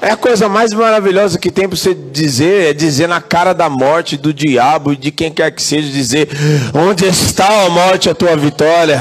é 0.00 0.10
a 0.10 0.16
coisa 0.16 0.48
mais 0.48 0.72
maravilhosa 0.72 1.38
que 1.38 1.50
tem 1.50 1.68
para 1.68 1.76
você 1.76 1.94
dizer, 1.94 2.70
é 2.70 2.72
dizer 2.72 3.08
na 3.08 3.20
cara 3.20 3.52
da 3.52 3.68
morte, 3.68 4.16
do 4.16 4.32
diabo 4.32 4.92
e 4.92 4.96
de 4.96 5.10
quem 5.10 5.30
quer 5.30 5.50
que 5.50 5.62
seja, 5.62 5.88
dizer: 5.90 6.28
Onde 6.74 7.06
está 7.06 7.64
a 7.64 7.70
morte, 7.70 8.10
a 8.10 8.14
tua 8.14 8.36
vitória? 8.36 9.00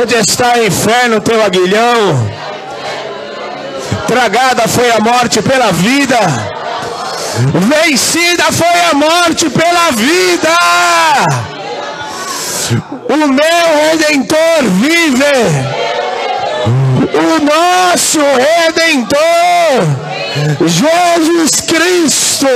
Onde 0.00 0.14
está 0.14 0.54
o 0.56 0.64
inferno, 0.64 1.20
teu 1.20 1.42
aguilhão? 1.42 2.30
Tragada 4.06 4.66
foi 4.68 4.90
a 4.90 5.00
morte 5.00 5.42
pela 5.42 5.70
vida, 5.72 6.18
vencida 7.68 8.44
foi 8.44 8.80
a 8.90 8.94
morte 8.94 9.48
pela 9.50 9.90
vida. 9.92 10.48
O 13.08 13.16
meu 13.16 13.90
redentor 13.90 14.62
vive 14.80 16.01
o 17.14 17.38
nosso 17.44 18.20
Redentor, 18.20 19.18
Jesus 20.66 21.60
Cristo, 21.60 22.46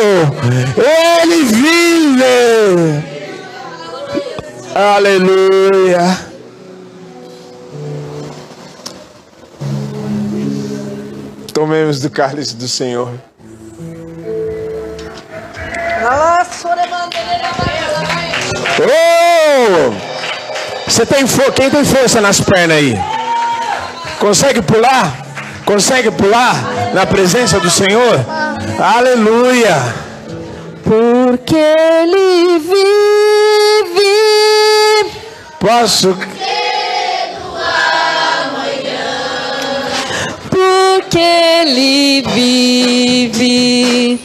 Ele 0.77 1.45
vive. 1.45 3.17
Aleluia. 4.75 6.19
Tomemos 11.53 12.01
do 12.01 12.11
cálice 12.11 12.55
do 12.55 12.69
Senhor. 12.69 13.11
Oh! 18.79 19.95
Você 20.87 21.07
tem 21.07 21.27
força? 21.27 21.53
Quem 21.53 21.71
tem 21.71 21.85
força 21.85 22.21
nas 22.21 22.41
pernas 22.41 22.77
aí? 22.77 22.99
Consegue 24.19 24.63
pular? 24.63 25.27
Consegue 25.65 26.11
pular 26.11 26.55
na 26.95 27.05
presença 27.07 27.59
do 27.61 27.71
Senhor? 27.71 28.25
Aleluia! 28.79 30.07
Porque 30.85 31.57
Ele 31.57 32.59
vive. 32.61 32.87
Posso. 35.59 36.17
Porque 40.49 41.19
Ele 41.19 42.23
vive. 42.33 44.21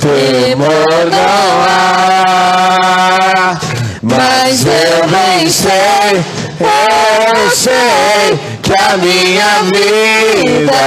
Temor 0.00 1.06
não 1.10 1.62
há, 1.68 3.58
mas 4.02 4.64
eu 4.66 5.06
vencer. 5.06 6.24
É 6.60 7.44
Eu 7.44 7.50
sei 7.50 8.59
que 8.70 8.76
a 8.80 8.96
minha 8.98 9.62
vida 9.74 10.80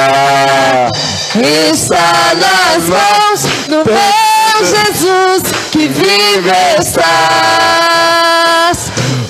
está 1.35 2.33
nas 2.35 2.83
mãos 2.87 3.41
do 3.67 3.83
meu 3.83 4.65
Jesus 4.65 5.43
que 5.69 5.87
vive 5.89 6.51
estás. 6.79 7.17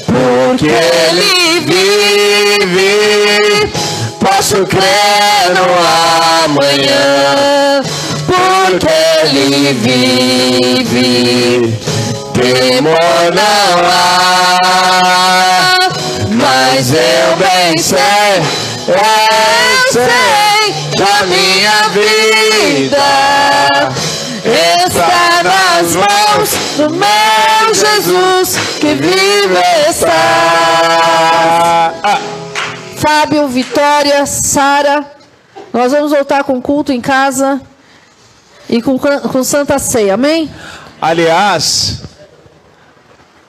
Porque 0.05 0.67
ele 0.67 1.61
vive. 2.61 2.93
Posso 4.19 4.65
crer 4.67 5.49
no 5.55 5.65
amanhã, 6.45 7.81
porque 8.27 8.93
ele 9.23 9.73
vive. 10.84 11.73
temor 12.34 13.31
não 13.34 13.89
há. 13.89 15.62
Mas 16.84 16.91
eu 16.91 17.38
bem 17.38 17.77
sei, 17.77 18.43
eu 18.89 18.93
sei 19.93 20.73
que 20.97 21.01
a 21.01 21.23
minha 21.27 21.88
vida 21.93 22.97
está 24.43 25.43
nas 25.43 25.95
mãos 25.95 26.49
do 26.76 26.89
meu 26.89 27.73
Jesus 27.73 28.57
que 28.81 28.95
vive 28.95 29.55
está. 29.89 30.11
Ah, 32.03 32.19
Fábio, 32.97 33.47
Vitória, 33.47 34.26
Sara, 34.26 35.05
nós 35.72 35.93
vamos 35.93 36.11
voltar 36.11 36.43
com 36.43 36.61
culto 36.61 36.91
em 36.91 36.99
casa 36.99 37.61
e 38.69 38.81
com, 38.81 38.99
com 38.99 39.41
Santa 39.45 39.80
Ceia, 39.80 40.15
amém? 40.15 40.51
aliás, 41.01 42.01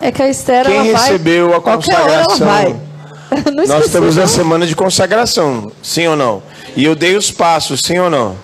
É 0.01 0.12
que 0.12 0.23
a 0.23 0.28
Esther 0.28 0.66
Quem 0.66 0.77
ela 0.77 0.85
vai. 0.98 1.02
recebeu 1.09 1.52
a 1.56 1.61
qualquer 1.61 1.97
hora 2.01 2.12
ela 2.12 2.24
consagração? 2.27 2.47
vai. 2.73 2.94
Nós 3.66 3.86
estamos 3.86 4.16
na 4.16 4.27
semana 4.27 4.66
de 4.66 4.77
consagração, 4.77 5.70
sim 5.82 6.06
ou 6.06 6.16
não? 6.16 6.43
E 6.77 6.85
eu 6.85 6.94
dei 6.94 7.16
os 7.16 7.31
passos, 7.31 7.81
sim 7.81 7.98
ou 7.98 8.11
não? 8.11 8.36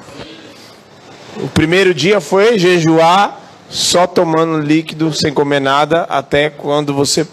O 1.36 1.48
primeiro 1.48 1.94
dia 1.94 2.20
foi 2.20 2.58
jejuar, 2.58 3.40
só 3.68 4.06
tomando 4.06 4.58
líquido, 4.58 5.12
sem 5.12 5.32
comer 5.32 5.60
nada, 5.60 6.02
até 6.02 6.50
quando 6.50 6.92
você, 6.92 7.26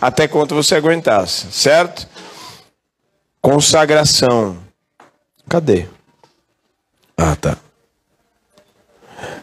até 0.00 0.28
quando 0.28 0.54
você 0.54 0.76
aguentasse, 0.76 1.46
certo? 1.50 2.06
Consagração. 3.40 4.56
Cadê? 5.48 5.86
Ah, 7.16 7.36
tá. 7.36 7.56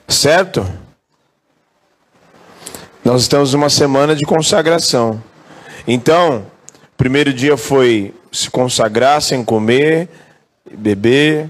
Certo? 0.07 0.65
Nós 3.03 3.23
estamos 3.23 3.53
numa 3.53 3.69
semana 3.69 4.15
de 4.15 4.23
consagração. 4.23 5.21
Então, 5.87 6.45
primeiro 7.01 7.33
dia 7.33 7.57
foi 7.57 8.13
se 8.31 8.47
consagrar 8.47 9.23
sem 9.23 9.43
comer, 9.43 10.07
beber, 10.71 11.49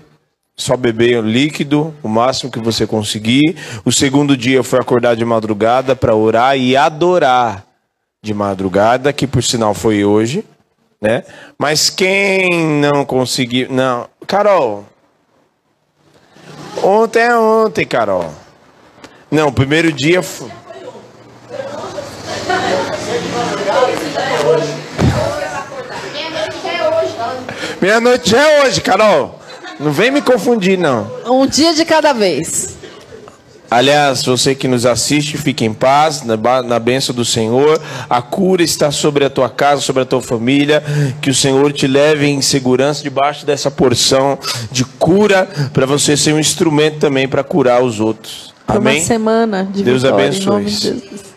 só 0.56 0.78
beber 0.78 1.22
líquido, 1.22 1.94
o 2.02 2.08
máximo 2.08 2.50
que 2.50 2.58
você 2.58 2.88
conseguir. 2.88 3.58
O 3.84 3.92
segundo 3.92 4.38
dia 4.38 4.64
foi 4.64 4.80
acordar 4.80 5.14
de 5.14 5.26
madrugada 5.26 5.94
para 5.94 6.16
orar 6.16 6.58
e 6.58 6.78
adorar 6.78 7.66
de 8.24 8.34
madrugada, 8.34 9.12
que 9.12 9.28
por 9.28 9.44
sinal 9.44 9.74
foi 9.74 10.06
hoje, 10.06 10.46
né? 11.02 11.26
Mas 11.58 11.90
quem 11.90 12.48
não 12.80 13.04
conseguiu, 13.04 13.68
não, 13.70 14.08
Carol. 14.26 14.86
Ontem 16.82 17.24
é 17.24 17.36
ontem, 17.36 17.86
Carol. 17.86 18.32
Não, 19.30 19.50
o 19.50 19.54
primeiro 19.54 19.92
dia 19.92 20.24
foi 20.24 20.50
Meia-noite 27.82 28.36
é 28.36 28.62
hoje, 28.62 28.80
Carol. 28.80 29.40
Não 29.80 29.92
vem 29.92 30.12
me 30.12 30.22
confundir, 30.22 30.78
não. 30.78 31.10
Um 31.26 31.48
dia 31.48 31.74
de 31.74 31.84
cada 31.84 32.14
vez. 32.14 32.78
Aliás, 33.72 34.24
você 34.24 34.54
que 34.54 34.68
nos 34.68 34.86
assiste, 34.86 35.38
fique 35.38 35.66
em 35.66 35.74
paz, 35.74 36.22
na, 36.24 36.38
na 36.62 36.78
bênção 36.78 37.16
do 37.16 37.26
Senhor. 37.26 37.82
A 38.08 38.22
cura 38.22 38.62
está 38.62 38.92
sobre 38.92 39.26
a 39.26 39.30
tua 39.30 39.50
casa, 39.50 39.82
sobre 39.82 40.04
a 40.04 40.06
tua 40.06 40.22
família. 40.22 40.84
Que 41.22 41.32
o 41.32 41.34
Senhor 41.34 41.74
te 41.74 41.88
leve 41.88 42.28
em 42.28 42.40
segurança 42.40 43.02
debaixo 43.02 43.46
dessa 43.48 43.72
porção 43.72 44.38
de 44.72 44.86
cura, 44.86 45.50
para 45.74 45.88
você 45.88 46.16
ser 46.16 46.34
um 46.34 46.40
instrumento 46.40 47.00
também 47.00 47.28
para 47.28 47.44
curar 47.44 47.82
os 47.82 48.00
outros. 48.00 48.54
Por 48.68 48.78
uma 48.78 48.92
Amém? 48.92 49.02
semana 49.02 49.64
de 49.64 49.82
Deus 49.82 50.04
vitória, 50.04 50.28
abençoe. 50.28 51.31